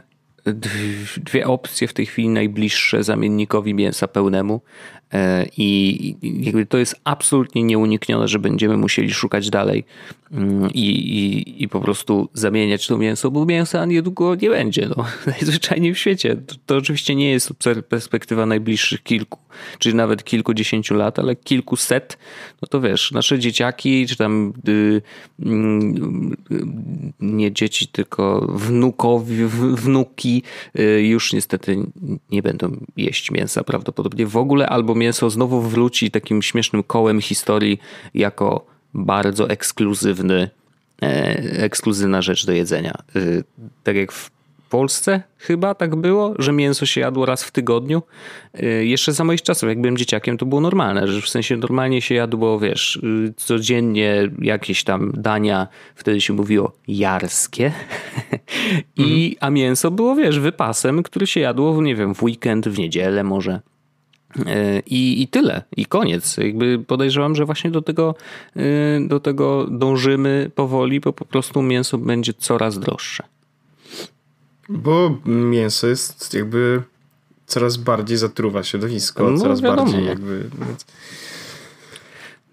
dwie 1.18 1.48
opcje 1.48 1.88
w 1.88 1.94
tej 1.94 2.06
chwili 2.06 2.30
najbliższe 2.30 3.04
zamiennikowi 3.04 3.74
mięsa 3.74 4.08
pełnemu. 4.08 4.62
E, 5.14 5.46
I 5.58 6.16
jakby 6.40 6.66
to 6.66 6.78
jest 6.78 6.96
absolutnie 7.04 7.64
nieuniknione, 7.64 8.28
że 8.28 8.40
będziemy 8.40 8.78
musieli 8.78 9.14
szukać 9.14 9.50
dalej 9.50 9.84
mm, 10.32 10.70
i, 10.74 10.86
i, 10.90 11.64
i 11.64 11.68
po 11.68 11.80
prostu 11.82 12.30
zamieniać 12.34 12.88
to 12.88 12.98
mięso, 12.98 13.32
bo 13.32 13.46
mięsa 13.46 13.86
niedługo 13.86 14.36
nie 14.36 14.50
będzie. 14.50 14.90
No. 14.98 15.06
Najzwyczajniej 15.32 15.94
w 15.94 15.98
świecie. 15.98 16.36
To, 16.36 16.56
to 16.66 16.78
oczywiście 16.78 17.16
nie 17.16 17.32
jest 17.32 17.54
perspektywa 17.90 18.46
najbliższych 18.46 19.04
kilku, 19.04 19.40
czy 19.80 19.94
nawet 19.94 20.24
kilkudziesięciu 20.24 20.96
lat, 20.96 21.20
ale 21.20 21.36
kilkuset. 21.36 22.18
No 22.62 22.68
to 22.68 22.82
wiesz, 22.82 23.12
nasze 23.12 23.40
dzieciaki, 23.40 24.08
czy 24.08 24.16
tam 24.16 24.54
y, 24.68 25.02
y, 25.40 25.46
nie 27.20 27.52
dzieci, 27.52 27.88
tylko 27.88 28.48
wnukowi, 28.50 29.46
wnuki 29.76 30.44
y, 30.80 31.02
już 31.02 31.34
niestety 31.34 31.78
nie 32.32 32.42
będą 32.42 32.86
jeść 32.98 33.32
mięsa 33.32 33.64
prawdopodobnie 33.64 34.26
w 34.26 34.38
ogóle, 34.38 34.70
albo 34.70 34.96
mięso 35.00 35.30
znowu 35.30 35.62
wróci 35.62 36.12
takim 36.12 36.42
śmiesznym 36.42 36.84
kołem 36.84 37.22
historii 37.22 37.80
jako 38.14 38.66
bardzo 38.94 39.50
ekskluzywny, 39.50 40.50
e, 41.02 41.38
ekskluzywna 41.64 42.22
rzecz 42.22 42.46
do 42.46 42.52
jedzenia. 42.52 42.94
E, 43.16 43.20
tak 43.84 43.96
jak 43.96 44.12
w 44.12 44.32
Polsce 44.70 45.22
chyba 45.38 45.76
tak 45.76 45.96
było, 45.96 46.34
że 46.40 46.52
mięso 46.52 46.86
się 46.86 47.02
jadło 47.02 47.26
raz 47.26 47.44
w 47.44 47.52
tygodniu. 47.52 48.02
E, 48.54 48.66
jeszcze 48.66 49.14
za 49.14 49.24
moich 49.24 49.42
czasów, 49.42 49.70
jak 49.70 49.82
byłem 49.82 49.98
dzieciakiem, 49.98 50.38
to 50.38 50.46
było 50.46 50.62
normalne, 50.62 51.08
że 51.08 51.22
w 51.22 51.30
sensie 51.30 51.58
normalnie 51.58 52.02
się 52.02 52.16
jadło, 52.16 52.60
wiesz, 52.60 53.02
codziennie 53.36 54.32
jakieś 54.42 54.84
tam 54.84 55.12
dania, 55.16 55.68
wtedy 55.96 56.22
się 56.22 56.34
mówiło 56.34 56.72
jarskie. 56.88 57.72
I, 58.98 59.02
mhm. 59.02 59.36
a 59.40 59.50
mięso 59.50 59.92
było, 59.92 60.16
wiesz, 60.16 60.40
wypasem, 60.40 61.04
który 61.04 61.28
się 61.28 61.40
jadło, 61.40 61.82
nie 61.82 61.96
wiem, 61.96 62.16
w 62.16 62.24
weekend, 62.24 62.68
w 62.68 62.80
niedzielę 62.80 63.24
może. 63.24 63.60
E, 64.46 64.80
I, 64.86 65.22
I 65.22 65.28
tyle, 65.28 65.64
i 65.78 65.86
koniec. 65.86 66.38
Jakby 66.38 66.80
podejrzewam, 66.88 67.36
że 67.36 67.46
właśnie 67.46 67.72
do 67.72 67.82
tego, 67.82 68.16
e, 68.56 68.62
do 69.08 69.20
tego 69.20 69.68
dążymy 69.72 70.52
powoli, 70.56 71.00
bo 71.00 71.14
po 71.14 71.26
prostu 71.26 71.62
mięso 71.62 71.98
będzie 71.98 72.34
coraz 72.34 72.80
droższe. 72.80 73.24
Bo 74.70 75.18
mięso 75.26 75.88
jest 75.88 76.34
jakby 76.34 76.82
coraz 77.46 77.78
bardziej 77.78 78.18
zatruwa 78.18 78.64
środowisko, 78.64 79.32
no, 79.32 79.38
coraz 79.38 79.62
wiadomo. 79.62 79.84
bardziej 79.92 80.06
jakby. 80.06 80.50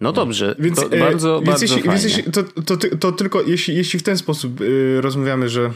No 0.00 0.12
dobrze, 0.12 0.56
więc 0.58 0.80
to 0.80 0.88
bardzo, 0.88 1.36
więc 1.36 1.46
bardzo 1.46 1.64
jeśli, 1.64 1.82
Więc 1.82 2.04
jeśli, 2.04 2.22
to, 2.22 2.42
to, 2.42 2.76
to, 2.98 3.12
tylko 3.12 3.42
jeśli, 3.42 3.76
jeśli 3.76 3.98
w 3.98 4.02
ten 4.02 4.18
sposób 4.18 4.60
y, 4.60 5.00
rozmawiamy, 5.00 5.48
że 5.48 5.72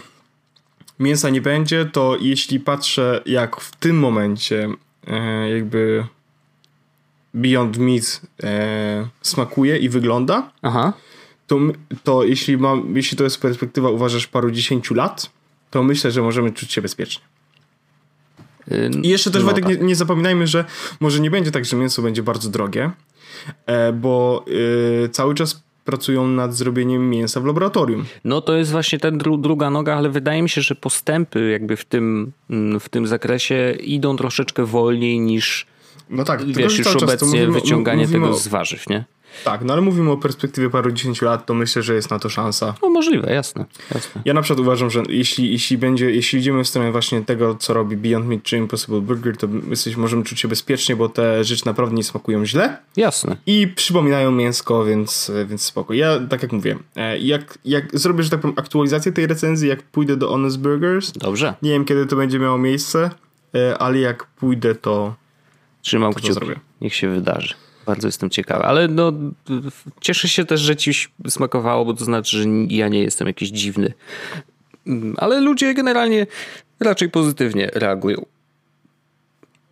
mięsa 0.98 1.30
nie 1.30 1.40
będzie, 1.40 1.84
to 1.84 2.16
jeśli 2.20 2.60
patrzę 2.60 3.22
jak 3.26 3.60
w 3.60 3.76
tym 3.76 3.98
momencie 3.98 4.64
e, 4.64 4.89
jakby 5.54 6.04
Beyond 7.34 7.78
Meat 7.78 8.20
e, 8.42 9.08
smakuje 9.22 9.78
i 9.78 9.88
wygląda, 9.88 10.52
Aha. 10.62 10.92
To, 11.46 11.58
to 12.04 12.24
jeśli, 12.24 12.58
mam, 12.58 12.96
jeśli 12.96 13.18
to 13.18 13.24
jest 13.24 13.40
perspektywa, 13.40 13.90
uważasz, 13.90 14.26
paru 14.26 14.50
dziesięciu 14.50 14.94
lat, 14.94 15.30
to 15.70 15.82
myślę, 15.82 16.10
że 16.10 16.22
możemy 16.22 16.52
czuć 16.52 16.72
się 16.72 16.82
bezpiecznie. 16.82 17.24
I 19.02 19.08
jeszcze 19.08 19.30
też, 19.30 19.42
no, 19.42 19.46
Wojtek, 19.46 19.64
tak. 19.64 19.80
nie, 19.80 19.86
nie, 19.86 19.96
zapominajmy, 19.96 20.46
że 20.46 20.64
może 21.00 21.20
nie 21.20 21.30
będzie 21.30 21.50
tak, 21.50 21.64
że 21.64 21.76
mięso 21.76 22.02
będzie 22.02 22.22
bardzo 22.22 22.50
drogie, 22.50 22.90
e, 23.66 23.92
bo 23.92 24.44
y, 25.04 25.08
cały 25.08 25.34
czas 25.34 25.62
pracują 25.84 26.28
nad 26.28 26.54
zrobieniem 26.54 27.10
mięsa 27.10 27.40
w 27.40 27.44
laboratorium. 27.44 28.04
No 28.24 28.40
to 28.40 28.56
jest 28.56 28.70
właśnie 28.70 28.98
ta 28.98 29.10
dru 29.10 29.36
druga 29.36 29.70
noga, 29.70 29.96
ale 29.96 30.08
wydaje 30.10 30.42
mi 30.42 30.48
się, 30.48 30.62
że 30.62 30.74
postępy 30.74 31.50
jakby 31.50 31.76
w 31.76 31.84
tym, 31.84 32.32
mm, 32.50 32.80
w 32.80 32.88
tym 32.88 33.06
zakresie 33.06 33.76
idą 33.80 34.16
troszeczkę 34.16 34.64
wolniej 34.64 35.20
niż 35.20 35.66
no 36.10 36.24
tak, 36.24 36.44
wiesz, 36.44 36.78
już 36.78 36.96
obecnie 36.96 37.26
mówimy, 37.28 37.52
wyciąganie 37.52 38.02
mówimy 38.02 38.26
tego 38.26 38.38
z 38.38 38.48
warzyw, 38.48 38.88
nie? 38.88 39.04
Tak, 39.44 39.64
no 39.64 39.72
ale 39.72 39.82
mówimy 39.82 40.10
o 40.10 40.16
perspektywie 40.16 40.70
paru 40.70 40.92
dziesięciu 40.92 41.24
lat, 41.24 41.46
to 41.46 41.54
myślę, 41.54 41.82
że 41.82 41.94
jest 41.94 42.10
na 42.10 42.18
to 42.18 42.28
szansa. 42.28 42.74
No 42.82 42.90
możliwe, 42.90 43.32
jasne, 43.34 43.64
jasne. 43.94 44.22
Ja 44.24 44.34
na 44.34 44.42
przykład 44.42 44.60
uważam, 44.60 44.90
że 44.90 45.02
jeśli, 45.08 45.52
jeśli 45.52 45.78
będzie, 45.78 46.10
jeśli 46.10 46.38
idziemy 46.38 46.64
w 46.64 46.68
stronę 46.68 46.92
właśnie 46.92 47.22
tego, 47.22 47.54
co 47.54 47.74
robi 47.74 47.96
Beyond 47.96 48.26
Meat 48.26 48.42
czy 48.42 48.56
Impossible 48.56 49.00
Burger, 49.00 49.36
to 49.36 49.48
jesteś, 49.70 49.96
możemy 49.96 50.24
czuć 50.24 50.40
się 50.40 50.48
bezpiecznie, 50.48 50.96
bo 50.96 51.08
te 51.08 51.44
rzeczy 51.44 51.66
naprawdę 51.66 51.94
nie 51.94 52.04
smakują 52.04 52.46
źle. 52.46 52.76
Jasne. 52.96 53.36
I 53.46 53.68
przypominają 53.68 54.30
mięsko, 54.30 54.84
więc, 54.84 55.32
więc 55.46 55.62
spoko. 55.62 55.94
Ja, 55.94 56.20
tak 56.28 56.42
jak 56.42 56.52
mówię, 56.52 56.78
e, 56.96 57.18
jak, 57.18 57.58
jak 57.64 57.98
zrobię, 57.98 58.22
że 58.22 58.30
tak 58.30 58.40
powiem, 58.40 58.56
aktualizację 58.58 59.12
tej 59.12 59.26
recenzji, 59.26 59.68
jak 59.68 59.82
pójdę 59.82 60.16
do 60.16 60.28
Honest 60.28 60.58
Burgers. 60.58 61.12
Dobrze. 61.12 61.54
Nie 61.62 61.70
wiem, 61.70 61.84
kiedy 61.84 62.06
to 62.06 62.16
będzie 62.16 62.38
miało 62.38 62.58
miejsce, 62.58 63.10
e, 63.54 63.78
ale 63.78 63.98
jak 63.98 64.26
pójdę, 64.26 64.74
to 64.74 65.14
Trzymam 65.82 66.12
kciuki. 66.12 66.32
Zrobię. 66.32 66.60
Niech 66.80 66.94
się 66.94 67.08
wydarzy. 67.08 67.54
Bardzo 67.90 68.08
jestem 68.08 68.30
ciekawy, 68.30 68.64
ale 68.64 68.88
no, 68.88 69.12
cieszę 70.00 70.28
się 70.28 70.44
też, 70.44 70.60
że 70.60 70.76
ci 70.76 70.92
smakowało, 71.28 71.84
bo 71.84 71.94
to 71.94 72.04
znaczy, 72.04 72.36
że 72.36 72.48
ja 72.68 72.88
nie 72.88 73.02
jestem 73.02 73.26
jakiś 73.26 73.48
dziwny. 73.48 73.92
Mm, 74.86 75.14
ale 75.18 75.40
ludzie 75.40 75.74
generalnie 75.74 76.26
raczej 76.80 77.10
pozytywnie 77.10 77.70
reagują. 77.74 78.26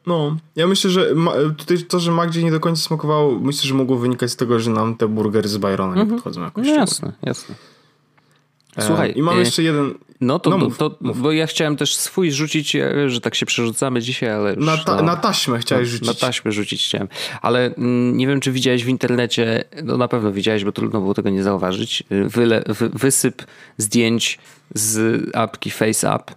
No, 0.06 0.36
ja 0.56 0.66
myślę, 0.66 0.90
że 0.90 1.14
tutaj 1.56 1.78
to, 1.78 2.00
że 2.00 2.12
Magdzie 2.12 2.42
nie 2.42 2.50
do 2.50 2.60
końca 2.60 2.82
smakowało, 2.82 3.38
myślę, 3.38 3.68
że 3.68 3.74
mogło 3.74 3.96
wynikać 3.96 4.30
z 4.30 4.36
tego, 4.36 4.60
że 4.60 4.70
nam 4.70 4.96
te 4.96 5.08
burgery 5.08 5.48
z 5.48 5.56
Byrona 5.56 5.94
nie 5.94 6.02
mhm. 6.02 6.16
podchodzą 6.16 6.42
jakoś. 6.42 6.66
No 6.66 6.74
jasne, 6.74 7.12
jasne. 7.22 7.54
E, 8.78 8.82
Słuchaj. 8.82 9.12
I 9.16 9.22
mam 9.22 9.36
e, 9.36 9.40
jeszcze 9.40 9.62
jeden. 9.62 9.94
No 10.20 10.38
to, 10.38 10.50
no 10.50 10.58
mów, 10.58 10.78
to 10.78 10.96
mów. 11.00 11.22
bo 11.22 11.32
ja 11.32 11.46
chciałem 11.46 11.76
też 11.76 11.96
swój 11.96 12.32
rzucić, 12.32 12.76
że 13.06 13.20
tak 13.20 13.34
się 13.34 13.46
przerzucamy 13.46 14.00
dzisiaj, 14.00 14.30
ale. 14.30 14.56
Na, 14.56 14.76
ta, 14.76 14.96
no, 14.96 15.02
na 15.02 15.16
taśmę 15.16 15.58
chciałeś 15.58 15.88
rzucić. 15.88 16.08
Na 16.08 16.14
taśmę 16.14 16.52
rzucić 16.52 16.84
chciałem. 16.84 17.08
Ale 17.42 17.74
mm, 17.74 18.16
nie 18.16 18.26
wiem, 18.26 18.40
czy 18.40 18.52
widziałeś 18.52 18.84
w 18.84 18.88
internecie, 18.88 19.64
no 19.82 19.96
na 19.96 20.08
pewno 20.08 20.32
widziałeś, 20.32 20.64
bo 20.64 20.72
trudno 20.72 21.00
było 21.00 21.14
tego 21.14 21.30
nie 21.30 21.42
zauważyć. 21.42 22.04
Wyle, 22.10 22.62
wy, 22.66 22.88
wysyp 22.88 23.42
zdjęć 23.76 24.38
z 24.74 25.22
apki 25.36 25.70
FaceApp 25.70 26.30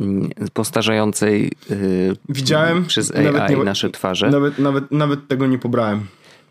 mm, 0.00 0.30
postarzającej 0.52 1.52
y, 1.70 2.16
Widziałem 2.28 2.86
przez 2.86 3.12
AI 3.14 3.56
nie, 3.56 3.64
nasze 3.64 3.90
twarze. 3.90 4.30
Nawet, 4.30 4.58
nawet, 4.58 4.90
nawet 4.90 5.28
tego 5.28 5.46
nie 5.46 5.58
pobrałem. 5.58 6.06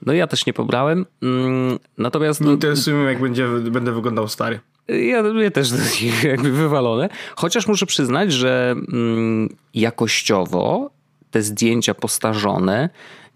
No 0.05 0.13
ja 0.13 0.27
też 0.27 0.45
nie 0.45 0.53
pobrałem. 0.53 1.05
Mm, 1.21 1.79
natomiast. 1.97 2.41
Nie 2.41 2.47
no, 2.47 2.53
interesuje 2.53 2.95
mnie, 2.95 3.05
jak 3.05 3.21
będzie, 3.21 3.47
będę 3.47 3.91
wyglądał 3.91 4.27
stary. 4.27 4.59
Ja, 4.89 5.23
ja 5.43 5.51
też 5.51 5.69
jakby 6.23 6.51
wywalone. 6.51 7.09
Chociaż 7.35 7.67
muszę 7.67 7.85
przyznać, 7.85 8.33
że 8.33 8.75
mm, 8.93 9.49
jakościowo 9.73 10.89
te 11.31 11.41
zdjęcia 11.41 11.93
postarzone, 11.93 12.89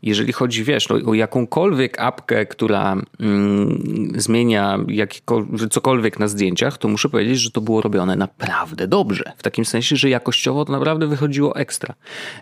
jeżeli 0.04 0.34
chodzi, 0.34 0.64
wiesz, 0.64 0.90
no, 0.90 0.96
o 1.12 1.14
jakąkolwiek 1.14 2.00
apkę, 2.00 2.46
która 2.46 2.96
mm, 3.20 4.12
zmienia 4.16 4.80
cokolwiek 5.70 6.20
na 6.20 6.28
zdjęciach, 6.28 6.78
to 6.78 6.88
muszę 6.88 7.10
powiedzieć, 7.10 7.40
że 7.40 7.52
to 7.52 7.62
było 7.62 7.82
robione 7.82 8.16
naprawdę 8.16 8.88
dobrze. 8.88 9.32
W 9.38 9.44
takim 9.44 9.66
sensie, 9.66 9.96
że 9.96 10.10
jakościowo 10.10 10.66
to 10.66 10.72
naprawdę 10.72 11.08
wychodziło 11.08 11.56
ekstra. 11.56 11.94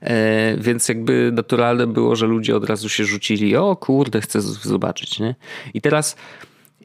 E, 0.01 0.57
więc 0.57 0.89
jakby 0.89 1.31
naturalne 1.33 1.87
było, 1.87 2.15
że 2.15 2.25
ludzie 2.25 2.55
od 2.55 2.65
razu 2.65 2.89
się 2.89 3.05
rzucili, 3.05 3.55
o 3.55 3.75
kurde, 3.75 4.21
chcę 4.21 4.41
zobaczyć, 4.41 5.19
nie? 5.19 5.35
I 5.73 5.81
teraz 5.81 6.15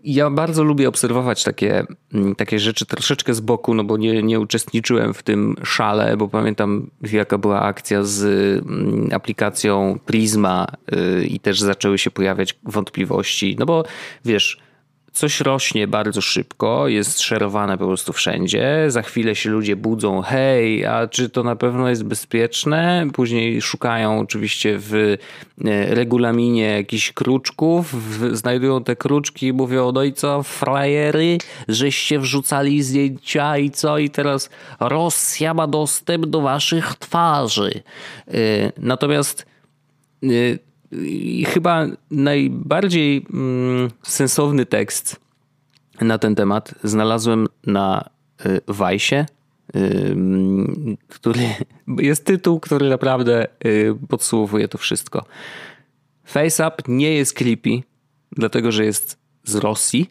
ja 0.06 0.30
bardzo 0.30 0.64
lubię 0.64 0.88
obserwować 0.88 1.44
takie, 1.44 1.86
mm, 2.14 2.34
takie 2.34 2.58
rzeczy 2.58 2.86
troszeczkę 2.86 3.34
z 3.34 3.40
boku, 3.40 3.74
no 3.74 3.84
bo 3.84 3.96
nie, 3.96 4.22
nie 4.22 4.40
uczestniczyłem 4.40 5.14
w 5.14 5.22
tym 5.22 5.56
szale, 5.64 6.16
bo 6.16 6.28
pamiętam 6.28 6.90
jaka 7.12 7.38
była 7.38 7.62
akcja 7.62 8.02
z 8.02 8.22
mm, 8.24 9.08
aplikacją 9.12 9.98
Prisma 10.06 10.66
y, 11.20 11.26
i 11.26 11.40
też 11.40 11.60
zaczęły 11.60 11.98
się 11.98 12.10
pojawiać 12.10 12.58
wątpliwości, 12.62 13.56
no 13.58 13.66
bo 13.66 13.84
wiesz, 14.24 14.65
coś 15.16 15.40
rośnie 15.40 15.86
bardzo 15.86 16.20
szybko, 16.20 16.88
jest 16.88 17.20
szerowane 17.20 17.78
po 17.78 17.86
prostu 17.86 18.12
wszędzie. 18.12 18.84
Za 18.88 19.02
chwilę 19.02 19.34
się 19.34 19.50
ludzie 19.50 19.76
budzą, 19.76 20.22
hej, 20.22 20.86
a 20.86 21.08
czy 21.08 21.30
to 21.30 21.42
na 21.42 21.56
pewno 21.56 21.88
jest 21.88 22.04
bezpieczne? 22.04 23.06
Później 23.12 23.62
szukają 23.62 24.20
oczywiście 24.20 24.78
w 24.78 24.94
e, 24.94 25.94
regulaminie 25.94 26.64
jakichś 26.64 27.12
kruczków, 27.12 27.94
znajdują 28.32 28.84
te 28.84 28.96
kruczki 28.96 29.46
i 29.46 29.52
mówią, 29.52 29.92
no 29.92 30.02
i 30.02 30.12
co, 30.12 30.42
frajery, 30.42 31.38
żeście 31.68 32.18
wrzucali 32.18 32.82
zdjęcia 32.82 33.58
i 33.58 33.70
co? 33.70 33.98
I 33.98 34.10
teraz 34.10 34.50
Rosja 34.80 35.54
ma 35.54 35.66
dostęp 35.66 36.26
do 36.26 36.40
waszych 36.40 36.94
twarzy. 36.94 37.82
E, 38.28 38.72
natomiast 38.78 39.46
e, 40.22 40.26
i 40.92 41.44
chyba 41.44 41.86
najbardziej 42.10 43.26
mm, 43.32 43.90
sensowny 44.02 44.66
tekst 44.66 45.20
na 46.00 46.18
ten 46.18 46.34
temat 46.34 46.74
znalazłem 46.84 47.46
na 47.66 48.10
Wajsie, 48.68 49.26
y, 49.76 49.78
y, 49.78 50.16
który 51.08 51.40
jest 51.98 52.24
tytuł, 52.24 52.60
który 52.60 52.88
naprawdę 52.90 53.46
y, 53.66 53.94
podsumowuje 54.08 54.68
to 54.68 54.78
wszystko. 54.78 55.24
FaceApp 56.24 56.82
nie 56.88 57.14
jest 57.14 57.34
creepy, 57.34 57.82
dlatego 58.32 58.72
że 58.72 58.84
jest 58.84 59.18
z 59.44 59.54
Rosji, 59.54 60.10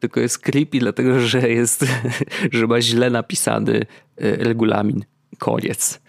tylko 0.00 0.20
jest 0.20 0.38
creepy, 0.38 0.78
dlatego 0.78 1.20
że 1.20 1.50
jest, 1.50 1.86
że 2.52 2.66
ma 2.66 2.80
źle 2.80 3.10
napisany 3.10 3.86
regulamin 4.16 5.04
koniec. 5.42 6.00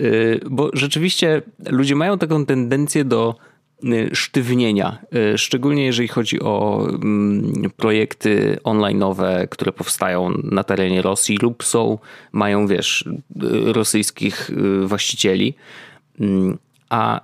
Y, 0.00 0.40
bo 0.50 0.70
rzeczywiście 0.72 1.42
ludzie 1.70 1.94
mają 1.94 2.18
taką 2.18 2.46
tendencję 2.46 3.04
do 3.04 3.34
y, 3.84 4.10
sztywnienia, 4.12 4.98
y, 5.34 5.38
szczególnie 5.38 5.84
jeżeli 5.86 6.08
chodzi 6.08 6.40
o 6.40 6.86
mm, 6.88 7.70
projekty 7.76 8.58
online'owe, 8.64 9.48
które 9.48 9.72
powstają 9.72 10.30
na 10.42 10.64
terenie 10.64 11.02
Rosji 11.02 11.38
lub 11.42 11.64
są, 11.64 11.98
mają, 12.32 12.66
wiesz, 12.66 13.04
rosyjskich 13.64 14.50
właścicieli. 14.84 15.54
Mm, 16.20 16.58
a 16.88 17.20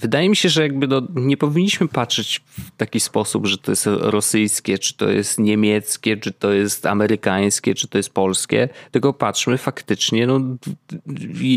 Wydaje 0.00 0.28
mi 0.28 0.36
się, 0.36 0.48
że 0.48 0.62
jakby 0.62 0.86
no, 0.86 1.02
nie 1.14 1.36
powinniśmy 1.36 1.88
patrzeć 1.88 2.40
w 2.48 2.76
taki 2.76 3.00
sposób, 3.00 3.46
że 3.46 3.58
to 3.58 3.72
jest 3.72 3.86
rosyjskie, 3.86 4.78
czy 4.78 4.96
to 4.96 5.10
jest 5.10 5.38
niemieckie, 5.38 6.16
czy 6.16 6.32
to 6.32 6.52
jest 6.52 6.86
amerykańskie, 6.86 7.74
czy 7.74 7.88
to 7.88 7.98
jest 7.98 8.10
polskie, 8.10 8.68
tylko 8.90 9.12
patrzmy 9.12 9.58
faktycznie, 9.58 10.26
no, 10.26 10.40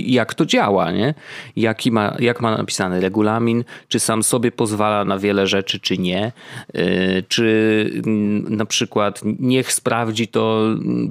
jak 0.06 0.34
to 0.34 0.46
działa, 0.46 0.92
nie? 0.92 1.14
Jaki 1.56 1.92
ma, 1.92 2.16
jak 2.20 2.42
ma 2.42 2.58
napisany 2.58 3.02
regulamin, 3.02 3.64
czy 3.88 4.00
sam 4.00 4.24
sobie 4.24 4.52
pozwala 4.52 5.06
na 5.06 5.18
wiele 5.18 5.48
rzeczy, 5.48 5.80
czy 5.80 5.98
nie, 5.98 6.32
y, 6.76 7.24
czy 7.28 7.90
mm, 8.06 8.56
na 8.56 8.66
przykład 8.66 9.22
niech 9.40 9.74
sprawdzi 9.74 10.28
to 10.28 10.68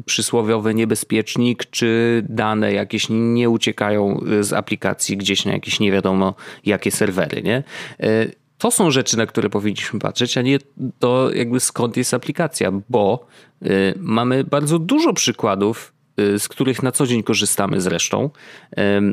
przysłowiowy 0.06 0.74
niebezpiecznik, 0.74 1.66
czy 1.70 2.22
dane 2.28 2.72
jakieś 2.72 3.06
nie 3.10 3.50
uciekają 3.50 4.24
z 4.40 4.52
aplikacji 4.52 5.16
gdzieś 5.16 5.44
na 5.44 5.52
jakieś 5.52 5.80
nie 5.80 5.92
wiadomo 5.92 6.34
jakie 6.64 6.90
serwery 6.90 7.21
serwery, 7.22 7.42
nie? 7.42 7.62
E, 8.00 8.26
to 8.58 8.70
są 8.70 8.90
rzeczy, 8.90 9.18
na 9.18 9.26
które 9.26 9.50
powinniśmy 9.50 10.00
patrzeć, 10.00 10.38
a 10.38 10.42
nie 10.42 10.58
to 10.98 11.30
jakby 11.34 11.60
skąd 11.60 11.96
jest 11.96 12.14
aplikacja, 12.14 12.72
bo 12.88 13.26
e, 13.62 13.68
mamy 13.96 14.44
bardzo 14.44 14.78
dużo 14.78 15.12
przykładów, 15.12 15.92
e, 16.16 16.38
z 16.38 16.48
których 16.48 16.82
na 16.82 16.92
co 16.92 17.06
dzień 17.06 17.22
korzystamy 17.22 17.80
zresztą, 17.80 18.30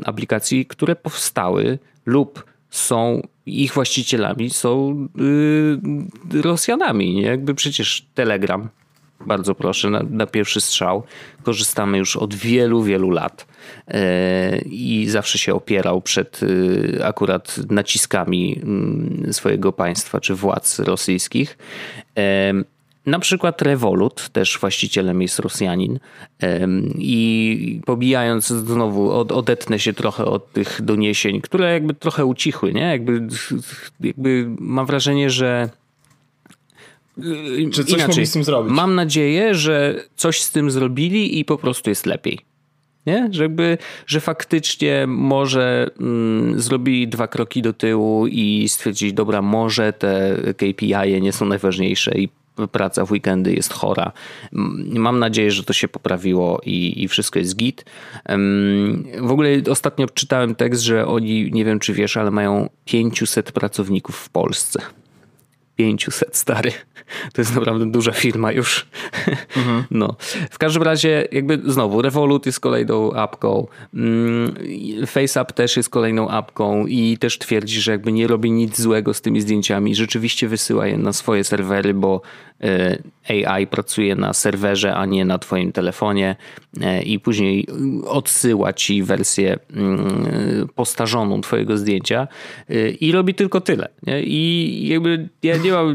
aplikacji, 0.04 0.66
które 0.66 0.96
powstały 0.96 1.78
lub 2.06 2.44
są 2.70 3.22
ich 3.46 3.74
właścicielami, 3.74 4.50
są 4.50 5.08
Rosjanami. 6.42 7.14
Nie? 7.14 7.22
Jakby 7.22 7.54
przecież 7.54 8.06
Telegram, 8.14 8.68
bardzo 9.26 9.54
proszę, 9.54 9.90
na, 9.90 10.02
na 10.10 10.26
pierwszy 10.26 10.60
strzał, 10.60 11.02
korzystamy 11.42 11.98
już 11.98 12.16
od 12.16 12.34
wielu, 12.34 12.82
wielu 12.82 13.10
lat. 13.10 13.46
E, 13.88 14.58
i 14.58 15.06
zawsze 15.08 15.38
się 15.38 15.54
opierał 15.54 16.00
przed 16.00 16.40
e, 16.98 17.06
akurat 17.06 17.56
naciskami 17.70 18.60
mm, 18.62 19.32
swojego 19.32 19.72
państwa 19.72 20.20
czy 20.20 20.34
władz 20.34 20.78
rosyjskich. 20.78 21.58
E, 22.18 22.52
na 23.06 23.18
przykład 23.18 23.62
Revolut, 23.62 24.28
też 24.28 24.58
właścicielem 24.58 25.22
jest 25.22 25.38
Rosjanin 25.38 25.98
i 26.98 27.80
pobijając 27.86 28.46
znowu, 28.46 29.12
odetnę 29.12 29.78
się 29.78 29.92
trochę 29.92 30.24
od 30.24 30.52
tych 30.52 30.82
doniesień, 30.82 31.40
które 31.40 31.72
jakby 31.72 31.94
trochę 31.94 32.24
ucichły, 32.24 32.72
nie? 32.72 32.82
Jakby, 32.82 33.26
jakby 34.00 34.50
mam 34.58 34.86
wrażenie, 34.86 35.30
że 35.30 35.68
czy 37.72 37.84
coś 37.84 37.98
Inaczej, 37.98 38.26
z 38.26 38.32
tym 38.32 38.44
zrobić? 38.44 38.72
Mam 38.72 38.94
nadzieję, 38.94 39.54
że 39.54 40.04
coś 40.16 40.42
z 40.42 40.50
tym 40.50 40.70
zrobili 40.70 41.38
i 41.38 41.44
po 41.44 41.58
prostu 41.58 41.90
jest 41.90 42.06
lepiej. 42.06 42.38
Nie? 43.06 43.28
Żeby, 43.30 43.78
że 44.06 44.20
faktycznie 44.20 45.04
może 45.06 45.90
mm, 46.00 46.60
zrobili 46.60 47.08
dwa 47.08 47.28
kroki 47.28 47.62
do 47.62 47.72
tyłu 47.72 48.26
i 48.26 48.68
stwierdzili, 48.68 49.14
dobra, 49.14 49.42
może 49.42 49.92
te 49.92 50.36
KPI 50.56 51.22
nie 51.22 51.32
są 51.32 51.46
najważniejsze 51.46 52.18
i 52.18 52.28
praca 52.72 53.04
w 53.04 53.12
weekendy 53.12 53.54
jest 53.54 53.72
chora. 53.72 54.12
Mam 54.92 55.18
nadzieję, 55.18 55.50
że 55.50 55.64
to 55.64 55.72
się 55.72 55.88
poprawiło 55.88 56.60
i, 56.64 57.02
i 57.02 57.08
wszystko 57.08 57.38
jest 57.38 57.56
git. 57.56 57.84
W 59.20 59.30
ogóle 59.30 59.48
ostatnio 59.70 60.06
czytałem 60.06 60.54
tekst, 60.54 60.82
że 60.82 61.06
oni, 61.06 61.50
nie 61.52 61.64
wiem 61.64 61.78
czy 61.78 61.92
wiesz, 61.92 62.16
ale 62.16 62.30
mają 62.30 62.68
500 62.84 63.52
pracowników 63.52 64.16
w 64.16 64.28
Polsce. 64.28 64.82
500 65.80 66.36
stary. 66.36 66.72
To 67.32 67.40
jest 67.40 67.54
naprawdę 67.54 67.86
duża 67.86 68.12
firma 68.12 68.52
już. 68.52 68.86
Mhm. 69.56 69.84
No. 69.90 70.16
W 70.50 70.58
każdym 70.58 70.82
razie, 70.82 71.28
jakby 71.32 71.60
znowu, 71.66 72.02
Revolut 72.02 72.46
jest 72.46 72.60
kolejną 72.60 73.12
apką, 73.12 73.66
mm, 73.94 74.54
FaceApp 75.06 75.52
też 75.52 75.76
jest 75.76 75.90
kolejną 75.90 76.28
apką 76.28 76.86
i 76.86 77.18
też 77.18 77.38
twierdzi, 77.38 77.80
że 77.80 77.92
jakby 77.92 78.12
nie 78.12 78.26
robi 78.26 78.50
nic 78.50 78.80
złego 78.80 79.14
z 79.14 79.20
tymi 79.20 79.40
zdjęciami. 79.40 79.94
Rzeczywiście 79.94 80.48
wysyła 80.48 80.86
je 80.86 80.98
na 80.98 81.12
swoje 81.12 81.44
serwery, 81.44 81.94
bo 81.94 82.22
e, 82.60 82.98
AI 83.28 83.66
pracuje 83.66 84.14
na 84.16 84.32
serwerze, 84.32 84.94
a 84.94 85.06
nie 85.06 85.24
na 85.24 85.38
twoim 85.38 85.72
telefonie 85.72 86.36
e, 86.80 87.02
i 87.02 87.18
później 87.18 87.66
odsyła 88.06 88.72
ci 88.72 89.02
wersję 89.02 89.58
mm, 89.76 90.68
postarzoną 90.74 91.40
twojego 91.40 91.78
zdjęcia 91.78 92.28
e, 92.68 92.90
i 92.90 93.12
robi 93.12 93.34
tylko 93.34 93.60
tyle. 93.60 93.88
I 94.22 94.86
jakby 94.90 95.28
ja 95.42 95.56
nie 95.56 95.69
mam, 95.70 95.94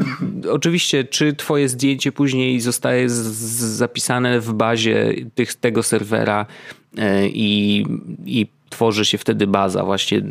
oczywiście, 0.50 1.04
czy 1.04 1.32
twoje 1.32 1.68
zdjęcie 1.68 2.12
później 2.12 2.60
zostaje 2.60 3.08
zapisane 3.08 4.40
w 4.40 4.52
bazie 4.52 5.14
tych, 5.34 5.54
tego 5.54 5.82
serwera 5.82 6.46
e, 6.98 7.28
i, 7.28 7.86
i 8.26 8.46
tworzy 8.70 9.04
się 9.04 9.18
wtedy 9.18 9.46
baza 9.46 9.84
właśnie 9.84 10.22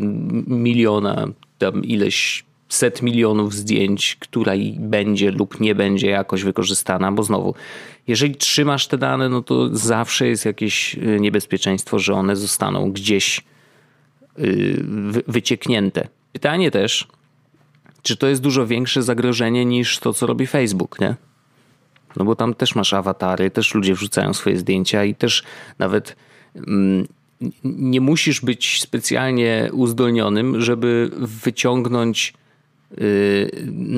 miliona, 0.48 1.28
tam 1.58 1.84
ileś 1.84 2.44
set 2.70 3.02
milionów 3.02 3.54
zdjęć, 3.54 4.18
która 4.20 4.54
będzie 4.78 5.32
lub 5.32 5.60
nie 5.60 5.76
będzie 5.76 6.10
jakoś 6.10 6.44
wykorzystana, 6.44 7.12
bo 7.12 7.24
znowu, 7.24 7.56
jeżeli 8.08 8.36
trzymasz 8.36 8.88
te 8.88 8.98
dane, 8.98 9.30
no 9.30 9.42
to 9.42 9.76
zawsze 9.76 10.28
jest 10.28 10.46
jakieś 10.46 10.96
y, 10.96 11.18
niebezpieczeństwo, 11.20 12.00
że 12.00 12.14
one 12.14 12.36
zostaną 12.36 12.92
gdzieś 12.92 13.42
y, 14.40 14.84
wycieknięte. 15.28 16.08
Pytanie 16.34 16.72
też, 16.72 17.08
czy 18.06 18.18
to 18.18 18.28
jest 18.28 18.42
dużo 18.42 18.68
większe 18.68 19.04
zagrożenie 19.04 19.66
niż 19.66 20.00
to, 20.00 20.14
co 20.14 20.28
robi 20.28 20.48
Facebook, 20.48 21.00
nie? 21.00 21.16
No 22.16 22.26
bo 22.26 22.36
tam 22.36 22.54
też 22.54 22.76
masz 22.76 22.94
awatary, 22.94 23.52
też 23.52 23.74
ludzie 23.74 23.94
wrzucają 23.94 24.34
swoje 24.34 24.58
zdjęcia 24.58 25.04
i 25.04 25.16
też 25.16 25.44
nawet 25.80 26.16
mm, 26.56 27.08
nie 27.64 28.02
musisz 28.02 28.42
być 28.42 28.82
specjalnie 28.82 29.70
uzdolnionym, 29.74 30.62
żeby 30.62 31.12
wyciągnąć 31.18 32.34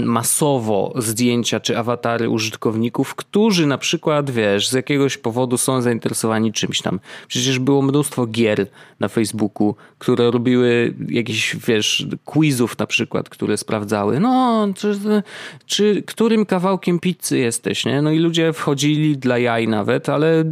masowo 0.05 0.93
zdjęcia 0.95 1.59
czy 1.59 1.77
awatary 1.77 2.29
użytkowników, 2.29 3.15
którzy 3.15 3.67
na 3.67 3.77
przykład, 3.77 4.31
wiesz, 4.31 4.69
z 4.69 4.73
jakiegoś 4.73 5.17
powodu 5.17 5.57
są 5.57 5.81
zainteresowani 5.81 6.53
czymś 6.53 6.81
tam. 6.81 6.99
Przecież 7.27 7.59
było 7.59 7.81
mnóstwo 7.81 8.27
gier 8.27 8.67
na 8.99 9.07
Facebooku, 9.07 9.75
które 9.99 10.31
robiły 10.31 10.93
jakieś, 11.09 11.55
wiesz, 11.67 12.07
quizów 12.25 12.79
na 12.79 12.87
przykład, 12.87 13.29
które 13.29 13.57
sprawdzały, 13.57 14.19
no, 14.19 14.67
czy, 14.75 14.99
czy 15.65 16.03
którym 16.05 16.45
kawałkiem 16.45 16.99
pizzy 16.99 17.37
jesteś, 17.37 17.85
nie? 17.85 18.01
No 18.01 18.11
i 18.11 18.19
ludzie 18.19 18.53
wchodzili 18.53 19.17
dla 19.17 19.37
jaj 19.37 19.67
nawet, 19.67 20.09
ale 20.09 20.43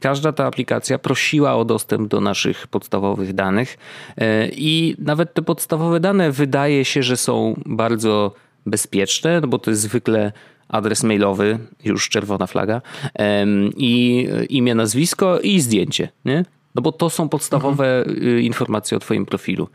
każda 0.00 0.32
ta 0.32 0.46
aplikacja 0.46 0.98
prosiła 0.98 1.56
o 1.56 1.64
dostęp 1.64 2.08
do 2.08 2.20
naszych 2.20 2.66
podstawowych 2.66 3.32
danych 3.32 3.78
e, 4.16 4.48
i 4.48 4.96
nawet 4.98 5.34
te 5.34 5.42
podstawowe 5.42 6.00
dane 6.00 6.32
wydaje 6.32 6.84
się, 6.84 7.02
że 7.02 7.16
są 7.16 7.60
bardzo 7.70 8.34
bezpieczne, 8.66 9.40
no 9.40 9.48
bo 9.48 9.58
to 9.58 9.70
jest 9.70 9.82
zwykle 9.82 10.32
adres 10.68 11.02
mailowy, 11.02 11.58
już 11.84 12.08
czerwona 12.08 12.46
flaga, 12.46 12.82
i 13.76 14.28
imię, 14.48 14.74
nazwisko 14.74 15.40
i 15.40 15.60
zdjęcie, 15.60 16.08
nie? 16.24 16.44
No 16.74 16.82
bo 16.82 16.92
to 16.92 17.10
są 17.10 17.28
podstawowe 17.28 17.98
mhm. 17.98 18.26
Y, 18.26 18.42
informacje 18.42 18.96
o 18.96 19.00
twoim 19.00 19.26
profilu. 19.26 19.68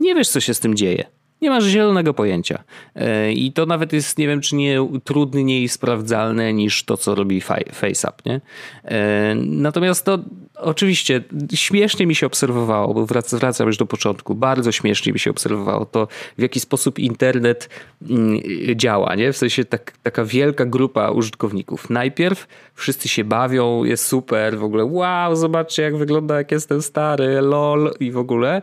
Nie 0.00 0.14
wiesz, 0.14 0.28
co 0.28 0.40
się 0.40 0.54
z 0.54 0.60
tym 0.60 0.74
dzieje. 0.74 1.04
Nie 1.42 1.50
masz 1.50 1.64
zielonego 1.64 2.14
pojęcia. 2.14 2.64
E, 2.94 3.32
I 3.32 3.52
to 3.52 3.66
nawet 3.66 3.92
jest, 3.92 4.18
nie 4.18 4.26
wiem, 4.26 4.40
czy 4.40 4.56
nie 4.56 4.88
trudniej 5.04 5.68
sprawdzalne 5.68 6.52
niż 6.52 6.84
to, 6.84 6.96
co 6.96 7.14
robi 7.14 7.40
FaceApp, 7.72 8.26
nie? 8.26 8.40
E, 8.84 9.34
natomiast 9.34 10.04
to 10.04 10.18
oczywiście 10.54 11.22
śmiesznie 11.54 12.06
mi 12.06 12.14
się 12.14 12.26
obserwowało, 12.26 12.94
bo 12.94 13.06
wracam 13.32 13.66
już 13.66 13.76
do 13.76 13.86
początku, 13.86 14.34
bardzo 14.34 14.72
śmiesznie 14.72 15.12
mi 15.12 15.18
się 15.18 15.30
obserwowało 15.30 15.86
to, 15.86 16.08
w 16.38 16.42
jaki 16.42 16.60
sposób 16.60 16.98
internet 16.98 17.68
mm, 18.10 18.40
działa, 18.76 19.14
nie? 19.14 19.32
W 19.32 19.36
sensie 19.36 19.64
tak, 19.64 19.92
taka 20.02 20.24
wielka 20.24 20.66
grupa 20.66 21.10
użytkowników. 21.10 21.90
Najpierw 21.90 22.46
wszyscy 22.74 23.08
się 23.08 23.24
bawią, 23.24 23.84
jest 23.84 24.06
super, 24.06 24.58
w 24.58 24.64
ogóle 24.64 24.84
wow, 24.84 25.36
zobaczcie 25.36 25.82
jak 25.82 25.96
wygląda, 25.96 26.36
jak 26.36 26.52
jestem 26.52 26.82
stary, 26.82 27.40
lol 27.40 27.94
i 28.00 28.10
w 28.10 28.18
ogóle 28.18 28.62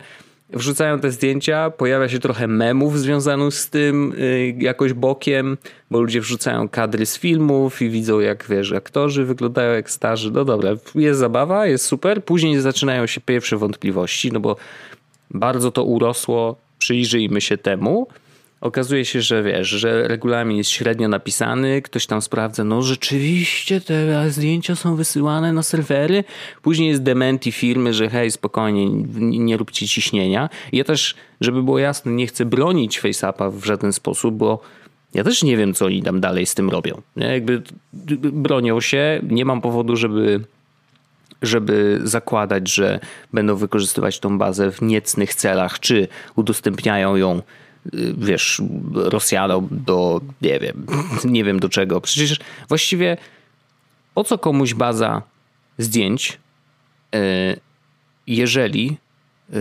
wrzucają 0.50 1.00
te 1.00 1.12
zdjęcia, 1.12 1.70
pojawia 1.70 2.10
się 2.10 2.20
trochę 2.20 2.48
memów 2.48 3.00
związanych 3.00 3.54
z 3.54 3.70
tym 3.70 4.14
y, 4.18 4.56
jakoś 4.60 4.94
bokiem, 4.94 5.58
bo 5.92 6.02
ludzie 6.02 6.22
wrzucają 6.22 6.70
kadry 6.70 7.06
z 7.06 7.18
filmów 7.18 7.82
i 7.82 7.90
widzą 7.90 8.20
jak, 8.20 8.46
wiesz, 8.50 8.72
aktorzy 8.72 9.26
wyglądają 9.26 9.74
jak 9.74 9.92
starzy. 9.92 10.32
No 10.32 10.46
dobra, 10.46 10.70
jest 10.96 11.20
zabawa, 11.20 11.68
jest 11.68 11.86
super. 11.86 12.24
Później 12.24 12.60
zaczynają 12.60 13.08
się 13.08 13.22
pierwsze 13.22 13.58
wątpliwości, 13.58 14.32
no 14.32 14.40
bo 14.40 14.56
bardzo 15.32 15.72
to 15.72 15.84
urosło, 15.84 16.56
przyjrzyjmy 16.80 17.42
się 17.42 17.58
temu. 17.58 18.08
Okazuje 18.62 19.06
się, 19.06 19.22
że 19.22 19.44
wiesz, 19.44 19.68
że 19.68 20.08
regulamin 20.08 20.58
jest 20.58 20.70
średnio 20.70 21.08
napisany, 21.08 21.82
ktoś 21.82 22.06
tam 22.06 22.22
sprawdza, 22.22 22.64
no 22.64 22.82
rzeczywiście 22.82 23.82
te 23.82 24.30
zdjęcia 24.32 24.76
są 24.76 24.96
wysyłane 24.96 25.54
na 25.54 25.64
serwery. 25.64 26.24
Później 26.62 26.90
jest 26.90 27.04
dementi 27.04 27.52
firmy, 27.52 27.94
że 27.94 28.10
hej, 28.10 28.32
spokojnie, 28.32 28.86
nie 29.20 29.58
róbcie 29.58 29.88
ciśnienia. 29.88 30.50
Ja 30.72 30.84
też, 30.84 31.16
żeby 31.42 31.64
było 31.64 31.80
jasne, 31.80 32.12
nie 32.12 32.28
chcę 32.28 32.46
bronić 32.46 33.00
FaceAppa 33.00 33.50
w 33.50 33.66
żaden 33.66 33.94
sposób, 33.94 34.36
bo 34.36 34.62
ja 35.14 35.24
też 35.24 35.44
nie 35.44 35.58
wiem, 35.58 35.74
co 35.74 35.86
oni 35.86 36.04
tam 36.04 36.20
dalej 36.20 36.46
z 36.46 36.56
tym 36.56 36.70
robią. 36.70 37.02
Jakby 37.16 37.62
bronią 38.32 38.82
się, 38.82 39.22
nie 39.24 39.46
mam 39.46 39.62
powodu, 39.62 39.96
żeby 39.96 40.40
żeby 41.42 42.00
zakładać, 42.04 42.74
że 42.74 43.00
będą 43.34 43.56
wykorzystywać 43.56 44.20
tą 44.20 44.38
bazę 44.38 44.72
w 44.72 44.82
niecnych 44.82 45.36
celach, 45.36 45.80
czy 45.80 46.08
udostępniają 46.36 47.16
ją 47.16 47.42
wiesz, 48.18 48.62
Rosjanom 48.94 49.68
do, 49.72 50.22
nie 50.42 50.60
wiem, 50.60 50.86
nie 51.24 51.44
wiem 51.44 51.60
do 51.60 51.70
czego. 51.70 52.02
Przecież 52.02 52.40
właściwie 52.68 53.18
po 54.14 54.24
co 54.24 54.38
komuś 54.38 54.74
baza 54.74 55.22
zdjęć, 55.78 56.40
e, 57.16 57.56
jeżeli 58.28 58.98
e, 59.54 59.56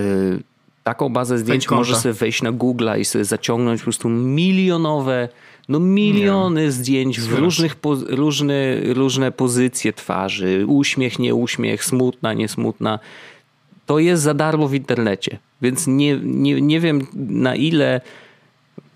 taką 0.84 1.08
bazę 1.08 1.38
zdjęć 1.38 1.70
może 1.70 1.96
sobie 1.96 2.12
wejść 2.12 2.42
na 2.42 2.52
Google 2.52 2.90
i 2.98 3.04
sobie 3.04 3.24
zaciągnąć 3.24 3.80
po 3.80 3.84
prostu 3.84 4.08
milionowe, 4.08 5.28
no 5.68 5.80
miliony 5.80 6.62
nie. 6.62 6.72
zdjęć 6.72 7.20
w 7.20 7.32
różnych, 7.32 7.76
różne, 8.08 8.80
różne 8.80 9.32
pozycje 9.32 9.92
twarzy, 9.92 10.64
uśmiech, 10.66 11.18
nie 11.18 11.34
uśmiech, 11.34 11.84
smutna, 11.84 12.32
niesmutna. 12.32 12.98
To 13.86 13.98
jest 13.98 14.22
za 14.22 14.34
darmo 14.34 14.68
w 14.68 14.74
internecie. 14.74 15.38
Więc 15.62 15.86
nie, 15.86 16.18
nie, 16.22 16.60
nie 16.60 16.80
wiem 16.80 17.06
na 17.14 17.54
ile 17.54 18.00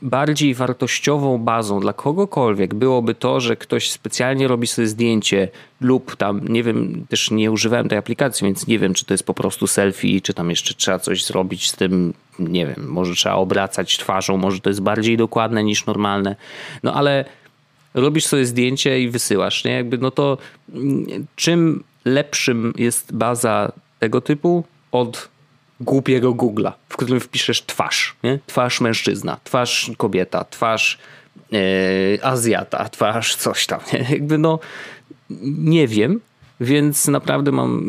bardziej 0.03 0.55
wartościową 0.55 1.39
bazą 1.39 1.81
dla 1.81 1.93
kogokolwiek 1.93 2.75
byłoby 2.75 3.15
to, 3.15 3.41
że 3.41 3.57
ktoś 3.57 3.91
specjalnie 3.91 4.49
robi 4.49 4.67
sobie 4.67 4.89
zdjęcie 4.89 5.49
lub 5.81 6.17
tam, 6.17 6.49
nie 6.49 6.63
wiem, 6.63 7.07
też 7.09 7.31
nie 7.31 7.51
używałem 7.51 7.89
tej 7.89 7.99
aplikacji, 7.99 8.45
więc 8.45 8.67
nie 8.67 8.79
wiem, 8.79 8.95
czy 8.95 9.05
to 9.05 9.15
jest 9.15 9.25
po 9.25 9.35
prostu 9.35 9.67
selfie, 9.67 10.21
czy 10.21 10.35
tam 10.35 10.51
jeszcze 10.51 10.75
trzeba 10.75 10.99
coś 10.99 11.25
zrobić 11.25 11.71
z 11.71 11.77
tym, 11.77 12.15
nie 12.39 12.67
wiem, 12.67 12.87
może 12.89 13.15
trzeba 13.15 13.35
obracać 13.35 13.99
twarzą, 13.99 14.37
może 14.37 14.61
to 14.61 14.71
jest 14.71 14.83
bardziej 14.83 15.17
dokładne 15.17 15.65
niż 15.65 15.87
normalne. 15.87 16.37
No 16.83 16.95
ale 16.95 17.25
robisz 17.95 18.27
sobie 18.27 18.47
zdjęcie 18.47 19.01
i 19.01 19.09
wysyłasz, 19.09 19.65
nie? 19.65 19.73
Jakby 19.73 19.99
no 19.99 20.11
to 20.11 20.39
mm, 20.75 21.07
czym 21.37 21.85
lepszym 22.05 22.73
jest 22.77 23.17
baza 23.17 23.73
tego 23.99 24.21
typu 24.21 24.65
od 24.93 25.29
głupiego 25.83 26.33
Google'a, 26.35 26.73
w 26.89 26.97
którym 26.97 27.21
wpiszesz 27.21 27.63
twarz, 27.63 28.17
nie? 28.23 28.39
Twarz 28.47 28.81
mężczyzna, 28.81 29.37
twarz 29.45 29.91
kobieta, 29.97 30.45
twarz 30.45 30.99
yy, 31.51 31.59
Azjata, 32.23 32.89
twarz 32.89 33.37
coś 33.37 33.67
tam, 33.67 33.81
nie? 33.93 34.07
Jakby 34.11 34.39
no 34.39 34.59
nie 35.59 35.89
wiem, 35.89 36.21
więc 36.63 37.09
naprawdę 37.09 37.53
mam, 37.53 37.83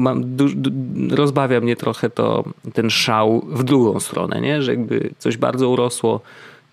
mam 0.00 0.36
du, 0.36 0.48
du, 0.48 0.70
rozbawia 1.16 1.60
mnie 1.60 1.76
trochę 1.76 2.10
to, 2.10 2.44
ten 2.72 2.90
szał 2.90 3.46
w 3.48 3.64
drugą 3.64 4.00
stronę, 4.00 4.40
nie? 4.40 4.62
że 4.62 4.70
jakby 4.70 5.10
coś 5.18 5.36
bardzo 5.36 5.68
urosło 5.68 6.20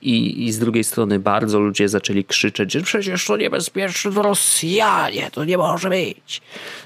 i, 0.01 0.45
i 0.45 0.51
z 0.51 0.59
drugiej 0.59 0.83
strony 0.83 1.19
bardzo 1.19 1.59
ludzie 1.59 1.89
zaczęli 1.89 2.23
krzyczeć, 2.23 2.71
że 2.71 2.81
przecież 2.81 3.25
to 3.25 3.37
niebezpieczne, 3.37 4.11
to 4.11 4.21
Rosjanie, 4.21 5.31
to 5.31 5.45
nie 5.45 5.57
może 5.57 5.89
być. 5.89 6.41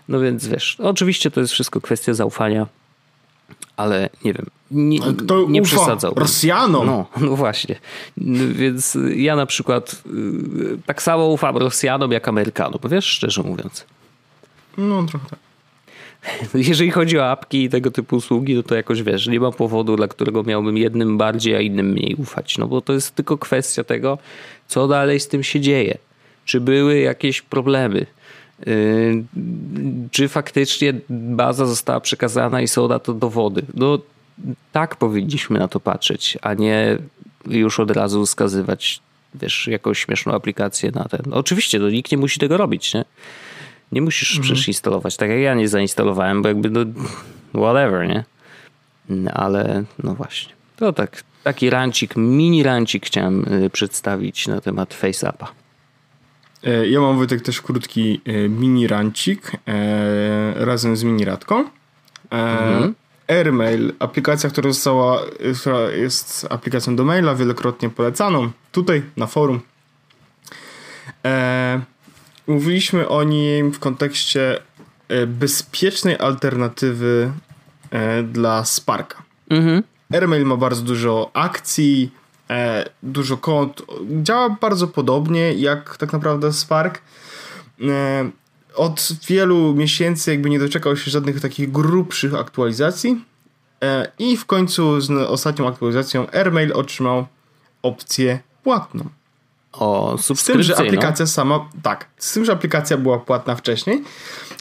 No 0.07 0.20
więc 0.20 0.47
wiesz, 0.47 0.78
oczywiście 0.80 1.32
to 1.32 1.41
jest 1.41 1.53
wszystko 1.53 1.82
kwestia 1.82 2.14
zaufania 2.14 2.68
ale 3.78 4.10
nie 4.26 4.34
wiem, 4.34 4.45
nie, 4.72 4.99
Kto 4.99 5.45
nie 5.49 5.62
przesadzał. 5.62 6.14
Rosjanom? 6.16 6.86
No, 6.86 7.06
no 7.22 7.36
właśnie. 7.36 7.76
Więc 8.51 8.97
ja 9.16 9.36
na 9.36 9.45
przykład 9.45 10.01
y, 10.06 10.78
tak 10.86 11.01
samo 11.01 11.28
ufam 11.28 11.58
Rosjanom 11.58 12.12
jak 12.12 12.28
Amerykanom, 12.28 12.80
wiesz, 12.89 13.06
szczerze 13.06 13.43
mówiąc. 13.43 13.86
No, 14.78 15.04
trochę 15.04 15.30
tak. 15.30 15.39
Jeżeli 16.54 16.91
chodzi 16.91 17.20
o 17.20 17.32
apki 17.32 17.64
i 17.64 17.70
tego 17.70 17.91
typu 17.91 18.16
usługi, 18.16 18.56
no 18.56 18.64
to 18.64 18.76
jakoś 18.76 19.04
wiesz, 19.04 19.28
nie 19.28 19.39
ma 19.39 19.51
powodu, 19.51 19.95
dla 19.95 20.08
którego 20.08 20.43
miałbym 20.43 20.78
jednym 20.78 21.18
bardziej, 21.18 21.56
a 21.56 21.60
innym 21.60 21.89
mniej 21.89 22.16
ufać. 22.16 22.58
No 22.58 22.68
bo 22.68 22.82
to 22.82 22.93
jest 22.93 23.16
tylko 23.16 23.38
kwestia 23.38 23.84
tego, 23.84 24.18
co 24.68 24.88
dalej 24.88 25.20
z 25.20 25.28
tym 25.28 25.43
się 25.43 25.60
dzieje. 25.60 25.97
Czy 26.45 26.62
były 26.62 26.99
jakieś 26.99 27.41
problemy? 27.41 28.06
Yy, 28.66 29.24
czy 30.11 30.28
faktycznie 30.28 30.93
baza 31.09 31.66
została 31.66 31.99
przekazana 31.99 32.61
i 32.61 32.68
są 32.68 32.88
na 32.88 32.99
to 32.99 33.14
dowody. 33.14 33.61
No 33.74 33.99
tak 34.72 34.95
powinniśmy 34.95 35.59
na 35.59 35.68
to 35.68 35.80
patrzeć, 35.80 36.38
a 36.41 36.53
nie 36.53 36.97
już 37.47 37.80
od 37.80 37.91
razu 37.91 38.26
wskazywać 38.26 39.01
wiesz, 39.36 39.68
jakąś 39.68 39.99
śmieszną 39.99 40.34
aplikację 40.34 40.91
na 40.91 41.03
ten. 41.03 41.22
No, 41.26 41.36
oczywiście, 41.36 41.80
no, 41.80 41.89
nikt 41.89 42.11
nie 42.11 42.18
musi 42.18 42.39
tego 42.39 42.57
robić, 42.57 42.93
nie? 42.93 43.05
Nie 43.91 44.01
musisz 44.01 44.32
mhm. 44.32 44.43
przecież 44.43 44.68
instalować, 44.68 45.18
tak 45.18 45.30
jak 45.30 45.39
ja 45.39 45.53
nie 45.53 45.68
zainstalowałem, 45.68 46.41
bo 46.41 46.47
jakby 46.47 46.70
no 46.70 46.86
whatever, 47.53 48.07
nie? 48.07 48.24
Ale 49.34 49.84
no 50.03 50.16
właśnie. 50.16 50.53
To 50.76 50.93
tak, 50.93 51.24
taki 51.43 51.70
rancik, 51.70 52.16
mini 52.16 52.64
rancik 52.64 53.05
chciałem 53.05 53.53
y, 53.53 53.70
przedstawić 53.70 54.47
na 54.47 54.61
temat 54.61 54.93
FaceAppa. 54.93 55.62
E, 56.64 56.88
ja 56.88 57.01
mam 57.01 57.18
Wojtek 57.18 57.41
też 57.41 57.61
krótki 57.61 58.22
e, 58.26 58.49
mini 58.49 58.88
rancik 58.88 59.51
e, 59.68 60.66
razem 60.66 60.97
z 60.97 61.03
mini 61.03 61.26
radką. 61.26 61.66
Mhm. 62.30 62.95
Airmail, 63.28 63.93
aplikacja, 63.99 64.49
która 64.49 64.72
została, 64.72 65.22
która 65.59 65.80
jest 65.91 66.47
aplikacją 66.49 66.95
do 66.95 67.05
maila, 67.05 67.36
wielokrotnie 67.36 67.89
polecaną 67.89 68.51
tutaj 68.72 69.03
na 69.18 69.28
forum. 69.28 69.59
mówiliśmy 72.47 73.07
o 73.07 73.24
nim 73.24 73.72
w 73.72 73.80
kontekście 73.80 74.59
bezpiecznej 75.28 76.18
alternatywy 76.20 77.32
dla 78.24 78.66
Sparka. 78.66 79.24
Mhm. 79.49 79.84
Airmail 80.14 80.45
ma 80.45 80.57
bardzo 80.57 80.82
dużo 80.82 81.32
akcji, 81.34 82.11
dużo 83.04 83.38
kont. 83.38 83.82
Działa 84.22 84.50
bardzo 84.50 84.88
podobnie 84.88 85.54
jak 85.54 85.98
tak 85.98 86.14
naprawdę 86.14 86.54
Spark. 86.54 87.02
E, 87.82 88.30
od 88.76 89.10
wielu 89.28 89.74
miesięcy 89.76 90.32
jakby 90.32 90.50
nie 90.50 90.60
doczekał 90.60 90.98
się 90.98 91.12
żadnych 91.12 91.41
takich 91.41 91.72
grubszych 91.72 92.36
aktualizacji 92.36 93.26
e, 93.84 94.12
i 94.20 94.38
w 94.38 94.46
końcu 94.46 95.02
z 95.02 95.12
ostatnią 95.12 95.68
aktualizacją 95.68 96.28
AirMail 96.32 96.74
otrzymał 96.74 97.26
opcję 97.82 98.39
płatną. 98.64 99.06
O, 99.74 100.18
z 100.36 100.44
tym, 100.44 100.64
że 100.64 100.78
aplikacja 100.78 101.28
sama, 101.28 101.70
tak, 101.84 102.10
z 102.18 102.34
tym, 102.34 102.46
że 102.46 102.52
aplikacja 102.52 102.98
była 102.98 103.20
płatna 103.20 103.56
wcześniej, 103.56 104.04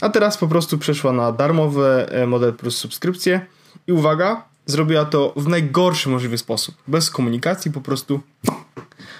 a 0.01 0.09
teraz 0.09 0.39
po 0.39 0.49
prostu 0.49 0.78
przeszła 0.78 1.12
na 1.12 1.33
darmowy 1.33 2.07
e, 2.11 2.26
model 2.26 2.53
plus 2.53 2.76
subskrypcję 2.76 3.47
i 3.87 3.93
uwaga, 3.93 4.45
zrobiła 4.66 5.04
to 5.04 5.32
w 5.36 5.48
najgorszy 5.48 6.08
możliwy 6.08 6.38
sposób. 6.38 6.74
Bez 6.88 7.10
komunikacji, 7.10 7.70
po 7.70 7.80
prostu. 7.80 8.20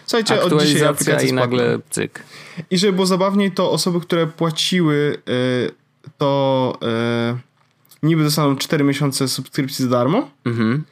Słuchajcie, 0.07 0.43
od 0.43 0.63
dzisiaj 0.63 0.89
aplikacja 0.89 1.29
i 1.29 1.33
nagle 1.33 1.79
cyk. 1.91 2.23
I 2.71 2.79
żeby 2.79 2.93
było 2.93 3.07
zabawniej, 3.07 3.53
to 3.53 3.71
osoby, 3.71 4.01
które 4.01 4.27
płaciły, 4.27 5.17
y, 5.29 5.71
to 6.19 6.79
y, 8.03 8.07
niby 8.07 8.25
dostaną 8.25 8.57
4 8.57 8.85
miesiące 8.85 9.29
subskrypcji 9.29 9.85
za 9.85 9.91
darmo. 9.91 10.31
Mhm. 10.45 10.85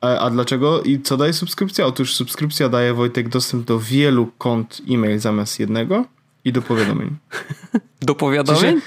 A, 0.00 0.18
a, 0.18 0.30
dlaczego? 0.30 0.82
I 0.82 1.00
co 1.00 1.16
daje 1.16 1.32
subskrypcja? 1.32 1.86
Otóż 1.86 2.14
subskrypcja 2.14 2.68
daje 2.68 2.94
Wojtek 2.94 3.28
dostęp 3.28 3.66
do 3.66 3.78
wielu 3.78 4.26
kont 4.38 4.82
e-mail 4.90 5.18
zamiast 5.18 5.60
jednego 5.60 6.04
i 6.44 6.52
do 6.52 6.62
powiadomień. 6.62 7.16
do 8.02 8.14
powiadomień? 8.14 8.80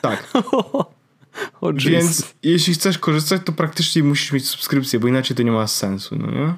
tak. 0.00 0.32
Oh, 1.60 1.72
Więc 1.76 2.34
jeśli 2.42 2.74
chcesz 2.74 2.98
korzystać, 2.98 3.42
to 3.44 3.52
praktycznie 3.52 4.02
musisz 4.02 4.32
mieć 4.32 4.48
subskrypcję, 4.48 5.00
bo 5.00 5.08
inaczej 5.08 5.36
to 5.36 5.42
nie 5.42 5.52
ma 5.52 5.66
sensu, 5.66 6.16
no 6.16 6.30
nie? 6.30 6.54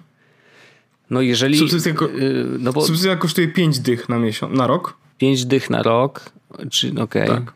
No 1.11 1.21
jeżeli... 1.21 1.59
Subskrypcja, 1.59 1.95
ko- 1.95 2.09
yy, 2.09 2.47
no 2.59 2.73
bo 2.73 2.81
subskrypcja 2.81 3.17
kosztuje 3.17 3.49
5 3.49 3.79
dych 3.79 4.09
na 4.09 4.19
miesiąc, 4.19 4.57
na 4.57 4.67
rok. 4.67 4.97
5 5.19 5.45
dych 5.45 5.71
na 5.71 5.83
rok, 5.83 6.31
czy 6.71 6.93
okej. 7.01 7.29
Tak. 7.29 7.53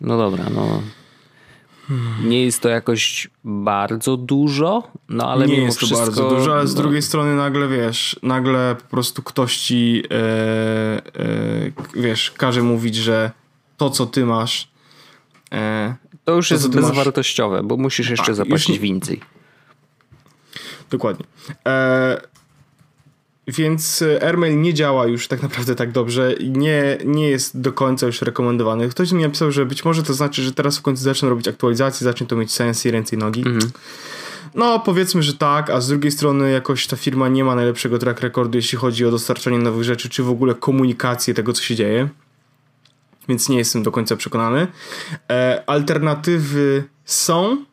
No 0.00 0.16
dobra, 0.18 0.44
no. 0.54 0.82
Nie 2.24 2.44
jest 2.44 2.60
to 2.60 2.68
jakoś 2.68 3.30
bardzo 3.44 4.16
dużo, 4.16 4.90
no 5.08 5.30
ale 5.30 5.46
nie 5.46 5.56
jest 5.56 5.80
to 5.80 5.86
wszystko, 5.86 6.06
bardzo 6.06 6.28
dużo, 6.30 6.54
ale 6.54 6.66
z 6.66 6.74
no, 6.74 6.82
drugiej 6.82 7.02
strony 7.02 7.36
nagle 7.36 7.68
wiesz, 7.68 8.20
nagle 8.22 8.76
po 8.82 8.90
prostu 8.90 9.22
ktoś 9.22 9.56
ci 9.56 10.02
e, 10.10 10.16
e, 10.16 11.72
wiesz, 11.94 12.30
każe 12.30 12.62
mówić, 12.62 12.94
że 12.94 13.30
to 13.76 13.90
co 13.90 14.06
ty 14.06 14.24
masz 14.24 14.68
e, 15.52 15.94
To 16.26 16.34
już 16.34 16.48
to, 16.48 16.54
jest 16.54 16.68
bezwartościowe, 16.68 17.62
bo 17.62 17.76
musisz 17.76 18.10
jeszcze 18.10 18.30
już 18.30 18.36
zapłacić 18.36 18.68
nie- 18.68 18.78
więcej. 18.78 19.20
Dokładnie. 20.90 21.24
E, 21.66 22.20
więc 23.48 24.04
AirMail 24.22 24.60
nie 24.60 24.74
działa 24.74 25.06
już 25.06 25.28
tak 25.28 25.42
naprawdę 25.42 25.74
tak 25.74 25.92
dobrze 25.92 26.32
i 26.32 26.50
nie, 26.50 26.98
nie 27.04 27.28
jest 27.28 27.60
do 27.60 27.72
końca 27.72 28.06
już 28.06 28.22
rekomendowany. 28.22 28.88
Ktoś 28.88 29.12
mi 29.12 29.22
napisał, 29.22 29.52
że 29.52 29.66
być 29.66 29.84
może 29.84 30.02
to 30.02 30.14
znaczy, 30.14 30.42
że 30.42 30.52
teraz 30.52 30.78
w 30.78 30.82
końcu 30.82 31.02
zaczną 31.02 31.28
robić 31.28 31.48
aktualizacje, 31.48 32.04
zacznie 32.04 32.26
to 32.26 32.36
mieć 32.36 32.52
sens 32.52 32.86
i 32.86 32.90
ręce 32.90 33.16
i 33.16 33.18
nogi. 33.18 33.44
No, 34.54 34.80
powiedzmy, 34.80 35.22
że 35.22 35.34
tak, 35.34 35.70
a 35.70 35.80
z 35.80 35.88
drugiej 35.88 36.12
strony 36.12 36.50
jakoś 36.50 36.86
ta 36.86 36.96
firma 36.96 37.28
nie 37.28 37.44
ma 37.44 37.54
najlepszego 37.54 37.98
track 37.98 38.20
recordu, 38.20 38.58
jeśli 38.58 38.78
chodzi 38.78 39.06
o 39.06 39.10
dostarczanie 39.10 39.58
nowych 39.58 39.84
rzeczy, 39.84 40.08
czy 40.08 40.22
w 40.22 40.30
ogóle 40.30 40.54
komunikację 40.54 41.34
tego, 41.34 41.52
co 41.52 41.62
się 41.62 41.74
dzieje. 41.74 42.08
Więc 43.28 43.48
nie 43.48 43.58
jestem 43.58 43.82
do 43.82 43.92
końca 43.92 44.16
przekonany. 44.16 44.66
E, 45.30 45.62
alternatywy 45.66 46.84
są. 47.04 47.64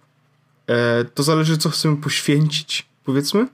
E, 0.68 1.06
to 1.06 1.24
zależy, 1.24 1.58
co 1.58 1.70
chcemy 1.70 1.97
poświęcić, 1.97 2.86
powiedzmy. 3.06 3.47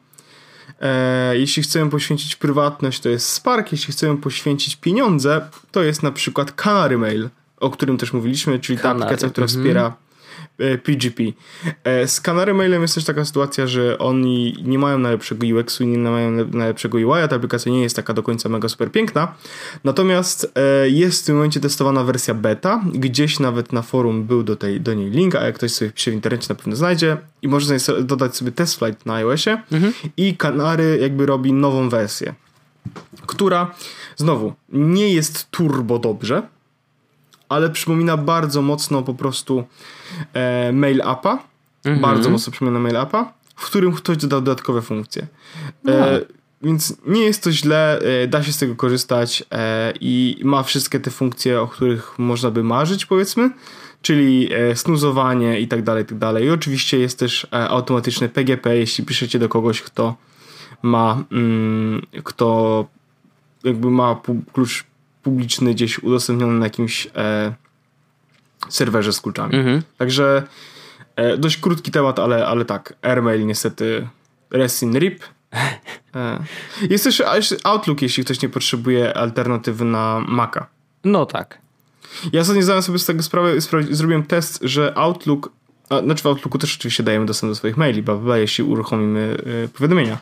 E, 0.82 1.38
jeśli 1.38 1.64
chcemy 1.64 1.92
poświęcić 1.92 2.36
prywatność, 2.36 3.00
to 3.00 3.10
jest 3.10 3.30
Spark. 3.30 3.72
Jeśli 3.72 3.94
chcemy 3.94 4.18
poświęcić 4.18 4.76
pieniądze, 4.76 5.50
to 5.72 5.84
jest 5.84 6.04
na 6.04 6.12
przykład 6.12 6.52
Canary 6.52 6.98
Mail, 6.98 7.30
o 7.60 7.70
którym 7.70 7.98
też 7.98 8.14
mówiliśmy, 8.14 8.60
czyli 8.60 8.78
ta 8.78 8.84
Canary, 8.84 9.04
aplikacja, 9.04 9.30
która 9.30 9.46
mhm. 9.46 9.62
wspiera 9.62 9.94
PGP. 10.84 11.24
E, 11.84 12.08
Z 12.08 12.22
Canary 12.22 12.54
Mailem 12.54 12.82
jest 12.82 12.96
też 12.96 13.04
taka 13.06 13.26
sytuacja, 13.26 13.68
że 13.68 13.98
oni 13.98 14.56
nie 14.64 14.80
mają 14.80 15.00
najlepszego 15.00 15.48
UX-u 15.48 15.84
nie 15.84 15.98
mają 15.98 16.32
naj- 16.32 16.54
najlepszego 16.54 16.98
UI, 16.98 17.28
ta 17.30 17.36
aplikacja 17.36 17.72
nie 17.72 17.82
jest 17.82 17.96
taka 17.96 18.14
do 18.14 18.24
końca 18.24 18.50
mega 18.50 18.70
super 18.70 18.92
piękna. 18.92 19.36
Natomiast 19.84 20.52
e, 20.56 20.90
jest 20.90 21.24
w 21.24 21.26
tym 21.26 21.36
momencie 21.36 21.60
testowana 21.60 22.04
wersja 22.04 22.34
beta. 22.34 22.82
Gdzieś 22.94 23.40
nawet 23.40 23.74
na 23.74 23.82
forum 23.82 24.24
był 24.24 24.44
do, 24.44 24.56
tej, 24.56 24.82
do 24.82 24.94
niej 24.94 25.10
link, 25.10 25.36
a 25.36 25.46
jak 25.46 25.56
ktoś 25.56 25.72
sobie 25.72 25.92
pisze 25.92 26.12
w 26.12 26.14
internecie, 26.14 26.46
na 26.50 26.56
pewno 26.56 26.76
znajdzie. 26.76 27.18
I 27.42 27.48
można 27.48 27.76
dodać 28.02 28.36
sobie 28.36 28.52
test 28.52 28.80
flight 28.80 29.06
na 29.06 29.14
iOSie. 29.14 29.58
I 30.18 30.38
Canary 30.38 30.98
jakby 31.02 31.26
robi 31.26 31.54
nową 31.54 31.90
wersję, 31.90 32.34
która 33.26 33.76
znowu 34.16 34.54
nie 34.70 35.14
jest 35.14 35.52
turbo 35.52 36.00
dobrze, 36.00 36.42
ale 37.50 37.70
przypomina 37.70 38.18
bardzo 38.18 38.62
mocno 38.62 39.02
po 39.04 39.14
prostu 39.14 39.64
e, 40.34 40.72
mail 40.72 41.02
appa. 41.02 41.44
Bardzo 42.02 42.30
mocno 42.30 42.52
przypomina 42.52 42.80
mail 42.80 42.98
appa, 42.98 43.34
w 43.56 43.66
którym 43.66 43.94
ktoś 43.94 44.18
dodał 44.18 44.42
dodatkowe 44.42 44.82
funkcje. 44.82 45.28
E, 45.88 46.22
więc 46.62 46.98
nie 47.08 47.22
jest 47.22 47.44
to 47.44 47.52
źle, 47.52 48.00
e, 48.00 48.28
da 48.28 48.44
się 48.44 48.54
z 48.54 48.58
tego 48.58 48.76
korzystać 48.76 49.44
e, 49.52 49.94
i 50.02 50.42
ma 50.44 50.64
wszystkie 50.64 51.00
te 51.00 51.12
funkcje, 51.12 51.62
o 51.62 51.68
których 51.68 52.20
można 52.20 52.52
by 52.52 52.64
marzyć, 52.64 53.06
powiedzmy. 53.06 53.52
Czyli 54.02 54.50
snuzowanie 54.76 55.60
i 55.60 55.68
tak 55.68 55.84
dalej, 55.84 56.04
i 56.04 56.06
tak 56.06 56.18
dalej. 56.18 56.46
I 56.46 56.50
oczywiście 56.50 57.00
jest 57.00 57.20
też 57.20 57.48
automatyczne 57.52 58.30
PGP, 58.30 58.78
jeśli 58.78 59.06
piszecie 59.06 59.40
do 59.40 59.50
kogoś, 59.50 59.82
kto 59.82 60.16
ma, 60.82 61.24
mm, 61.32 62.02
kto 62.24 62.86
jakby 63.64 63.90
ma 63.92 64.22
klucz 64.54 64.84
publiczny 65.24 65.74
gdzieś 65.74 66.00
udostępniony 66.00 66.60
na 66.60 66.66
jakimś 66.66 67.08
serwerze 68.70 69.14
z 69.14 69.22
kluczami. 69.22 69.56
Mhm. 69.56 69.82
Także 69.98 70.44
e, 71.16 71.38
dość 71.38 71.58
krótki 71.58 71.92
temat, 71.92 72.20
ale, 72.20 72.48
ale 72.48 72.66
tak, 72.66 72.94
AirMail 73.02 73.46
niestety 73.46 74.08
rest 74.52 74.84
in 74.84 75.00
rip. 75.00 75.24
E, 76.16 76.44
jest 76.90 77.04
też 77.04 77.24
Outlook, 77.64 78.02
jeśli 78.02 78.24
ktoś 78.24 78.42
nie 78.42 78.50
potrzebuje 78.50 79.18
alternatywy 79.18 79.86
na 79.86 80.24
Maca. 80.28 80.68
No 81.04 81.26
tak. 81.26 81.58
Ja 82.34 82.42
ostatnio 82.42 82.62
zdałem 82.64 82.82
sobie 82.82 83.00
z 83.00 83.06
tego 83.06 83.24
sprawę, 83.24 83.58
spra- 83.58 83.94
zrobiłem 83.94 84.24
test, 84.24 84.60
że 84.62 84.98
Outlook, 84.98 85.52
a, 85.90 86.02
znaczy 86.02 86.24
w 86.24 86.28
Outlooku 86.28 86.58
też 86.58 86.76
oczywiście 86.78 87.04
dajemy 87.04 87.26
dostęp 87.26 87.52
do 87.52 87.56
swoich 87.56 87.78
maili, 87.78 88.04
bla, 88.04 88.38
jeśli 88.38 88.64
uruchomimy 88.64 89.38
y, 89.66 89.70
powiadomienia. 89.70 90.18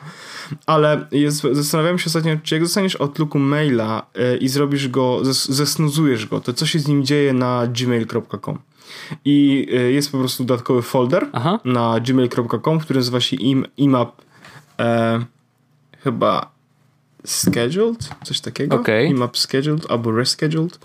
Ale 0.65 1.07
jest, 1.11 1.41
zastanawiałem 1.51 1.99
się 1.99 2.05
ostatnio, 2.07 2.37
czy 2.43 2.55
jak 2.55 2.63
dostaniesz 2.63 3.01
Outlooku 3.01 3.39
maila 3.39 4.05
y, 4.33 4.37
i 4.37 4.47
zrobisz 4.47 4.87
go, 4.87 5.25
zes, 5.25 5.45
zesnuzujesz 5.45 6.25
go, 6.25 6.39
to 6.39 6.53
co 6.53 6.65
się 6.65 6.79
z 6.79 6.87
nim 6.87 7.05
dzieje 7.05 7.33
na 7.33 7.67
gmail.com. 7.67 8.59
I 9.25 9.67
y, 9.73 9.91
jest 9.91 10.11
po 10.11 10.17
prostu 10.17 10.43
dodatkowy 10.43 10.81
folder 10.81 11.27
Aha. 11.33 11.59
na 11.65 11.99
gmail.com, 11.99 12.79
który 12.79 12.99
nazywa 12.99 13.19
się 13.19 13.35
im, 13.35 13.65
imap 13.77 14.21
e, 14.79 15.25
chyba 16.03 16.51
scheduled, 17.25 18.09
coś 18.23 18.39
takiego. 18.39 18.75
Okej. 18.75 19.09
Imap 19.09 19.37
scheduled 19.37 19.91
albo 19.91 20.11
rescheduled. 20.11 20.79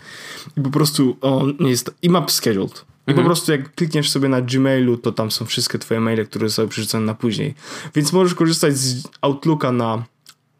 I 0.56 0.60
po 0.60 0.70
prostu 0.70 1.16
on 1.20 1.54
jest 1.60 1.94
imap 2.02 2.30
scheduled. 2.30 2.84
I 3.06 3.10
Mhm. 3.10 3.24
po 3.24 3.28
prostu 3.28 3.52
jak 3.52 3.74
klikniesz 3.74 4.10
sobie 4.10 4.28
na 4.28 4.40
Gmailu, 4.40 4.96
to 4.96 5.12
tam 5.12 5.30
są 5.30 5.44
wszystkie 5.44 5.78
twoje 5.78 6.00
maile, 6.00 6.26
które 6.26 6.48
zostały 6.48 6.68
przerzucone 6.68 7.06
na 7.06 7.14
później. 7.14 7.54
Więc 7.94 8.12
możesz 8.12 8.34
korzystać 8.34 8.76
z 8.76 9.08
Outlooka 9.20 9.72
na 9.72 10.04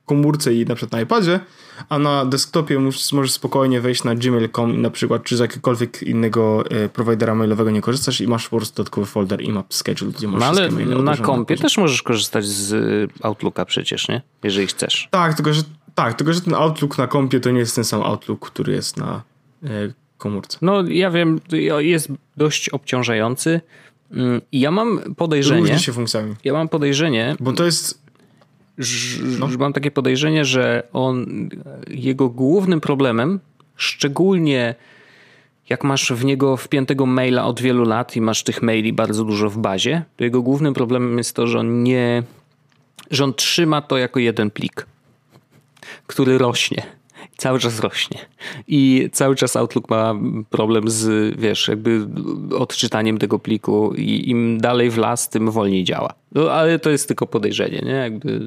komórce 0.06 0.54
i 0.54 0.66
na 0.66 0.74
przykład 0.74 0.92
na 0.92 1.00
iPadzie, 1.00 1.40
a 1.88 1.98
na 1.98 2.24
desktopie 2.24 2.78
możesz 3.12 3.32
spokojnie 3.32 3.80
wejść 3.80 4.04
na 4.04 4.14
gmail.com 4.14 4.74
i 4.74 4.78
na 4.78 4.90
przykład, 4.90 5.22
czy 5.24 5.36
z 5.36 5.40
jakiegokolwiek 5.40 6.02
innego 6.02 6.64
e, 6.70 6.88
prowajdera 6.88 7.34
mailowego 7.34 7.70
nie 7.70 7.80
korzystasz 7.80 8.20
i 8.20 8.28
masz 8.28 8.48
po 8.48 8.56
prostu 8.56 8.76
dodatkowy 8.76 9.06
folder 9.06 9.42
imap 9.42 9.74
scheduled, 9.74 10.16
gdzie 10.16 10.28
możesz 10.28 10.40
No 10.40 10.62
ale 10.62 10.70
na 11.02 11.16
kompie 11.16 11.56
też 11.56 11.78
możesz 11.78 12.02
korzystać 12.02 12.46
z 12.46 12.72
y, 12.72 13.08
Outlooka 13.22 13.64
przecież, 13.64 14.08
nie? 14.08 14.22
Jeżeli 14.42 14.66
chcesz. 14.66 15.08
Tak, 15.10 15.34
tylko 15.34 15.54
że, 15.54 15.62
tak, 15.94 16.14
tylko 16.14 16.32
że 16.32 16.40
ten 16.40 16.54
Outlook 16.54 16.98
na 16.98 17.06
kompie 17.06 17.40
to 17.40 17.50
nie 17.50 17.58
jest 17.58 17.74
ten 17.74 17.84
sam 17.84 18.02
Outlook, 18.02 18.50
który 18.50 18.72
jest 18.72 18.96
na 18.96 19.22
e, 19.64 19.68
komórce. 20.22 20.58
No 20.62 20.82
ja 20.88 21.10
wiem, 21.10 21.40
jest 21.80 22.08
dość 22.36 22.68
obciążający 22.68 23.60
Mm, 24.12 24.40
i 24.52 24.60
ja 24.60 24.70
mam 24.70 25.00
podejrzenie, 25.16 25.60
Różni 25.60 25.78
się 25.78 25.92
funkcjami. 25.92 26.34
ja 26.44 26.52
mam 26.52 26.68
podejrzenie, 26.68 27.36
Bo 27.40 27.52
to 27.52 27.64
jest. 27.64 28.02
No. 29.38 29.48
mam 29.58 29.72
takie 29.72 29.90
podejrzenie, 29.90 30.44
że 30.44 30.82
on, 30.92 31.48
jego 31.90 32.28
głównym 32.28 32.80
problemem, 32.80 33.40
szczególnie 33.76 34.74
jak 35.68 35.84
masz 35.84 36.12
w 36.12 36.24
niego 36.24 36.56
wpiętego 36.56 37.06
maila 37.06 37.44
od 37.44 37.60
wielu 37.60 37.84
lat 37.84 38.16
i 38.16 38.20
masz 38.20 38.42
tych 38.44 38.62
maili 38.62 38.92
bardzo 38.92 39.24
dużo 39.24 39.50
w 39.50 39.58
bazie, 39.58 40.02
to 40.16 40.24
jego 40.24 40.42
głównym 40.42 40.74
problemem 40.74 41.18
jest 41.18 41.36
to, 41.36 41.46
że 41.46 41.58
on 41.58 41.82
nie, 41.82 42.22
że 43.10 43.24
on 43.24 43.34
trzyma 43.34 43.82
to 43.82 43.98
jako 43.98 44.20
jeden 44.20 44.50
plik, 44.50 44.86
który 46.06 46.38
rośnie. 46.38 46.82
Cały 47.36 47.58
czas 47.58 47.80
rośnie. 47.80 48.18
I 48.68 49.08
cały 49.12 49.36
czas 49.36 49.56
Outlook 49.56 49.90
ma 49.90 50.14
problem 50.50 50.90
z, 50.90 51.34
wiesz, 51.38 51.68
jakby 51.68 52.06
odczytaniem 52.58 53.18
tego 53.18 53.38
pliku 53.38 53.94
i 53.94 54.30
im 54.30 54.60
dalej 54.60 54.90
w 54.90 54.98
las, 54.98 55.28
tym 55.28 55.50
wolniej 55.50 55.84
działa. 55.84 56.14
No, 56.32 56.50
ale 56.52 56.78
to 56.78 56.90
jest 56.90 57.08
tylko 57.08 57.26
podejrzenie, 57.26 57.82
nie? 57.84 57.90
Jakby, 57.92 58.46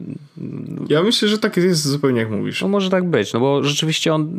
Ja 0.90 1.04
myślę, 1.04 1.28
że 1.28 1.38
tak 1.38 1.58
jest 1.58 1.84
zupełnie 1.88 2.20
jak 2.20 2.32
mówisz. 2.32 2.62
no 2.62 2.68
może 2.68 2.90
tak 2.90 3.10
być, 3.10 3.34
no 3.34 3.40
bo 3.40 3.64
rzeczywiście 3.64 4.14
on 4.14 4.30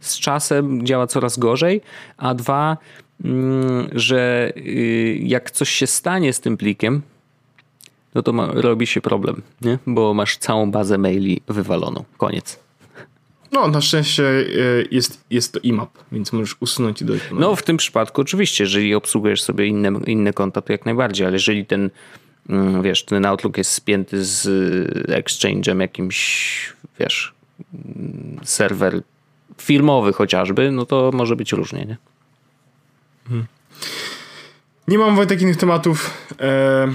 z 0.00 0.18
czasem 0.18 0.86
działa 0.86 1.06
coraz 1.06 1.38
gorzej, 1.38 1.80
a 2.16 2.34
dwa, 2.34 2.76
mm, 3.24 3.88
że 3.92 4.52
y, 4.56 5.18
jak 5.22 5.50
coś 5.50 5.70
się 5.70 5.86
stanie 5.86 6.32
z 6.32 6.40
tym 6.40 6.56
plikiem, 6.56 7.02
no 8.14 8.22
to 8.22 8.32
ma, 8.32 8.46
robi 8.46 8.86
się 8.86 9.00
problem, 9.00 9.42
nie? 9.60 9.78
Bo 9.86 10.14
masz 10.14 10.36
całą 10.36 10.70
bazę 10.70 10.98
maili 10.98 11.40
wywaloną. 11.48 12.04
Koniec. 12.18 12.58
No, 13.52 13.68
na 13.68 13.80
szczęście 13.80 14.24
e, 14.24 14.44
jest, 14.90 15.24
jest 15.30 15.52
to 15.52 15.60
IMAP, 15.62 15.90
więc 16.12 16.32
możesz 16.32 16.56
usunąć 16.60 17.02
i 17.02 17.04
dojść. 17.04 17.28
do 17.30 17.36
No 17.36 17.56
w 17.56 17.62
tym 17.62 17.76
przypadku 17.76 18.20
oczywiście, 18.20 18.64
jeżeli 18.64 18.94
obsługujesz 18.94 19.42
sobie 19.42 19.66
inne, 19.66 20.00
inne 20.06 20.32
konta, 20.32 20.62
to 20.62 20.72
jak 20.72 20.86
najbardziej, 20.86 21.26
ale 21.26 21.34
jeżeli 21.34 21.66
ten, 21.66 21.90
mm, 22.48 22.82
wiesz, 22.82 23.04
ten 23.04 23.26
Outlook 23.26 23.58
jest 23.58 23.72
spięty 23.72 24.24
z 24.24 24.46
y, 24.46 25.22
Exchange'em 25.22 25.80
jakimś, 25.80 26.72
wiesz, 26.98 27.34
mm, 27.74 28.40
serwer 28.44 29.02
firmowy 29.58 30.12
chociażby, 30.12 30.70
no 30.72 30.86
to 30.86 31.10
może 31.14 31.36
być 31.36 31.52
różnie, 31.52 31.84
nie? 31.84 31.96
Nie 34.88 34.98
mam 34.98 35.16
Wojtek 35.16 35.42
innych 35.42 35.56
tematów. 35.56 36.10
E, 36.40 36.88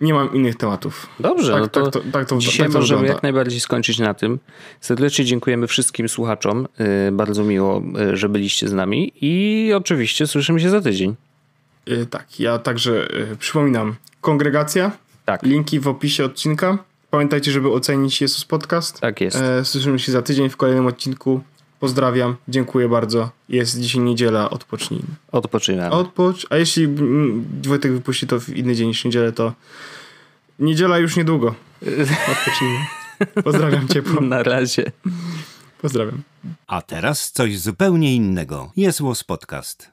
nie 0.00 0.14
mam 0.14 0.34
innych 0.34 0.56
tematów. 0.56 1.06
Dobrze, 1.20 1.52
Tak, 1.52 1.60
no 1.62 1.68
to, 1.68 1.82
tak 1.82 1.92
to- 1.92 2.00
tak 2.12 2.28
to- 2.28 2.38
dzisiaj 2.38 2.66
tak 2.66 2.72
to 2.72 2.78
możemy 2.78 3.00
wygląda. 3.00 3.14
jak 3.14 3.22
najbardziej 3.22 3.60
skończyć 3.60 3.98
na 3.98 4.14
tym. 4.14 4.38
Serdecznie 4.80 5.24
dziękujemy 5.24 5.66
wszystkim 5.66 6.08
słuchaczom. 6.08 6.66
y, 7.08 7.12
Bardzo 7.12 7.44
miło, 7.44 7.82
y, 8.12 8.16
że 8.16 8.28
byliście 8.28 8.68
z 8.68 8.72
nami 8.72 9.12
i 9.20 9.72
oczywiście 9.76 10.26
słyszymy 10.26 10.60
się 10.60 10.70
za 10.70 10.80
tydzień. 10.80 11.14
E, 11.86 12.06
tak, 12.06 12.40
ja 12.40 12.58
także 12.58 13.08
przypominam. 13.38 13.94
Kongregacja. 14.20 14.90
Tak. 15.24 15.42
Linki 15.42 15.80
w 15.80 15.88
opisie 15.88 16.24
odcinka. 16.24 16.78
Pamiętajcie, 17.10 17.52
żeby 17.52 17.70
ocenić 17.72 18.20
Jesus 18.20 18.44
Podcast. 18.44 19.00
Tak 19.00 19.20
jest. 19.20 19.38
Słyszymy 19.62 19.98
się 19.98 20.12
za 20.12 20.22
tydzień 20.22 20.48
w 20.50 20.56
kolejnym 20.56 20.86
odcinku. 20.86 21.40
Pozdrawiam, 21.82 22.36
dziękuję 22.48 22.88
bardzo. 22.88 23.30
Jest 23.48 23.80
dzisiaj 23.80 24.02
niedziela, 24.02 24.50
odpocznijmy. 24.50 25.06
Odpoczynamy. 25.32 25.90
Odpocz, 25.90 26.46
a 26.50 26.56
jeśli 26.56 26.88
Wojtek 27.62 27.92
wypuści 27.92 28.26
to 28.26 28.40
w 28.40 28.48
inny 28.48 28.74
dzień 28.74 28.88
niż 28.88 29.04
niedzielę, 29.04 29.32
to 29.32 29.52
niedziela 30.58 30.98
już 30.98 31.16
niedługo. 31.16 31.54
Odpocznijmy. 32.32 32.78
Pozdrawiam 33.44 33.88
ciepło. 33.88 34.20
Na 34.20 34.42
razie. 34.42 34.92
Pozdrawiam. 35.80 36.22
A 36.66 36.82
teraz 36.82 37.32
coś 37.32 37.58
zupełnie 37.58 38.14
innego. 38.14 38.72
Jest 38.76 39.00
Podcast. 39.26 39.92